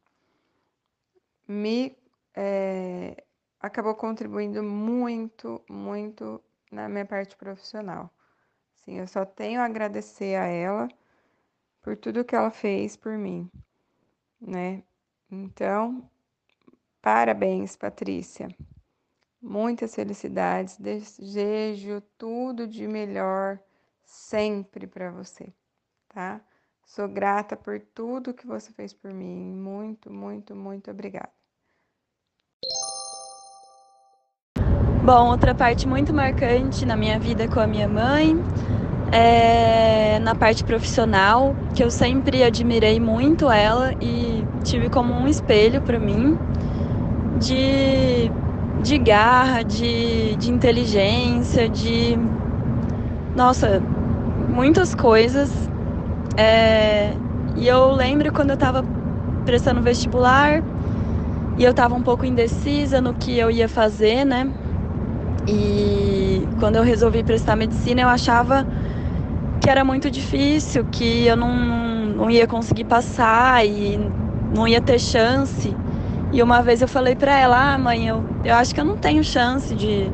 me 1.46 1.98
é, 2.34 3.22
acabou 3.60 3.96
contribuindo 3.96 4.64
muito, 4.64 5.62
muito 5.70 6.42
na 6.72 6.88
minha 6.88 7.06
parte 7.06 7.36
profissional. 7.36 8.10
Sim, 8.76 9.00
eu 9.00 9.08
só 9.08 9.26
tenho 9.26 9.60
a 9.62 9.66
agradecer 9.66 10.36
a 10.36 10.46
ela 10.46 10.88
por 11.84 11.98
tudo 11.98 12.24
que 12.24 12.34
ela 12.34 12.50
fez 12.50 12.96
por 12.96 13.18
mim, 13.18 13.52
né? 14.42 14.82
Então, 15.30 16.10
parabéns, 17.02 17.76
Patrícia. 17.76 18.48
Muitas 19.42 19.94
felicidades, 19.94 20.78
desejo 20.78 22.02
tudo 22.18 22.66
de 22.66 22.88
melhor 22.88 23.60
sempre 24.06 24.88
para 24.88 25.12
você, 25.12 25.54
tá? 26.08 26.40
Sou 26.86 27.10
grata 27.10 27.58
por 27.58 27.80
tudo 27.80 28.34
que 28.34 28.48
você 28.48 28.72
fez 28.72 28.94
por 28.94 29.12
mim. 29.12 29.54
Muito, 29.54 30.12
muito, 30.12 30.56
muito 30.56 30.90
obrigada. 30.90 31.32
Bom, 35.04 35.32
outra 35.32 35.54
parte 35.54 35.86
muito 35.86 36.14
marcante 36.14 36.86
na 36.86 36.96
minha 36.96 37.20
vida 37.20 37.46
com 37.50 37.60
a 37.60 37.68
minha 37.68 37.90
mãe 37.90 38.38
é 39.14 40.20
na 40.20 40.34
parte 40.34 40.64
profissional, 40.64 41.56
que 41.76 41.84
eu 41.84 41.92
sempre 41.92 42.44
admirei 42.44 43.00
muito 43.00 43.50
ela 43.50 43.94
e 44.02 44.44
tive 44.64 44.90
como 44.90 45.14
um 45.14 45.28
espelho 45.28 45.82
para 45.82 46.00
mim 46.00 46.36
de, 47.40 48.32
de 48.82 48.98
garra, 48.98 49.64
de, 49.64 50.36
de 50.38 50.50
inteligência, 50.50 51.70
de. 51.70 52.18
Nossa, 53.36 53.82
muitas 54.50 54.96
coisas 54.96 55.52
é, 56.38 57.14
e 57.56 57.68
eu 57.68 57.92
lembro 57.92 58.32
quando 58.32 58.50
eu 58.50 58.56
estava 58.56 58.84
prestando 59.46 59.82
vestibular 59.82 60.64
e 61.58 61.64
eu 61.64 61.72
estava 61.72 61.94
um 61.94 62.02
pouco 62.02 62.26
indecisa 62.26 63.00
no 63.00 63.14
que 63.14 63.38
eu 63.38 63.52
ia 63.52 63.70
fazer, 63.70 64.26
né? 64.26 64.50
E 65.48 66.48
quando 66.60 66.78
eu 66.78 66.84
resolvi 66.84 67.22
prestar 67.22 67.56
medicina, 67.56 68.02
eu 68.02 68.08
achava 68.08 68.66
que 69.64 69.70
era 69.70 69.86
muito 69.86 70.12
difícil, 70.12 70.86
que 70.92 71.26
eu 71.26 71.38
não, 71.38 71.56
não, 71.56 72.30
ia 72.30 72.46
conseguir 72.46 72.84
passar 72.84 73.66
e 73.66 73.98
não 74.54 74.68
ia 74.68 74.82
ter 74.82 75.00
chance. 75.00 75.74
E 76.34 76.44
uma 76.44 76.62
vez 76.62 76.82
eu 76.82 76.88
falei 76.88 77.16
pra 77.16 77.40
ela, 77.40 77.74
ah, 77.74 77.78
mãe, 77.78 78.06
eu, 78.06 78.26
eu 78.44 78.56
acho 78.56 78.76
que 78.76 78.82
eu 78.82 78.84
não 78.84 78.98
tenho 78.98 79.24
chance 79.24 79.74
de, 79.74 80.12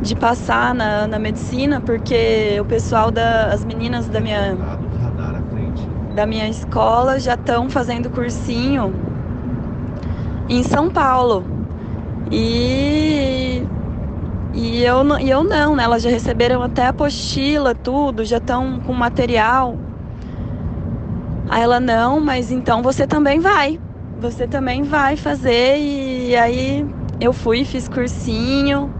de 0.00 0.16
passar 0.16 0.74
na, 0.74 1.06
na 1.06 1.18
medicina, 1.18 1.78
porque 1.78 2.56
o 2.58 2.64
pessoal 2.64 3.10
da. 3.10 3.48
as 3.52 3.62
meninas 3.66 4.08
da 4.08 4.18
minha. 4.18 4.56
Da 6.14 6.24
minha 6.26 6.48
escola 6.48 7.20
já 7.20 7.34
estão 7.34 7.68
fazendo 7.68 8.08
cursinho 8.08 8.94
em 10.48 10.62
São 10.62 10.88
Paulo. 10.88 11.44
E 12.30 13.66
e 14.54 14.84
eu, 14.84 15.18
e 15.18 15.28
eu 15.28 15.42
não, 15.42 15.74
né? 15.74 15.82
Elas 15.82 16.02
já 16.02 16.08
receberam 16.08 16.62
até 16.62 16.86
apostila, 16.86 17.74
tudo, 17.74 18.24
já 18.24 18.36
estão 18.36 18.78
com 18.78 18.92
material. 18.92 19.76
Aí 21.48 21.60
ela, 21.60 21.80
não, 21.80 22.20
mas 22.20 22.52
então 22.52 22.80
você 22.80 23.04
também 23.04 23.40
vai. 23.40 23.80
Você 24.20 24.46
também 24.46 24.84
vai 24.84 25.16
fazer. 25.16 25.76
E 25.76 26.36
aí 26.36 26.86
eu 27.20 27.32
fui, 27.32 27.64
fiz 27.64 27.88
cursinho 27.88 28.94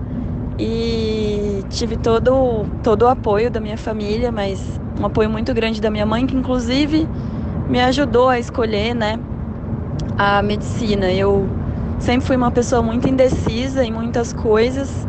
e 0.59 1.63
tive 1.71 1.97
todo, 1.97 2.67
todo 2.83 3.03
o 3.03 3.09
apoio 3.09 3.49
da 3.49 3.61
minha 3.61 3.79
família, 3.79 4.33
mas 4.33 4.81
um 5.01 5.07
apoio 5.07 5.31
muito 5.31 5.55
grande 5.55 5.81
da 5.81 5.89
minha 5.89 6.05
mãe, 6.05 6.27
que 6.27 6.37
inclusive 6.37 7.09
me 7.69 7.81
ajudou 7.81 8.29
a 8.29 8.41
escolher, 8.41 8.93
né, 8.93 9.21
a 10.19 10.43
medicina. 10.43 11.13
Eu 11.13 11.49
sempre 12.01 12.27
fui 12.27 12.37
uma 12.37 12.51
pessoa 12.51 12.83
muito 12.83 13.09
indecisa 13.09 13.85
em 13.85 13.93
muitas 13.93 14.33
coisas 14.33 15.07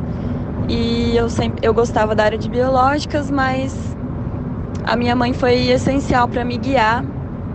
e 0.69 1.15
eu 1.15 1.29
sempre 1.29 1.65
eu 1.65 1.73
gostava 1.73 2.15
da 2.15 2.23
área 2.23 2.37
de 2.37 2.49
biológicas, 2.49 3.29
mas 3.29 3.75
a 4.83 4.95
minha 4.95 5.15
mãe 5.15 5.33
foi 5.33 5.67
essencial 5.67 6.27
para 6.27 6.43
me 6.43 6.57
guiar 6.57 7.03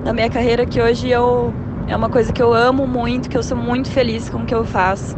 na 0.05 0.13
minha 0.13 0.31
carreira 0.31 0.65
que 0.67 0.81
hoje 0.81 1.09
eu 1.09 1.53
é 1.87 1.97
uma 1.97 2.09
coisa 2.09 2.33
que 2.33 2.41
eu 2.41 2.55
amo 2.55 2.87
muito, 2.87 3.29
que 3.29 3.37
eu 3.37 3.43
sou 3.43 3.57
muito 3.57 3.91
feliz 3.91 4.29
com 4.29 4.39
o 4.39 4.47
que 4.47 4.55
eu 4.55 4.65
faço. 4.65 5.17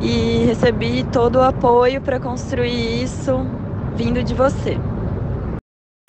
E 0.00 0.44
recebi 0.46 1.04
todo 1.04 1.36
o 1.36 1.42
apoio 1.42 2.00
para 2.00 2.18
construir 2.18 3.02
isso 3.02 3.32
vindo 3.94 4.22
de 4.22 4.34
você. 4.34 4.78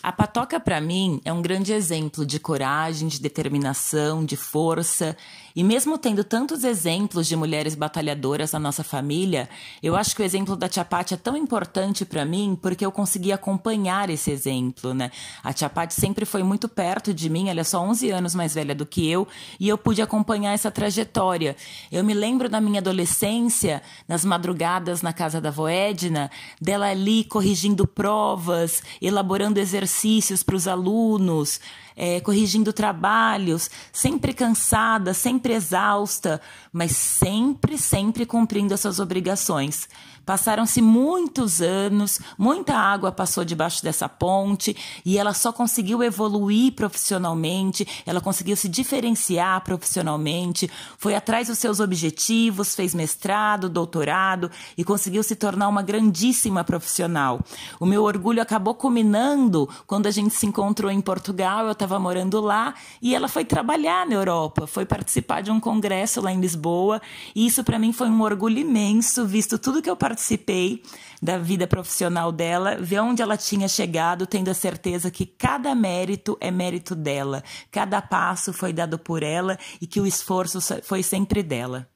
A 0.01 0.11
Patoca, 0.11 0.59
para 0.59 0.80
mim, 0.80 1.20
é 1.26 1.34
um 1.34 1.41
grande 1.41 1.74
exemplo 1.74 2.26
de 2.26 2.39
coragem, 2.39 3.07
de 3.07 3.20
determinação, 3.20 4.24
de 4.24 4.38
força. 4.38 5.18
E 5.55 5.63
mesmo 5.63 5.97
tendo 5.97 6.23
tantos 6.23 6.63
exemplos 6.63 7.27
de 7.27 7.35
mulheres 7.35 7.75
batalhadoras 7.75 8.51
na 8.51 8.59
nossa 8.59 8.83
família, 8.83 9.49
eu 9.81 9.95
acho 9.95 10.15
que 10.15 10.21
o 10.21 10.25
exemplo 10.25 10.55
da 10.55 10.67
Tia 10.67 10.85
é 11.11 11.15
tão 11.15 11.37
importante 11.37 12.03
para 12.03 12.25
mim 12.25 12.57
porque 12.61 12.85
eu 12.85 12.91
consegui 12.91 13.31
acompanhar 13.31 14.09
esse 14.09 14.31
exemplo, 14.31 14.93
né? 14.93 15.11
A 15.43 15.53
Tia 15.53 15.71
sempre 15.89 16.25
foi 16.25 16.43
muito 16.43 16.67
perto 16.67 17.13
de 17.13 17.29
mim, 17.29 17.49
ela 17.49 17.61
é 17.61 17.63
só 17.63 17.79
11 17.81 18.11
anos 18.11 18.35
mais 18.35 18.53
velha 18.53 18.75
do 18.75 18.85
que 18.85 19.09
eu, 19.09 19.27
e 19.59 19.69
eu 19.69 19.77
pude 19.77 20.01
acompanhar 20.01 20.53
essa 20.53 20.69
trajetória. 20.69 21.55
Eu 21.91 22.03
me 22.03 22.13
lembro 22.13 22.49
da 22.49 22.59
minha 22.59 22.79
adolescência, 22.79 23.81
nas 24.07 24.25
madrugadas 24.25 25.01
na 25.01 25.13
casa 25.13 25.39
da 25.39 25.49
avó 25.49 25.67
Edna, 25.67 26.29
dela 26.59 26.87
ali 26.87 27.23
corrigindo 27.23 27.87
provas, 27.87 28.83
elaborando 29.01 29.59
exercícios 29.59 29.85
exercícios 29.85 30.43
para 30.43 30.55
os 30.55 30.67
alunos, 30.67 31.59
é, 31.95 32.19
corrigindo 32.19 32.73
trabalhos, 32.73 33.69
sempre 33.91 34.33
cansada, 34.33 35.13
sempre 35.13 35.44
exausta, 35.53 36.41
mas 36.71 36.91
sempre, 36.95 37.77
sempre 37.77 38.25
cumprindo 38.25 38.73
as 38.73 38.79
suas 38.79 38.99
obrigações. 38.99 39.87
Passaram-se 40.26 40.82
muitos 40.82 41.61
anos, 41.61 42.19
muita 42.36 42.76
água 42.76 43.11
passou 43.11 43.45
debaixo 43.45 43.84
dessa 43.84 44.09
ponte 44.09 44.76
e 45.05 45.19
ela 45.19 45.34
só 45.34 45.53
conseguiu 45.53 46.01
evoluir 46.01 46.73
profissionalmente, 46.73 47.88
ela 48.07 48.19
conseguiu 48.19 48.55
se 48.55 48.67
diferenciar 48.67 49.61
profissionalmente, 49.63 50.69
foi 50.97 51.13
atrás 51.13 51.47
dos 51.47 51.59
seus 51.59 51.80
objetivos, 51.80 52.76
fez 52.76 52.95
mestrado, 52.95 53.69
doutorado 53.69 54.49
e 54.76 54.84
conseguiu 54.84 55.21
se 55.21 55.36
tornar 55.36 55.67
uma 55.67 55.84
grandíssima 55.84 56.63
profissional. 56.63 57.39
O 57.80 57.86
meu 57.86 58.03
orgulho 58.03 58.41
acabou 58.41 58.73
culminando 58.73 59.69
quando 59.86 60.07
a 60.07 60.11
gente 60.11 60.34
se 60.34 60.47
encontrou 60.47 60.89
em 60.89 61.01
Portugal, 61.01 61.67
eu 61.67 61.73
estava 61.73 61.99
morando 61.99 62.41
lá 62.41 62.73
e 62.99 63.13
ela 63.13 63.28
foi 63.28 63.45
trabalhar 63.45 64.07
na 64.07 64.15
Europa, 64.15 64.65
foi 64.65 64.88
participar 64.88 65.41
de 65.41 65.51
um 65.51 65.59
congresso 65.59 66.19
lá 66.19 66.32
em 66.32 66.39
Lisboa 66.39 66.99
e 67.36 67.45
isso 67.45 67.63
para 67.63 67.78
mim 67.78 67.93
foi 67.93 68.09
um 68.09 68.23
orgulho 68.23 68.57
imenso, 68.57 69.23
visto 69.28 69.59
tudo 69.59 69.84
que 69.84 69.89
eu 69.89 69.95
participei 69.95 70.14
participei 70.16 70.82
da 71.22 71.38
vida 71.38 71.68
profissional 71.68 72.32
dela, 72.32 72.78
ver 72.80 73.01
onde 73.01 73.22
ela 73.22 73.36
tinha 73.36 73.68
chegado, 73.68 74.26
tendo 74.26 74.49
a 74.49 74.53
certeza 74.53 75.11
que 75.11 75.26
cada 75.26 75.76
mérito 75.76 76.38
é 76.39 76.49
mérito 76.49 76.95
dela, 76.95 77.43
cada 77.70 78.01
passo 78.01 78.53
foi 78.53 78.72
dado 78.72 78.97
por 78.97 79.22
ela 79.22 79.57
e 79.82 79.86
que 79.86 79.99
o 79.99 80.07
esforço 80.07 80.59
foi 80.84 81.03
sempre 81.03 81.43
dela. 81.43 81.88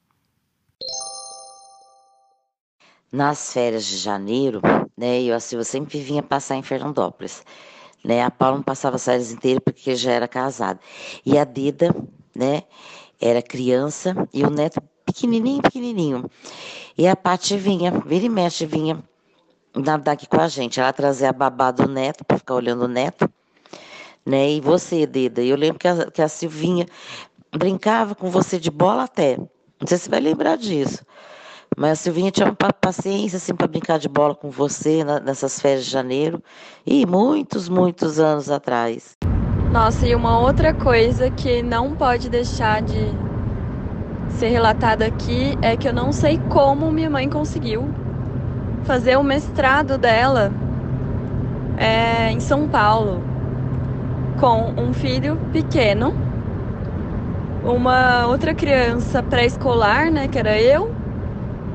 Nas 3.12 3.54
férias 3.54 3.86
de 3.86 3.98
janeiro, 3.98 4.62
né, 4.98 5.22
eu, 5.22 5.34
assim, 5.34 5.56
eu 5.56 5.64
sempre 5.64 6.00
vinha 6.02 6.22
passar 6.22 6.58
em 6.58 6.62
Fernandópolis. 6.62 7.44
Né? 8.04 8.22
A 8.22 8.30
Paula 8.30 8.58
não 8.58 8.64
passava 8.64 8.98
as 8.98 9.06
férias 9.06 9.32
inteiras 9.32 9.64
porque 9.64 9.96
já 9.96 10.12
era 10.12 10.28
casada. 10.28 10.80
E 11.26 11.38
a 11.38 11.44
Dida, 11.44 11.96
né, 12.36 12.64
era 13.20 13.42
criança 13.42 14.14
e 14.34 14.44
o 14.44 14.50
neto 14.50 14.80
pequenininho, 15.12 15.62
pequenininho. 15.62 16.30
E 16.97 17.07
a 17.07 17.16
Paty 17.16 17.57
vinha, 17.57 17.91
vira 18.05 18.26
e 18.26 18.30
mexe, 18.30 18.66
vinha 18.66 19.03
nadar 19.76 20.14
aqui 20.14 20.28
com 20.28 20.39
a 20.39 20.47
gente. 20.47 20.80
Ela 20.80 20.93
trazia 20.93 21.30
a 21.30 21.34
babá 21.34 21.72
do 21.72 21.88
neto, 21.88 22.24
para 22.24 22.38
ficar 22.38 22.55
olhando 22.55 22.84
o 22.84 22.88
neto. 22.88 23.30
Né? 24.26 24.51
E 24.51 24.62
você, 24.62 25.05
Deda. 25.05 25.41
Eu 25.41 25.57
lembro 25.57 25.80
que 25.80 25.88
a, 25.88 26.12
que 26.12 26.22
a 26.22 26.28
Silvinha 26.28 26.86
brincava 27.55 28.14
com 28.14 28.30
você 28.30 28.60
de 28.60 28.70
bola 28.70 29.03
até. 29.03 29.38
Não 29.38 29.88
sei 29.88 29.97
se 29.97 30.03
você 30.05 30.10
vai 30.10 30.20
lembrar 30.20 30.55
disso. 30.55 31.03
Mas 31.78 31.91
a 31.91 31.95
Silvinha 31.95 32.32
tinha 32.32 32.47
uma 32.47 32.74
paciência 32.74 33.38
assim 33.38 33.55
para 33.55 33.68
brincar 33.68 33.97
de 33.97 34.10
bola 34.10 34.36
com 34.36 34.49
você 34.49 35.03
nessas 35.24 35.60
férias 35.60 35.86
de 35.86 35.91
janeiro 35.91 36.43
e 36.86 37.05
muitos, 37.05 37.70
muitos 37.70 38.20
anos 38.20 38.49
atrás. 38.49 39.16
Nossa, 39.72 40.07
e 40.07 40.16
uma 40.16 40.39
outra 40.39 40.74
coisa 40.74 41.30
que 41.30 41.62
não 41.62 41.95
pode 41.95 42.28
deixar 42.28 42.82
de 42.82 43.29
ser 44.30 44.50
relatada 44.50 45.06
aqui 45.06 45.58
é 45.62 45.76
que 45.76 45.88
eu 45.88 45.94
não 45.94 46.12
sei 46.12 46.40
como 46.50 46.92
minha 46.92 47.10
mãe 47.10 47.30
conseguiu 47.30 47.90
fazer 48.84 49.18
o 49.18 49.24
mestrado 49.24 49.98
dela 49.98 50.52
é, 51.78 52.32
em 52.32 52.40
São 52.40 52.68
Paulo 52.68 53.22
com 54.40 54.74
um 54.78 54.94
filho 54.94 55.38
pequeno, 55.52 56.14
uma 57.64 58.26
outra 58.28 58.54
criança 58.54 59.22
pré-escolar, 59.22 60.10
né, 60.10 60.28
que 60.28 60.40
era 60.40 60.60
eu. 60.60 60.94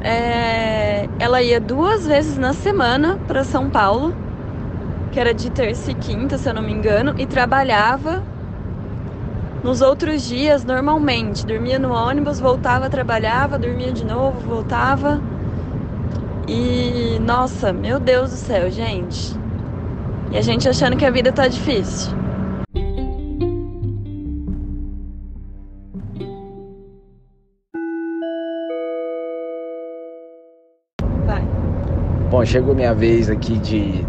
É, 0.01 1.09
ela 1.19 1.43
ia 1.43 1.61
duas 1.61 2.07
vezes 2.07 2.37
na 2.39 2.53
semana 2.53 3.19
para 3.27 3.45
São 3.45 3.69
Paulo, 3.69 4.15
que 5.13 5.21
era 5.21 5.33
de 5.33 5.51
terça 5.51 5.91
e 5.91 5.95
quinta, 5.95 6.39
se 6.39 6.49
eu 6.49 6.55
não 6.55 6.63
me 6.63 6.73
engano, 6.73 7.15
e 7.19 7.27
trabalhava 7.27 8.23
nos 9.65 9.81
outros 9.81 10.23
dias, 10.29 10.63
normalmente, 10.63 11.47
dormia 11.47 11.79
no 11.79 11.91
ônibus, 11.91 12.39
voltava, 12.39 12.91
trabalhava, 12.91 13.59
dormia 13.59 13.91
de 13.91 14.05
novo, 14.05 14.39
voltava. 14.41 15.23
E 16.47 17.19
nossa, 17.21 17.73
meu 17.73 17.99
Deus 17.99 18.31
do 18.31 18.37
céu, 18.37 18.71
gente. 18.71 19.35
E 20.31 20.37
a 20.37 20.43
gente 20.43 20.69
achando 20.69 20.99
que 20.99 21.07
a 21.07 21.11
vida 21.11 21.33
tá 21.33 21.49
difícil. 21.49 22.13
Vai. 31.25 31.43
Bom, 32.31 32.45
chegou 32.45 32.75
minha 32.75 32.95
vez 32.95 33.31
aqui 33.31 33.57
de 33.57 34.05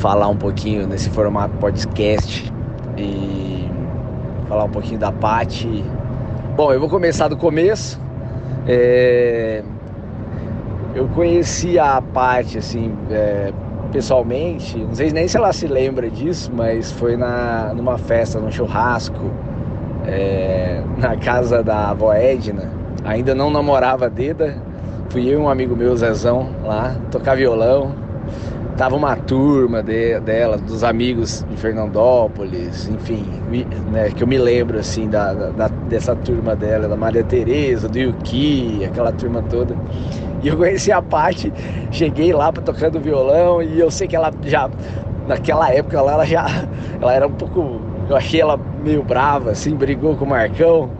falar 0.00 0.28
um 0.28 0.36
pouquinho 0.36 0.86
nesse 0.86 1.08
formato 1.08 1.56
podcast 1.56 2.52
e 2.98 3.57
falar 4.48 4.64
um 4.64 4.70
pouquinho 4.70 4.98
da 4.98 5.12
Pati. 5.12 5.84
Bom, 6.56 6.72
eu 6.72 6.80
vou 6.80 6.88
começar 6.88 7.28
do 7.28 7.36
começo. 7.36 8.00
É... 8.66 9.62
Eu 10.94 11.06
conheci 11.08 11.78
a 11.78 12.00
Pati, 12.00 12.58
assim, 12.58 12.92
é... 13.10 13.52
pessoalmente, 13.92 14.78
não 14.78 14.94
sei 14.94 15.10
nem 15.12 15.28
se 15.28 15.36
ela 15.36 15.52
se 15.52 15.66
lembra 15.66 16.10
disso, 16.10 16.50
mas 16.54 16.90
foi 16.90 17.16
na... 17.16 17.72
numa 17.74 17.98
festa, 17.98 18.40
num 18.40 18.50
churrasco, 18.50 19.30
é... 20.06 20.82
na 20.96 21.16
casa 21.16 21.62
da 21.62 21.90
avó 21.90 22.12
Edna. 22.12 22.70
Ainda 23.04 23.34
não 23.34 23.50
namorava 23.50 24.10
Deda, 24.10 24.56
fui 25.10 25.28
eu 25.28 25.34
e 25.34 25.42
um 25.42 25.48
amigo 25.48 25.76
meu, 25.76 25.96
Zezão, 25.96 26.48
lá, 26.64 26.96
tocar 27.10 27.36
violão 27.36 28.07
tava 28.78 28.94
uma 28.94 29.16
turma 29.16 29.82
de, 29.82 30.20
dela, 30.20 30.56
dos 30.56 30.84
amigos 30.84 31.44
de 31.50 31.56
Fernandópolis, 31.56 32.88
enfim, 32.88 33.26
né, 33.90 34.08
que 34.10 34.22
eu 34.22 34.26
me 34.26 34.38
lembro 34.38 34.78
assim 34.78 35.08
da, 35.08 35.34
da, 35.34 35.66
dessa 35.66 36.14
turma 36.14 36.54
dela, 36.54 36.86
da 36.88 36.96
Maria 36.96 37.24
Tereza, 37.24 37.88
do 37.88 37.98
Yuki, 37.98 38.84
aquela 38.84 39.10
turma 39.10 39.42
toda. 39.42 39.76
E 40.44 40.48
eu 40.48 40.56
conheci 40.56 40.92
a 40.92 41.02
Paty, 41.02 41.52
cheguei 41.90 42.32
lá 42.32 42.52
para 42.52 42.62
tocando 42.62 43.00
violão 43.00 43.60
e 43.60 43.80
eu 43.80 43.90
sei 43.90 44.06
que 44.06 44.14
ela 44.14 44.32
já 44.44 44.70
naquela 45.26 45.70
época 45.74 45.98
ela, 45.98 46.12
ela 46.12 46.24
já 46.24 46.46
ela 47.00 47.12
era 47.12 47.26
um 47.26 47.32
pouco 47.32 47.80
eu 48.08 48.16
achei 48.16 48.40
ela 48.40 48.58
meio 48.82 49.02
brava, 49.02 49.50
assim, 49.50 49.74
brigou 49.74 50.16
com 50.16 50.24
o 50.24 50.28
Marcão. 50.28 50.90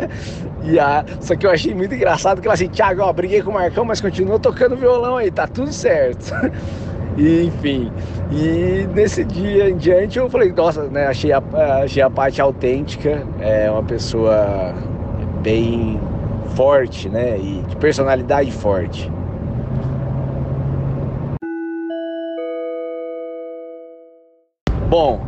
e 0.64 0.80
a... 0.80 1.04
Só 1.20 1.36
que 1.36 1.46
eu 1.46 1.50
achei 1.50 1.72
muito 1.74 1.94
engraçado 1.94 2.40
que 2.40 2.48
ela 2.48 2.54
assim, 2.54 2.66
Thiago, 2.66 3.02
ó, 3.02 3.12
briguei 3.12 3.40
com 3.40 3.50
o 3.50 3.54
Marcão, 3.54 3.84
mas 3.84 4.00
continua 4.00 4.38
tocando 4.38 4.74
violão 4.74 5.18
aí, 5.18 5.30
tá 5.30 5.46
tudo 5.46 5.72
certo. 5.72 6.34
e, 7.16 7.44
enfim, 7.44 7.92
e 8.30 8.86
nesse 8.94 9.24
dia 9.24 9.70
em 9.70 9.76
diante 9.76 10.18
eu 10.18 10.28
falei, 10.30 10.52
nossa, 10.52 10.84
né, 10.84 11.06
achei 11.06 11.32
a, 11.32 11.42
achei 11.82 12.02
a 12.02 12.10
parte 12.10 12.40
autêntica, 12.40 13.26
é 13.40 13.70
uma 13.70 13.82
pessoa 13.82 14.74
bem 15.42 16.00
forte, 16.54 17.08
né, 17.08 17.38
e 17.38 17.62
de 17.68 17.76
personalidade 17.76 18.50
forte. 18.52 19.10
Bom, 24.88 25.20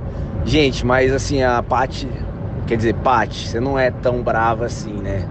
gente, 0.44 0.84
mas 0.84 1.12
assim, 1.12 1.40
a 1.40 1.62
Paty, 1.62 2.08
quer 2.66 2.76
dizer, 2.76 2.94
Paty, 2.96 3.46
você 3.46 3.60
não 3.60 3.78
é 3.78 3.92
tão 3.92 4.20
brava 4.20 4.66
assim, 4.66 4.94
né? 4.94 5.28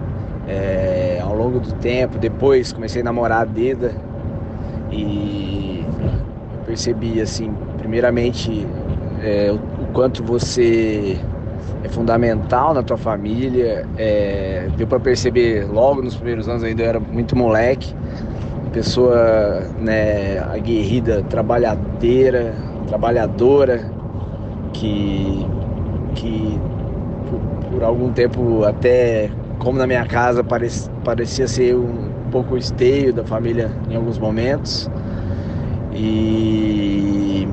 É, 0.48 1.20
ao 1.22 1.36
longo 1.36 1.60
do 1.60 1.72
tempo, 1.74 2.16
depois 2.18 2.72
comecei 2.72 3.02
a 3.02 3.04
namorar 3.04 3.42
a 3.42 3.44
Deda 3.44 3.94
e 4.90 5.84
percebi, 6.72 7.20
assim, 7.20 7.52
primeiramente, 7.76 8.66
é, 9.22 9.52
o, 9.52 9.56
o, 9.82 9.86
quanto 9.92 10.24
você 10.24 11.18
é 11.84 11.88
fundamental 11.88 12.72
na 12.72 12.82
tua 12.82 12.96
família. 12.96 13.86
É, 13.98 14.68
deu 14.76 14.86
para 14.86 14.98
perceber 14.98 15.66
logo 15.70 16.00
nos 16.00 16.16
primeiros 16.16 16.48
anos, 16.48 16.64
ainda 16.64 16.82
eu 16.82 16.88
era 16.88 17.00
muito 17.00 17.36
moleque, 17.36 17.94
pessoa 18.72 19.66
né, 19.78 20.38
aguerrida, 20.38 21.22
trabalhadeira, 21.24 22.54
trabalhadora, 22.86 23.92
que, 24.72 25.46
que 26.14 26.58
por, 27.28 27.70
por 27.70 27.84
algum 27.84 28.10
tempo 28.12 28.64
até 28.64 29.30
como 29.58 29.76
na 29.76 29.86
minha 29.86 30.06
casa 30.06 30.42
parecia, 30.42 30.90
parecia 31.04 31.46
ser 31.46 31.76
um 31.76 32.30
pouco 32.30 32.56
esteio 32.56 33.12
da 33.12 33.24
família 33.24 33.70
em 33.90 33.94
alguns 33.94 34.18
momentos. 34.18 34.90
E, 35.94 37.46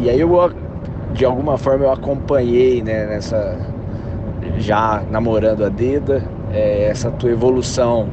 e 0.00 0.10
aí 0.10 0.20
eu 0.20 0.52
de 1.12 1.24
alguma 1.24 1.58
forma 1.58 1.84
eu 1.84 1.92
acompanhei 1.92 2.82
né, 2.82 3.06
nessa 3.06 3.58
já 4.58 5.02
namorando 5.10 5.64
a 5.64 5.68
Deda 5.68 6.22
é, 6.52 6.84
essa 6.84 7.10
tua 7.10 7.30
evolução 7.30 8.08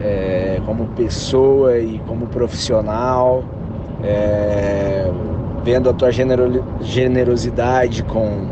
é, 0.00 0.60
como 0.66 0.86
pessoa 0.88 1.78
e 1.78 1.98
como 2.00 2.26
profissional. 2.26 3.44
É, 4.02 5.10
vendo 5.64 5.90
a 5.90 5.92
tua 5.92 6.10
generosidade 6.80 8.04
com 8.04 8.46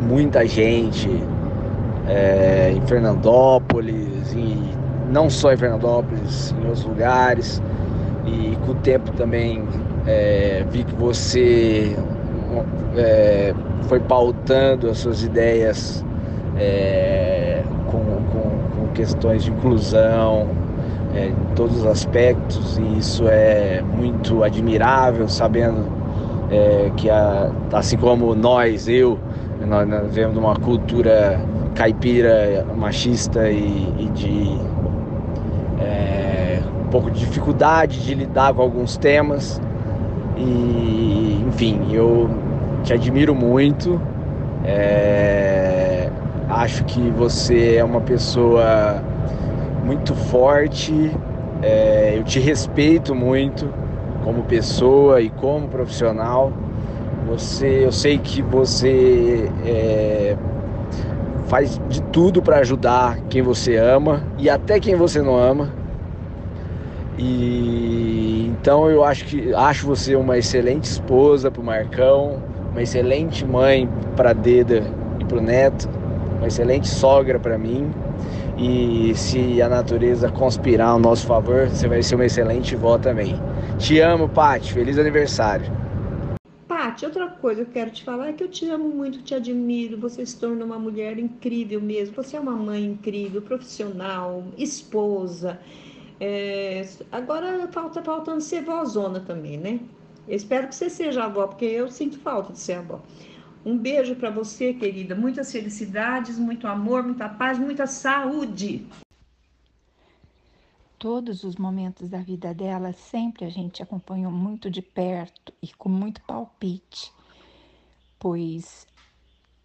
muita 0.00 0.46
gente 0.46 1.10
é, 2.06 2.72
em 2.72 2.80
Fernandópolis, 2.86 4.32
e 4.32 4.56
não 5.10 5.28
só 5.28 5.52
em 5.52 5.56
Fernandópolis, 5.56 6.52
em 6.52 6.66
outros 6.66 6.84
lugares. 6.84 7.60
E 8.26 8.56
com 8.64 8.72
o 8.72 8.74
tempo 8.76 9.10
também 9.12 9.62
é, 10.06 10.64
vi 10.70 10.84
que 10.84 10.94
você 10.94 11.96
é, 12.96 13.54
foi 13.88 14.00
pautando 14.00 14.88
as 14.88 14.98
suas 14.98 15.22
ideias 15.22 16.04
é, 16.56 17.62
com, 17.86 17.98
com, 17.98 18.86
com, 18.86 18.88
questões 18.94 19.44
de 19.44 19.50
inclusão 19.50 20.48
é, 21.14 21.26
em 21.26 21.54
todos 21.54 21.78
os 21.78 21.86
aspectos, 21.86 22.78
e 22.78 22.98
isso 22.98 23.24
é 23.28 23.82
muito 23.82 24.42
admirável, 24.44 25.28
sabendo 25.28 25.84
é, 26.50 26.90
que 26.96 27.10
a, 27.10 27.50
assim 27.72 27.96
como 27.96 28.34
nós, 28.34 28.88
eu, 28.88 29.18
nós, 29.66 29.86
nós 29.88 30.14
vemos 30.14 30.34
de 30.34 30.38
uma 30.38 30.54
cultura 30.54 31.40
caipira, 31.74 32.64
machista 32.76 33.50
e, 33.50 33.92
e 33.98 34.08
de 34.14 34.73
pouco 36.94 37.10
de 37.10 37.26
dificuldade 37.26 38.04
de 38.04 38.14
lidar 38.14 38.54
com 38.54 38.62
alguns 38.62 38.96
temas. 38.96 39.60
E, 40.36 41.44
enfim, 41.48 41.92
eu 41.92 42.30
te 42.84 42.92
admiro 42.92 43.34
muito. 43.34 44.00
É, 44.64 46.08
acho 46.48 46.84
que 46.84 47.00
você 47.10 47.74
é 47.78 47.84
uma 47.84 48.00
pessoa 48.00 49.02
muito 49.84 50.14
forte. 50.14 51.10
É, 51.62 52.14
eu 52.16 52.22
te 52.22 52.38
respeito 52.38 53.12
muito 53.12 53.68
como 54.22 54.44
pessoa 54.44 55.20
e 55.20 55.30
como 55.30 55.66
profissional. 55.66 56.52
Você, 57.26 57.84
eu 57.84 57.90
sei 57.90 58.18
que 58.18 58.40
você 58.40 59.50
é, 59.66 60.36
faz 61.48 61.80
de 61.88 62.00
tudo 62.02 62.40
para 62.40 62.58
ajudar 62.58 63.18
quem 63.28 63.42
você 63.42 63.76
ama 63.76 64.22
e 64.38 64.48
até 64.48 64.78
quem 64.78 64.94
você 64.94 65.20
não 65.20 65.36
ama. 65.36 65.83
E 67.18 68.46
então 68.64 68.90
eu 68.90 69.04
acho 69.04 69.26
que 69.26 69.52
acho 69.54 69.86
você 69.86 70.16
uma 70.16 70.38
excelente 70.38 70.84
esposa 70.84 71.50
para 71.50 71.60
o 71.60 71.64
Marcão, 71.64 72.42
uma 72.70 72.82
excelente 72.82 73.44
mãe 73.44 73.88
para 74.16 74.32
Deda 74.32 74.82
e 75.20 75.24
para 75.24 75.38
o 75.38 75.40
Neto, 75.40 75.88
uma 76.38 76.46
excelente 76.46 76.88
sogra 76.88 77.38
para 77.38 77.58
mim. 77.58 77.90
E 78.56 79.14
se 79.16 79.60
a 79.60 79.68
natureza 79.68 80.30
conspirar 80.30 80.88
ao 80.88 80.98
nosso 80.98 81.26
favor, 81.26 81.68
você 81.68 81.88
vai 81.88 82.02
ser 82.02 82.14
uma 82.14 82.24
excelente 82.24 82.74
vó 82.76 82.96
também. 82.96 83.34
Te 83.78 83.98
amo, 84.00 84.28
Paty. 84.28 84.72
Feliz 84.72 84.96
aniversário. 84.96 85.66
Paty, 86.68 87.04
outra 87.04 87.28
coisa 87.28 87.64
que 87.64 87.70
eu 87.70 87.74
quero 87.74 87.90
te 87.90 88.04
falar 88.04 88.28
é 88.28 88.32
que 88.32 88.44
eu 88.44 88.48
te 88.48 88.68
amo 88.68 88.88
muito, 88.88 89.22
te 89.22 89.34
admiro. 89.34 89.98
Você 89.98 90.24
se 90.24 90.38
tornou 90.38 90.66
uma 90.66 90.78
mulher 90.78 91.18
incrível 91.18 91.80
mesmo. 91.80 92.14
Você 92.14 92.36
é 92.36 92.40
uma 92.40 92.56
mãe 92.56 92.84
incrível, 92.84 93.42
profissional, 93.42 94.44
esposa. 94.56 95.58
É... 96.20 96.86
Agora 97.10 97.68
falta 97.72 98.02
faltando 98.02 98.40
ser 98.40 98.62
vózona 98.64 99.20
também, 99.20 99.58
né? 99.58 99.80
Eu 100.26 100.36
espero 100.36 100.68
que 100.68 100.74
você 100.74 100.88
seja 100.88 101.24
avó, 101.24 101.46
porque 101.46 101.64
eu 101.64 101.90
sinto 101.90 102.18
falta 102.18 102.52
de 102.52 102.58
ser 102.58 102.74
avó. 102.74 103.00
Um 103.64 103.76
beijo 103.76 104.14
para 104.16 104.30
você, 104.30 104.74
querida. 104.74 105.14
Muitas 105.14 105.50
felicidades, 105.50 106.38
muito 106.38 106.66
amor, 106.66 107.02
muita 107.02 107.28
paz, 107.28 107.58
muita 107.58 107.86
saúde 107.86 108.86
todos 111.04 111.44
os 111.44 111.56
momentos 111.56 112.08
da 112.08 112.20
vida 112.20 112.54
dela, 112.54 112.94
sempre 112.94 113.44
a 113.44 113.50
gente 113.50 113.82
acompanhou 113.82 114.32
muito 114.32 114.70
de 114.70 114.80
perto 114.80 115.52
e 115.60 115.68
com 115.68 115.90
muito 115.90 116.22
palpite, 116.22 117.12
pois 118.18 118.86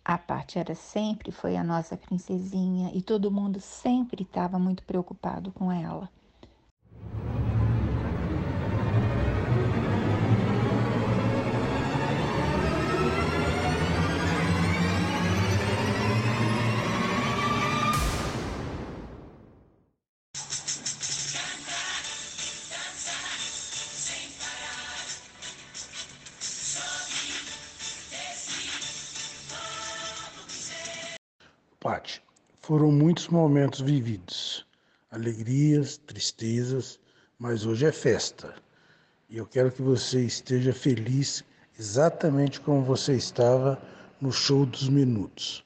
a 0.03 0.17
parte 0.17 0.59
era 0.59 0.75
sempre 0.75 1.31
foi 1.31 1.55
a 1.55 1.63
nossa 1.63 1.95
princesinha 1.95 2.91
e 2.93 3.01
todo 3.01 3.31
mundo 3.31 3.61
sempre 3.61 4.23
estava 4.23 4.59
muito 4.59 4.83
preocupado 4.83 5.49
com 5.53 5.71
ela. 5.71 6.09
Pati, 31.79 32.21
foram 32.61 32.91
muitos 32.91 33.29
momentos 33.29 33.79
vividos, 33.79 34.48
alegrias, 35.11 35.97
tristezas, 35.97 36.99
mas 37.37 37.65
hoje 37.65 37.85
é 37.85 37.91
festa. 37.91 38.53
E 39.29 39.37
eu 39.37 39.45
quero 39.45 39.71
que 39.71 39.81
você 39.81 40.21
esteja 40.21 40.73
feliz 40.73 41.43
exatamente 41.77 42.59
como 42.59 42.83
você 42.83 43.13
estava 43.13 43.81
no 44.19 44.31
show 44.31 44.65
dos 44.65 44.89
minutos. 44.89 45.63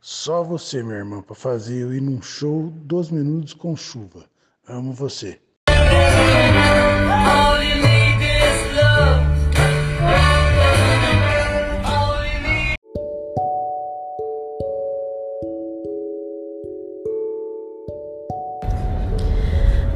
Só 0.00 0.42
você, 0.42 0.82
minha 0.82 0.98
irmã, 0.98 1.22
para 1.22 1.34
fazer 1.34 1.82
eu 1.82 1.94
ir 1.94 2.00
num 2.02 2.20
show 2.20 2.70
dos 2.70 3.10
minutos 3.10 3.54
com 3.54 3.74
chuva. 3.74 4.24
Amo 4.66 4.92
você. 4.92 5.40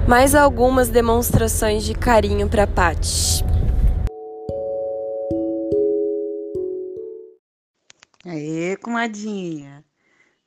Mais 0.09 0.35
algumas 0.35 0.89
demonstrações 0.89 1.85
de 1.85 1.93
carinho 1.93 2.49
para 2.49 2.67
Paty. 2.67 3.45
Aê, 8.25 8.75
comadinha! 8.79 9.85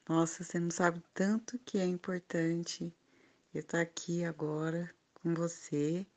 Nossa, 0.09 0.43
você 0.43 0.59
não 0.59 0.71
sabe 0.71 0.99
tanto 1.13 1.59
que 1.59 1.77
é 1.77 1.85
importante 1.85 2.91
eu 3.53 3.59
estar 3.59 3.81
aqui 3.81 4.25
agora 4.25 4.89
com 5.13 5.35
você 5.35 6.07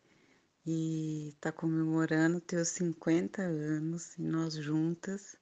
e 0.67 1.29
estar 1.35 1.53
tá 1.53 1.59
comemorando 1.59 2.41
teus 2.41 2.69
50 2.69 3.43
anos 3.43 4.17
e 4.17 4.23
nós 4.23 4.55
juntas 4.55 5.37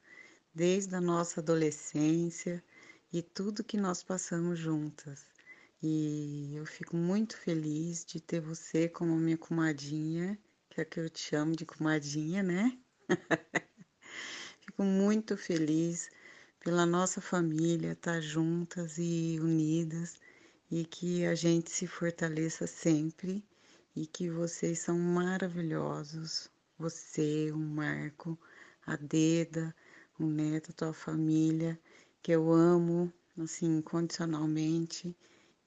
desde 0.53 0.93
a 0.97 1.01
nossa 1.01 1.39
adolescência 1.39 2.65
e 3.13 3.23
tudo 3.23 3.63
que 3.63 3.77
nós 3.77 4.03
passamos 4.03 4.59
juntas. 4.59 5.32
E 5.85 6.55
eu 6.55 6.65
fico 6.65 6.97
muito 6.97 7.37
feliz 7.37 8.05
de 8.05 8.21
ter 8.21 8.41
você 8.41 8.89
como 8.89 9.17
minha 9.17 9.37
comadinha, 9.37 10.39
que 10.71 10.81
é 10.81 10.85
que 10.85 11.01
eu 11.01 11.11
te 11.11 11.19
chamo 11.19 11.57
de 11.57 11.67
comadinha, 11.67 12.41
né? 12.41 12.79
fico 14.61 14.85
muito 14.85 15.37
feliz 15.37 16.09
pela 16.61 16.87
nossa 16.87 17.21
família 17.21 17.93
estar 17.93 18.21
juntas 18.21 18.97
e 18.97 19.41
unidas 19.41 20.21
e 20.71 20.85
que 20.85 21.27
a 21.27 21.35
gente 21.35 21.73
se 21.73 21.89
fortaleça 21.89 22.65
sempre 22.65 23.45
e 23.97 24.07
que 24.07 24.31
vocês 24.31 24.79
são 24.79 24.97
maravilhosos. 24.97 26.49
Você, 26.79 27.51
o 27.51 27.59
Marco, 27.59 28.39
a 28.87 28.95
Deda, 28.95 29.75
o 30.17 30.27
Neto, 30.27 30.71
a 30.71 30.75
tua 30.75 30.93
família, 30.95 31.77
que 32.23 32.31
eu 32.31 32.53
amo 32.53 33.13
assim 33.37 33.79
incondicionalmente 33.79 35.17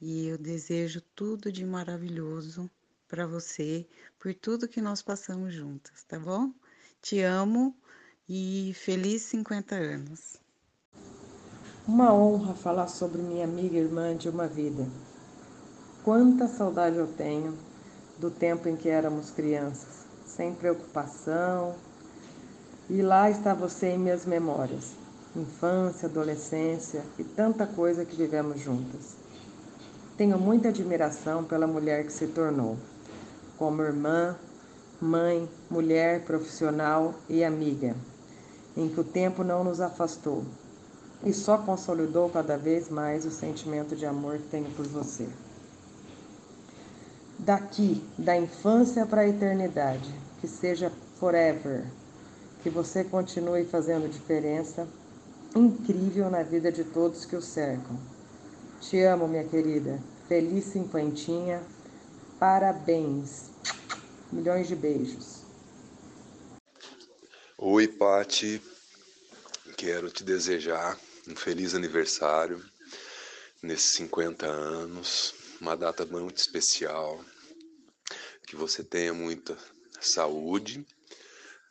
e 0.08 0.28
eu 0.28 0.38
desejo 0.38 1.02
tudo 1.16 1.52
de 1.52 1.66
maravilhoso 1.66 2.70
para 3.08 3.26
você 3.26 3.88
por 4.20 4.36
tudo 4.36 4.68
que 4.68 4.80
nós 4.80 5.02
passamos 5.02 5.52
juntas, 5.52 6.04
tá 6.08 6.20
bom? 6.20 6.52
Te 7.02 7.22
amo 7.22 7.76
e 8.30 8.72
feliz 8.76 9.24
50 9.24 9.74
anos. 9.74 10.40
Uma 11.88 12.14
honra 12.14 12.54
falar 12.54 12.88
sobre 12.88 13.20
minha 13.24 13.46
amiga 13.46 13.78
e 13.78 13.80
irmã 13.80 14.16
de 14.16 14.30
uma 14.30 14.46
vida. 14.46 14.88
Quanta 16.04 16.48
saudade 16.48 16.98
eu 16.98 17.08
tenho 17.08 17.58
do 18.20 18.30
tempo 18.30 18.70
em 18.70 18.76
que 18.76 18.90
éramos 18.90 19.32
crianças, 19.32 20.06
sem 20.24 20.54
preocupação. 20.54 21.76
E 22.88 23.02
lá 23.02 23.28
está 23.28 23.56
você 23.56 23.88
em 23.88 23.98
minhas 23.98 24.24
memórias, 24.24 24.92
infância, 25.36 26.08
adolescência 26.08 27.04
e 27.18 27.24
tanta 27.24 27.66
coisa 27.66 28.06
que 28.06 28.16
vivemos 28.16 28.62
juntas. 28.62 29.25
Tenho 30.18 30.40
muita 30.40 30.70
admiração 30.70 31.44
pela 31.44 31.68
mulher 31.68 32.06
que 32.06 32.14
se 32.14 32.28
tornou, 32.28 32.78
como 33.58 33.82
irmã, 33.82 34.38
mãe, 35.02 35.50
mulher, 35.70 36.24
profissional 36.24 37.14
e 37.28 37.44
amiga, 37.44 37.94
em 38.78 38.88
que 38.88 39.00
o 39.00 39.04
tempo 39.04 39.44
não 39.44 39.62
nos 39.62 39.82
afastou 39.82 40.46
e 41.22 41.34
só 41.34 41.58
consolidou 41.58 42.30
cada 42.30 42.58
vez 42.58 42.90
mais 42.90 43.26
o 43.26 43.32
sentimento 43.32 43.94
de 43.94 44.06
amor 44.06 44.38
que 44.38 44.48
tenho 44.48 44.72
por 44.72 44.86
você. 44.88 45.28
Daqui, 47.38 48.02
da 48.18 48.38
infância 48.38 49.06
para 49.06 49.22
a 49.22 49.28
eternidade, 49.28 50.10
que 50.40 50.48
seja 50.48 50.90
forever, 51.20 51.84
que 52.64 52.70
você 52.70 53.04
continue 53.04 53.66
fazendo 53.66 54.10
diferença 54.10 54.88
incrível 55.54 56.30
na 56.30 56.42
vida 56.42 56.72
de 56.72 56.86
todos 56.86 57.26
que 57.26 57.36
o 57.36 57.42
cercam. 57.42 58.15
Te 58.82 59.02
amo, 59.04 59.28
minha 59.28 59.48
querida. 59.48 60.02
Feliz 60.28 60.66
cinquentinha. 60.66 61.66
Parabéns. 62.40 63.50
Milhões 64.32 64.68
de 64.68 64.76
beijos. 64.76 65.44
Oi, 67.58 67.88
Pati. 67.88 68.62
Quero 69.78 70.10
te 70.10 70.24
desejar 70.24 71.00
um 71.28 71.36
feliz 71.36 71.74
aniversário 71.74 72.64
nesses 73.62 73.94
50 73.94 74.46
anos, 74.46 75.34
uma 75.60 75.76
data 75.76 76.06
muito 76.06 76.38
especial. 76.38 77.24
Que 78.46 78.56
você 78.56 78.84
tenha 78.84 79.14
muita 79.14 79.58
saúde, 80.00 80.86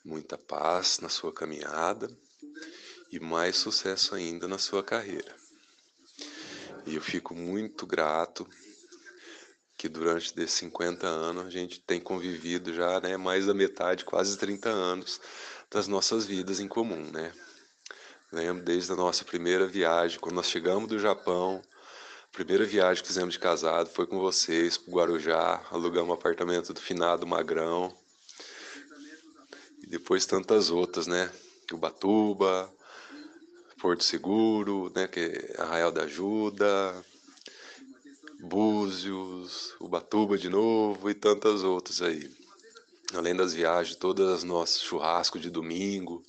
muita 0.05 0.37
paz 0.37 0.99
na 1.01 1.09
sua 1.09 1.33
caminhada 1.33 2.09
e 3.13 3.21
mais 3.21 3.57
sucesso 3.57 4.15
ainda 4.15 4.49
na 4.49 4.59
sua 4.59 4.83
carreira. 4.83 5.44
E 6.87 6.97
eu 6.97 7.01
fico 7.01 7.35
muito 7.35 7.87
grato 7.87 8.47
que 9.77 9.89
durante 9.89 10.35
desses 10.35 10.59
50 10.59 11.07
anos 11.07 11.47
a 11.47 11.51
gente 11.51 11.81
tem 11.81 12.01
convivido 12.01 12.73
já, 12.73 13.01
né, 13.01 13.17
mais 13.17 13.47
da 13.47 13.55
metade, 13.55 14.05
quase 14.05 14.37
30 14.39 14.69
anos 14.69 15.21
das 15.71 15.89
nossas 15.89 16.25
vidas 16.25 16.61
em 16.61 16.69
comum, 16.69 17.11
né? 17.11 17.33
Lembro 18.33 18.65
desde 18.65 18.93
a 18.93 18.97
nossa 18.97 19.25
primeira 19.25 19.67
viagem, 19.67 20.19
quando 20.19 20.37
nós 20.37 20.49
chegamos 20.49 20.89
do 20.89 20.99
Japão, 20.99 21.63
a 22.25 22.33
primeira 22.33 22.65
viagem 22.65 23.03
que 23.03 23.09
fizemos 23.09 23.35
de 23.35 23.41
casado 23.41 23.89
foi 23.91 24.07
com 24.07 24.19
vocês 24.19 24.77
para 24.77 24.93
Guarujá, 24.93 25.65
alugamos 25.71 26.11
um 26.11 26.15
apartamento 26.15 26.73
do 26.73 26.81
finado 26.81 27.27
Magrão. 27.27 27.97
E 29.81 29.87
depois 29.87 30.27
tantas 30.27 30.71
outras, 30.71 31.07
né? 31.07 31.31
Ubatuba, 31.73 32.74
Porto 33.85 34.03
Seguro, 34.03 34.91
né? 34.97 35.07
Que 35.07 35.21
é 35.21 35.61
Arraial 35.61 35.93
da 35.93 36.05
Ajuda, 36.05 37.05
Búzios, 38.41 39.77
Ubatuba 39.79 40.39
de 40.39 40.49
novo 40.49 41.11
e 41.11 41.15
tantas 41.15 41.63
outras 41.63 42.01
aí. 42.01 42.31
Além 43.13 43.37
das 43.37 43.53
viagens, 43.53 43.95
todas 43.95 44.31
as 44.31 44.43
nossas 44.43 44.81
churrascos 44.81 45.43
de 45.43 45.51
domingo, 45.51 46.25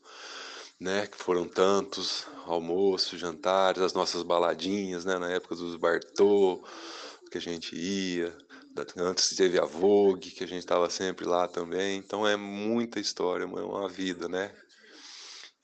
né, 0.78 1.08
que 1.08 1.18
foram 1.18 1.47
tantos, 1.47 2.28
almoços, 2.45 3.18
jantares, 3.18 3.82
as 3.82 3.93
nossas 3.93 4.22
baladinhas, 4.22 5.06
né, 5.06 5.18
na 5.18 5.32
época 5.32 5.56
dos 5.56 5.78
Bartô, 5.78 6.62
que 7.32 7.38
a 7.38 7.41
gente 7.41 7.74
ia, 7.74 8.36
antes 8.97 9.30
teve 9.30 9.58
a 9.58 9.64
Vogue, 9.64 10.32
que 10.32 10.43
a 10.43 10.47
gente 10.47 10.60
estava 10.60 10.89
sempre 10.89 11.26
lá 11.26 11.47
também, 11.47 11.97
então 11.97 12.28
é 12.28 12.36
muita 12.36 12.99
história, 12.99 13.45
é 13.45 13.47
uma 13.47 13.88
vida, 13.88 14.28
né, 14.28 14.53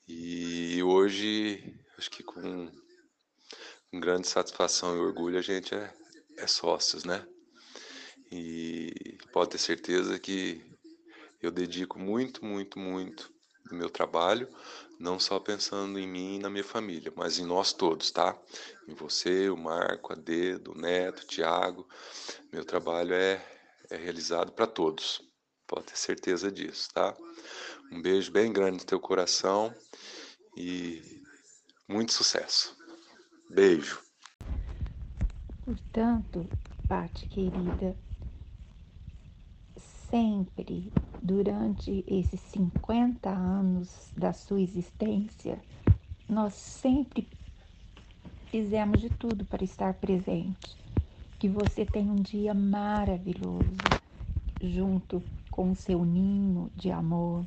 e 0.08 0.82
hoje, 0.82 1.81
acho 2.02 2.10
que 2.10 2.24
com, 2.24 2.68
grande 3.94 4.26
satisfação 4.26 4.96
e 4.96 4.98
orgulho, 4.98 5.38
a 5.38 5.42
gente 5.42 5.72
é, 5.72 5.94
é 6.36 6.46
sócios, 6.48 7.04
né, 7.04 7.24
e 8.32 9.16
pode 9.32 9.52
ter 9.52 9.58
certeza 9.58 10.18
que 10.18 10.60
eu 11.40 11.52
dedico 11.52 12.00
muito, 12.00 12.44
muito, 12.44 12.76
muito 12.76 13.32
do 13.66 13.76
meu 13.76 13.88
trabalho 13.88 14.48
não 14.98 15.18
só 15.18 15.38
pensando 15.38 15.98
em 15.98 16.08
mim 16.08 16.36
e 16.36 16.38
na 16.38 16.50
minha 16.50 16.64
família, 16.64 17.12
mas 17.16 17.38
em 17.38 17.44
nós 17.44 17.72
todos, 17.72 18.12
tá? 18.12 18.40
Em 18.86 18.94
você, 18.94 19.50
o 19.50 19.56
Marco, 19.56 20.12
a 20.12 20.16
Dedo, 20.16 20.70
o 20.70 20.78
Neto, 20.78 21.24
o 21.24 21.26
Tiago. 21.26 21.88
Meu 22.52 22.64
trabalho 22.64 23.12
é, 23.12 23.44
é 23.90 23.96
realizado 23.96 24.52
para 24.52 24.64
todos, 24.64 25.20
pode 25.66 25.86
ter 25.86 25.98
certeza 25.98 26.52
disso, 26.52 26.88
tá? 26.94 27.16
Um 27.90 28.00
beijo 28.00 28.30
bem 28.30 28.52
grande 28.52 28.78
no 28.78 28.84
teu 28.84 29.00
coração 29.00 29.74
e 30.56 31.21
muito 31.88 32.12
sucesso. 32.12 32.76
Beijo. 33.50 34.00
Portanto, 35.64 36.48
Pati 36.88 37.26
querida, 37.28 37.96
sempre 40.10 40.92
durante 41.22 42.04
esses 42.06 42.40
50 42.40 43.30
anos 43.30 44.10
da 44.16 44.32
sua 44.32 44.60
existência, 44.60 45.58
nós 46.28 46.54
sempre 46.54 47.28
fizemos 48.46 49.00
de 49.00 49.08
tudo 49.08 49.44
para 49.44 49.64
estar 49.64 49.94
presente. 49.94 50.76
Que 51.38 51.48
você 51.48 51.86
tenha 51.86 52.12
um 52.12 52.22
dia 52.22 52.52
maravilhoso 52.52 53.64
junto 54.60 55.22
com 55.50 55.72
o 55.72 55.76
seu 55.76 56.04
ninho 56.04 56.70
de 56.76 56.90
amor, 56.90 57.44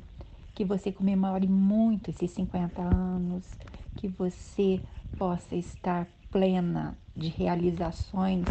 que 0.54 0.64
você 0.64 0.90
comemore 0.90 1.46
muito 1.46 2.10
esses 2.10 2.30
50 2.32 2.82
anos, 2.82 3.44
que 3.96 4.08
você 4.08 4.80
possa 5.18 5.56
estar 5.56 6.06
plena 6.30 6.96
de 7.16 7.28
realizações 7.28 8.44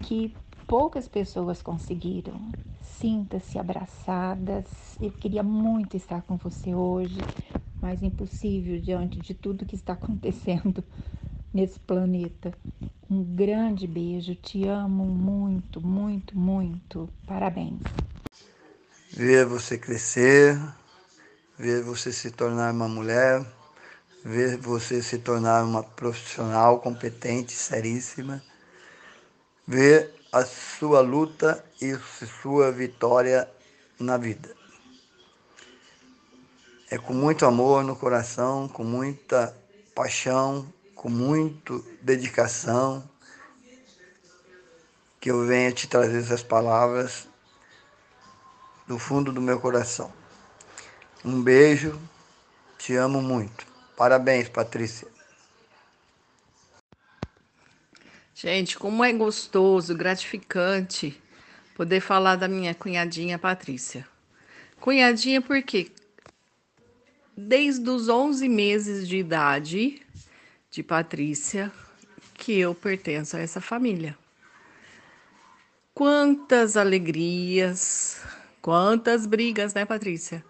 que 0.00 0.34
poucas 0.66 1.08
pessoas 1.08 1.60
conseguiram. 1.60 2.40
Sinta-se 2.80 3.58
abraçadas. 3.58 4.64
Eu 5.00 5.10
queria 5.10 5.42
muito 5.42 5.96
estar 5.96 6.22
com 6.22 6.36
você 6.36 6.74
hoje, 6.74 7.18
mas 7.80 8.02
impossível 8.02 8.80
diante 8.80 9.20
de 9.20 9.34
tudo 9.34 9.66
que 9.66 9.74
está 9.74 9.92
acontecendo 9.94 10.82
nesse 11.52 11.78
planeta. 11.80 12.54
Um 13.10 13.22
grande 13.22 13.86
beijo, 13.86 14.34
te 14.34 14.66
amo 14.66 15.04
muito, 15.04 15.86
muito, 15.86 16.38
muito. 16.38 17.10
Parabéns. 17.26 17.82
Ver 19.12 19.44
você 19.44 19.76
crescer, 19.76 20.58
ver 21.58 21.82
você 21.82 22.10
se 22.10 22.30
tornar 22.30 22.72
uma 22.72 22.88
mulher, 22.88 23.44
ver 24.24 24.56
você 24.56 25.02
se 25.02 25.18
tornar 25.18 25.64
uma 25.64 25.82
profissional 25.82 26.80
competente, 26.80 27.52
seríssima, 27.52 28.42
ver 29.66 30.14
a 30.32 30.44
sua 30.44 31.00
luta 31.00 31.64
e 31.80 31.96
sua 32.40 32.70
vitória 32.70 33.48
na 33.98 34.16
vida. 34.16 34.54
É 36.90 36.98
com 36.98 37.14
muito 37.14 37.46
amor 37.46 37.82
no 37.82 37.96
coração, 37.96 38.68
com 38.68 38.84
muita 38.84 39.56
paixão, 39.94 40.72
com 40.94 41.08
muita 41.08 41.80
dedicação 42.00 43.08
que 45.20 45.30
eu 45.30 45.46
venho 45.46 45.72
te 45.72 45.86
trazer 45.86 46.18
essas 46.18 46.42
palavras 46.42 47.28
do 48.86 48.98
fundo 48.98 49.32
do 49.32 49.40
meu 49.40 49.60
coração. 49.60 50.12
Um 51.24 51.40
beijo, 51.40 51.98
te 52.76 52.94
amo 52.96 53.22
muito. 53.22 53.71
Parabéns, 53.96 54.48
Patrícia. 54.48 55.08
Gente, 58.34 58.76
como 58.76 59.04
é 59.04 59.12
gostoso, 59.12 59.94
gratificante 59.94 61.20
poder 61.76 62.00
falar 62.00 62.36
da 62.36 62.48
minha 62.48 62.74
cunhadinha 62.74 63.38
Patrícia. 63.38 64.06
Cunhadinha 64.80 65.40
porque 65.40 65.92
desde 67.36 67.88
os 67.88 68.08
11 68.08 68.48
meses 68.48 69.06
de 69.06 69.18
idade 69.18 70.02
de 70.70 70.82
Patrícia 70.82 71.70
que 72.34 72.58
eu 72.58 72.74
pertenço 72.74 73.36
a 73.36 73.40
essa 73.40 73.60
família. 73.60 74.18
Quantas 75.94 76.76
alegrias, 76.76 78.20
quantas 78.60 79.26
brigas, 79.26 79.74
né, 79.74 79.84
Patrícia? 79.84 80.44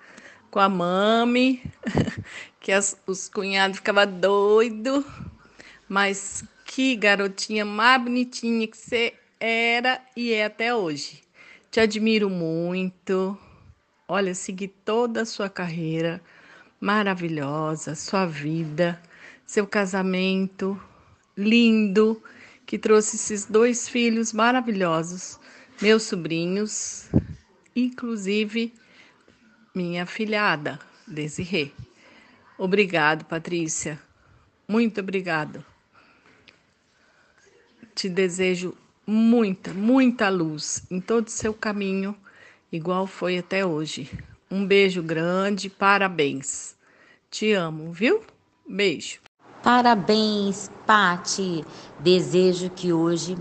Com 0.53 0.61
a 0.61 0.69
mami, 0.69 1.63
que 2.61 2.71
as, 2.73 2.95
os 3.07 3.27
cunhados 3.27 3.79
ficavam 3.79 4.07
doidos, 4.21 5.03
mas 5.89 6.45
que 6.67 6.95
garotinha 6.95 7.65
mais 7.65 8.03
bonitinha 8.03 8.69
que 8.69 8.77
você 8.77 9.15
era 9.41 9.99
e 10.15 10.31
é 10.31 10.45
até 10.45 10.75
hoje. 10.75 11.23
Te 11.71 11.81
admiro 11.81 12.29
muito. 12.29 13.35
Olha, 14.07 14.35
segui 14.35 14.69
toda 14.69 15.23
a 15.23 15.25
sua 15.25 15.49
carreira 15.49 16.21
maravilhosa, 16.79 17.95
sua 17.95 18.27
vida, 18.27 19.01
seu 19.47 19.67
casamento 19.67 20.79
lindo, 21.35 22.23
que 22.67 22.79
trouxe 22.79 23.17
esses 23.17 23.47
dois 23.47 23.89
filhos 23.89 24.35
maravilhosos, 24.35 25.41
meus 25.81 26.03
sobrinhos, 26.03 27.09
inclusive 27.75 28.75
minha 29.75 30.07
filhada, 30.07 30.79
Desirê. 31.07 31.71
Obrigado, 32.59 33.25
Patrícia. 33.25 33.99
Muito 34.69 35.01
obrigado 35.01 35.65
te 37.95 38.09
desejo 38.09 38.75
muita, 39.07 39.73
muita 39.73 40.29
luz 40.29 40.83
em 40.91 41.01
todo 41.01 41.27
o 41.27 41.31
seu 41.31 41.53
caminho, 41.53 42.17
igual 42.71 43.07
foi 43.07 43.39
até 43.39 43.65
hoje. 43.65 44.11
Um 44.51 44.67
beijo 44.67 45.03
grande, 45.03 45.71
parabéns. 45.71 46.75
Te 47.31 47.53
amo, 47.53 47.93
viu? 47.93 48.23
Beijo. 48.69 49.19
Parabéns, 49.63 50.71
Pati. 50.87 51.65
Desejo 52.01 52.69
que 52.71 52.93
hoje 52.93 53.37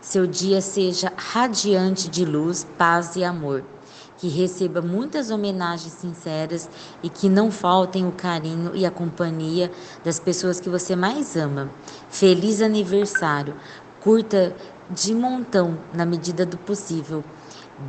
seu 0.00 0.26
dia 0.26 0.60
seja 0.60 1.12
radiante 1.16 2.08
de 2.08 2.24
luz, 2.24 2.64
paz 2.78 3.16
e 3.16 3.24
amor. 3.24 3.73
Que 4.18 4.28
receba 4.28 4.80
muitas 4.80 5.30
homenagens 5.30 5.92
sinceras 5.92 6.70
e 7.02 7.10
que 7.10 7.28
não 7.28 7.50
faltem 7.50 8.06
o 8.06 8.12
carinho 8.12 8.74
e 8.74 8.86
a 8.86 8.90
companhia 8.90 9.70
das 10.04 10.18
pessoas 10.18 10.60
que 10.60 10.68
você 10.68 10.94
mais 10.96 11.36
ama. 11.36 11.68
Feliz 12.08 12.62
aniversário 12.62 13.54
curta 14.00 14.54
de 14.90 15.14
montão 15.14 15.78
na 15.94 16.04
medida 16.04 16.44
do 16.44 16.58
possível. 16.58 17.24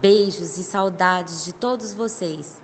Beijos 0.02 0.57
e 0.57 0.64
saudades 0.64 1.43
de 1.43 1.53
todos 1.53 1.93
vocês. 1.93 2.61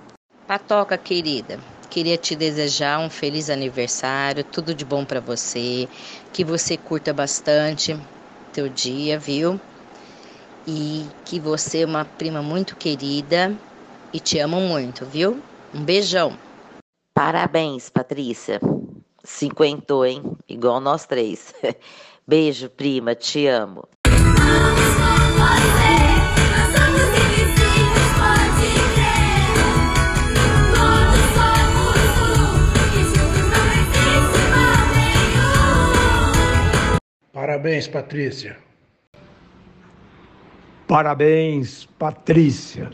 Patoca 0.48 0.98
querida, 0.98 1.60
queria 1.90 2.18
te 2.18 2.36
desejar 2.36 3.00
um 3.00 3.10
feliz 3.10 3.50
aniversário, 3.50 4.44
tudo 4.44 4.74
de 4.74 4.86
bom 4.86 5.06
para 5.06 5.20
você, 5.20 5.88
que 6.32 6.44
você 6.44 6.78
curta 6.78 7.14
bastante 7.14 7.98
teu 8.54 8.68
dia, 8.70 9.20
viu? 9.20 9.60
E 10.68 11.06
que 11.26 11.40
você 11.40 11.82
é 11.82 11.86
uma 11.86 12.06
prima 12.06 12.42
muito 12.42 12.76
querida 12.76 13.56
e 14.14 14.20
te 14.20 14.40
amo 14.40 14.60
muito, 14.60 15.06
viu? 15.06 15.42
Um 15.74 15.84
beijão. 15.84 16.38
Parabéns, 17.14 17.90
Patrícia. 17.90 18.60
Cinquentou, 19.24 20.06
hein? 20.06 20.24
Igual 20.48 20.80
nós 20.80 21.06
três. 21.06 21.54
Beijo, 22.28 22.70
prima, 22.70 23.16
te 23.16 23.48
amo. 23.48 23.88
Parabéns, 37.34 37.88
Patrícia. 37.88 38.71
Parabéns, 40.92 41.88
Patrícia. 41.98 42.92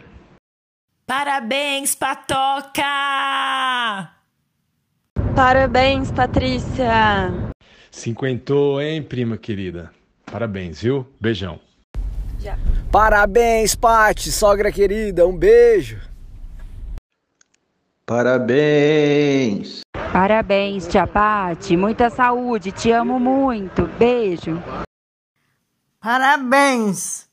Parabéns, 1.07 1.95
Patoca! 1.95 2.83
Parabéns, 5.35 6.11
Patrícia. 6.11 7.31
Cinquentou, 7.89 8.79
hein, 8.79 9.01
prima 9.01 9.35
querida? 9.35 9.91
Parabéns, 10.31 10.79
viu? 10.79 11.07
Beijão. 11.19 11.59
Já. 12.39 12.55
Parabéns, 12.91 13.73
Pati, 13.73 14.31
sogra 14.31 14.71
querida, 14.71 15.25
um 15.25 15.35
beijo. 15.35 15.99
Parabéns. 18.05 19.81
Parabéns, 20.13 20.85
tia 20.85 21.07
Pati. 21.07 21.75
Muita 21.75 22.11
saúde, 22.11 22.71
te 22.71 22.91
amo 22.91 23.19
muito. 23.19 23.87
Beijo. 23.97 24.61
Parabéns, 25.99 27.26